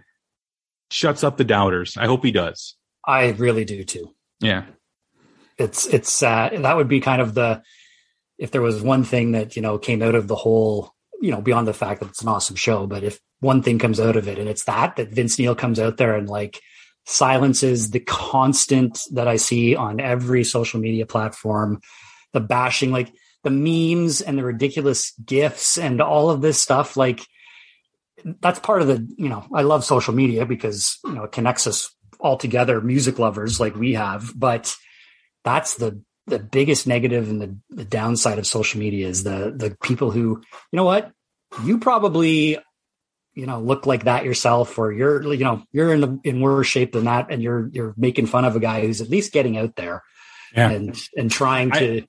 shuts 0.91 1.23
up 1.23 1.37
the 1.37 1.45
doubters. 1.45 1.97
I 1.97 2.07
hope 2.07 2.25
he 2.25 2.33
does. 2.33 2.77
I 3.05 3.31
really 3.31 3.65
do 3.65 3.85
too. 3.85 4.15
Yeah. 4.41 4.65
It's 5.59 5.87
it's 5.87 6.23
uh, 6.23 6.51
that 6.53 6.77
would 6.77 6.89
be 6.89 7.01
kind 7.01 7.21
of 7.21 7.35
the 7.35 7.63
if 8.39 8.51
there 8.51 8.63
was 8.63 8.81
one 8.81 9.05
thing 9.05 9.33
that, 9.33 9.57
you 9.57 9.63
know, 9.63 9.79
came 9.79 10.03
out 10.03 10.15
of 10.15 10.27
the 10.27 10.37
whole, 10.37 10.95
you 11.21 11.31
know, 11.31 11.43
beyond 11.43 11.69
the 11.69 11.75
fact 11.75 12.01
that 12.01 12.09
it's 12.09 12.23
an 12.23 12.29
awesome 12.29 12.57
show, 12.57 12.87
but 12.87 13.05
if 13.05 13.21
one 13.41 13.63
thing 13.63 13.79
comes 13.79 14.01
out 14.01 14.17
of 14.17 14.29
it 14.29 14.39
and 14.39 14.49
it's 14.49 14.65
that 14.65 14.97
that 14.97 15.11
Vince 15.11 15.39
Neil 15.39 15.55
comes 15.55 15.79
out 15.79 15.99
there 15.99 16.17
and 16.17 16.29
like 16.29 16.61
silences 17.07 17.91
the 17.91 18.01
constant 18.01 19.01
that 19.13 19.29
I 19.29 19.37
see 19.37 19.77
on 19.77 20.01
every 20.01 20.45
social 20.45 20.81
media 20.81 21.07
platform, 21.07 21.81
the 22.33 22.41
bashing, 22.41 22.93
like 22.93 23.13
the 23.43 23.51
memes 23.51 24.21
and 24.21 24.39
the 24.39 24.45
ridiculous 24.45 25.13
gifs 25.25 25.79
and 25.79 26.01
all 26.01 26.31
of 26.31 26.41
this 26.41 26.59
stuff. 26.59 26.97
Like 26.97 27.27
that's 28.41 28.61
part 28.61 28.83
of 28.83 28.89
the, 28.89 29.07
you 29.17 29.29
know, 29.29 29.47
I 29.53 29.63
love 29.63 29.85
social 29.85 30.15
media 30.15 30.47
because, 30.47 30.99
you 31.05 31.13
know, 31.13 31.25
it 31.25 31.33
connects 31.33 31.67
us 31.67 31.95
all 32.21 32.37
together, 32.37 32.81
music 32.81 33.19
lovers 33.19 33.61
like 33.61 33.75
we 33.75 33.95
have, 33.95 34.33
but 34.35 34.75
that's 35.45 35.77
the, 35.77 36.03
the 36.27 36.39
biggest 36.39 36.87
negative 36.87 37.29
and 37.29 37.41
the, 37.41 37.57
the 37.71 37.85
downside 37.85 38.39
of 38.39 38.47
social 38.47 38.79
media 38.79 39.09
is 39.09 39.25
the, 39.25 39.53
the 39.55 39.77
people 39.83 40.11
who, 40.11 40.43
you 40.73 40.77
know 40.77 40.85
what, 40.85 41.11
you 41.65 41.79
probably 41.79 42.59
you 43.35 43.47
know 43.47 43.61
look 43.61 43.87
like 43.87 44.05
that 44.05 44.25
yourself 44.25 44.79
or 44.79 44.93
you're 44.93 45.33
you 45.33 45.45
know 45.45 45.63
you're 45.73 45.93
in 45.95 46.01
the, 46.01 46.21
in 46.25 46.41
worse 46.41 46.67
shape 46.67 46.93
than 46.93 47.05
that 47.05 47.29
and 47.31 47.43
you're 47.43 47.69
you're 47.73 47.95
making 47.97 48.27
fun 48.27 48.45
of 48.45 48.57
a 48.57 48.61
guy 48.61 48.81
who's 48.81 49.01
at 49.01 49.09
least 49.09 49.33
getting 49.33 49.57
out 49.57 49.77
there 49.77 50.03
yeah. 50.55 50.71
and 50.71 51.01
and 51.17 51.31
trying 51.31 51.71
to 51.71 52.03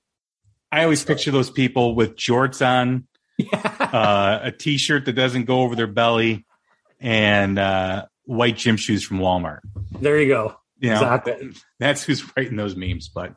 I, 0.70 0.80
I 0.80 0.82
always 0.84 1.04
picture 1.04 1.30
those 1.30 1.50
people 1.50 1.94
with 1.94 2.16
jorts 2.16 2.64
on 2.66 3.06
yeah. 3.38 3.76
uh, 3.80 4.40
a 4.42 4.52
t-shirt 4.52 5.06
that 5.06 5.14
doesn't 5.14 5.44
go 5.44 5.62
over 5.62 5.74
their 5.74 5.86
belly 5.86 6.44
and 7.00 7.58
uh, 7.58 8.06
white 8.32 8.56
gym 8.56 8.76
shoes 8.76 9.04
from 9.04 9.18
Walmart 9.18 9.60
there 10.00 10.20
you 10.20 10.28
go 10.28 10.56
you 10.78 10.90
know, 10.90 10.96
exactly 10.96 11.52
that's 11.78 12.02
who's 12.02 12.24
writing 12.36 12.56
those 12.56 12.76
memes 12.76 13.08
but 13.08 13.34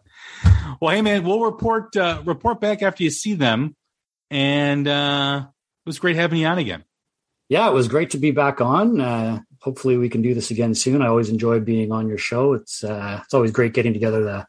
well 0.81 0.93
hey 0.93 1.01
man 1.01 1.23
we'll 1.23 1.41
report 1.41 1.95
uh, 1.95 2.22
report 2.26 2.59
back 2.59 2.81
after 2.81 3.03
you 3.03 3.09
see 3.09 3.34
them 3.34 3.76
and 4.31 4.88
uh 4.88 5.45
it 5.45 5.89
was 5.89 5.99
great 5.99 6.15
having 6.15 6.39
you 6.39 6.47
on 6.47 6.57
again 6.57 6.84
yeah, 7.49 7.67
it 7.69 7.73
was 7.73 7.88
great 7.88 8.11
to 8.11 8.17
be 8.17 8.31
back 8.31 8.59
on. 8.59 8.99
Uh, 8.99 9.39
hopefully, 9.59 9.97
we 9.97 10.09
can 10.09 10.22
do 10.22 10.34
this 10.34 10.51
again 10.51 10.73
soon. 10.73 11.01
I 11.01 11.07
always 11.07 11.30
enjoy 11.30 11.59
being 11.59 11.91
on 11.91 12.07
your 12.07 12.17
show. 12.17 12.53
It's 12.53 12.84
uh, 12.84 13.22
it's 13.23 13.34
always 13.34 13.51
great 13.51 13.73
getting 13.73 13.93
together 13.93 14.23
to 14.23 14.47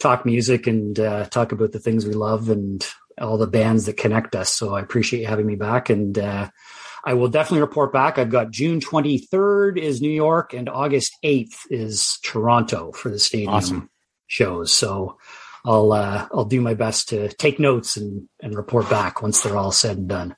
talk 0.00 0.26
music 0.26 0.66
and 0.66 0.98
uh, 0.98 1.26
talk 1.26 1.52
about 1.52 1.72
the 1.72 1.78
things 1.78 2.04
we 2.04 2.14
love 2.14 2.50
and 2.50 2.84
all 3.20 3.38
the 3.38 3.46
bands 3.46 3.86
that 3.86 3.96
connect 3.96 4.34
us. 4.34 4.50
So 4.50 4.74
I 4.74 4.80
appreciate 4.80 5.20
you 5.20 5.26
having 5.26 5.46
me 5.46 5.54
back, 5.54 5.90
and 5.90 6.18
uh, 6.18 6.50
I 7.04 7.14
will 7.14 7.28
definitely 7.28 7.60
report 7.60 7.92
back. 7.92 8.18
I've 8.18 8.30
got 8.30 8.50
June 8.50 8.80
23rd 8.80 9.78
is 9.78 10.00
New 10.00 10.10
York, 10.10 10.54
and 10.54 10.68
August 10.68 11.16
8th 11.24 11.56
is 11.70 12.18
Toronto 12.22 12.92
for 12.92 13.10
the 13.10 13.18
stadium 13.18 13.54
awesome. 13.54 13.90
shows. 14.26 14.72
So. 14.72 15.18
I'll 15.66 15.92
uh, 15.92 16.28
I'll 16.30 16.44
do 16.44 16.60
my 16.60 16.74
best 16.74 17.08
to 17.08 17.28
take 17.28 17.58
notes 17.58 17.96
and, 17.96 18.28
and 18.42 18.54
report 18.54 18.90
back 18.90 19.22
once 19.22 19.40
they're 19.40 19.56
all 19.56 19.72
said 19.72 19.96
and 19.96 20.08
done. 20.08 20.36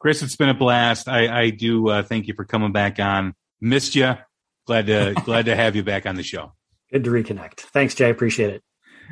Chris, 0.00 0.22
it's 0.22 0.34
been 0.34 0.48
a 0.48 0.54
blast. 0.54 1.08
I, 1.08 1.42
I 1.42 1.50
do 1.50 1.88
uh, 1.88 2.02
thank 2.02 2.26
you 2.26 2.34
for 2.34 2.44
coming 2.44 2.72
back 2.72 2.98
on. 2.98 3.34
Missed 3.60 3.94
you. 3.94 4.14
Glad 4.66 4.86
to 4.86 5.14
glad 5.24 5.44
to 5.46 5.54
have 5.54 5.76
you 5.76 5.84
back 5.84 6.06
on 6.06 6.16
the 6.16 6.22
show. 6.22 6.52
Good 6.90 7.04
to 7.04 7.10
reconnect. 7.10 7.60
Thanks, 7.60 7.94
Jay. 7.94 8.10
Appreciate 8.10 8.54
it. 8.54 8.62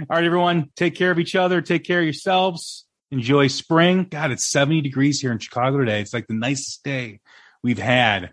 All 0.01 0.17
right, 0.17 0.25
everyone. 0.25 0.71
Take 0.77 0.95
care 0.95 1.11
of 1.11 1.19
each 1.19 1.37
other. 1.37 1.61
Take 1.61 1.85
care 1.85 2.01
of 2.01 2.05
yourselves. 2.05 2.87
Enjoy 3.11 3.47
spring. 3.47 4.07
God, 4.11 4.31
it's 4.31 4.45
70 4.45 4.83
degrees 4.83 5.21
here 5.21 5.33
in 5.33 5.39
Chicago 5.39 5.79
today. 5.79 6.01
It's 6.01 6.13
like 6.13 6.27
the 6.27 6.35
nicest 6.35 6.85
day 6.85 7.21
we've 7.63 7.79
had 7.79 8.33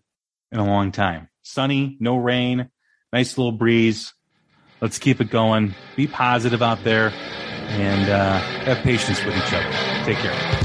in 0.51 0.59
a 0.59 0.65
long 0.65 0.91
time. 0.91 1.29
Sunny, 1.43 1.97
no 1.99 2.17
rain, 2.17 2.69
nice 3.13 3.37
little 3.37 3.53
breeze. 3.53 4.13
Let's 4.81 4.99
keep 4.99 5.21
it 5.21 5.29
going. 5.29 5.73
Be 5.95 6.07
positive 6.07 6.61
out 6.61 6.83
there 6.83 7.13
and 7.69 8.09
uh, 8.09 8.39
have 8.39 8.77
patience 8.79 9.23
with 9.23 9.35
each 9.37 9.53
other. 9.53 9.71
Take 10.05 10.17
care. 10.17 10.64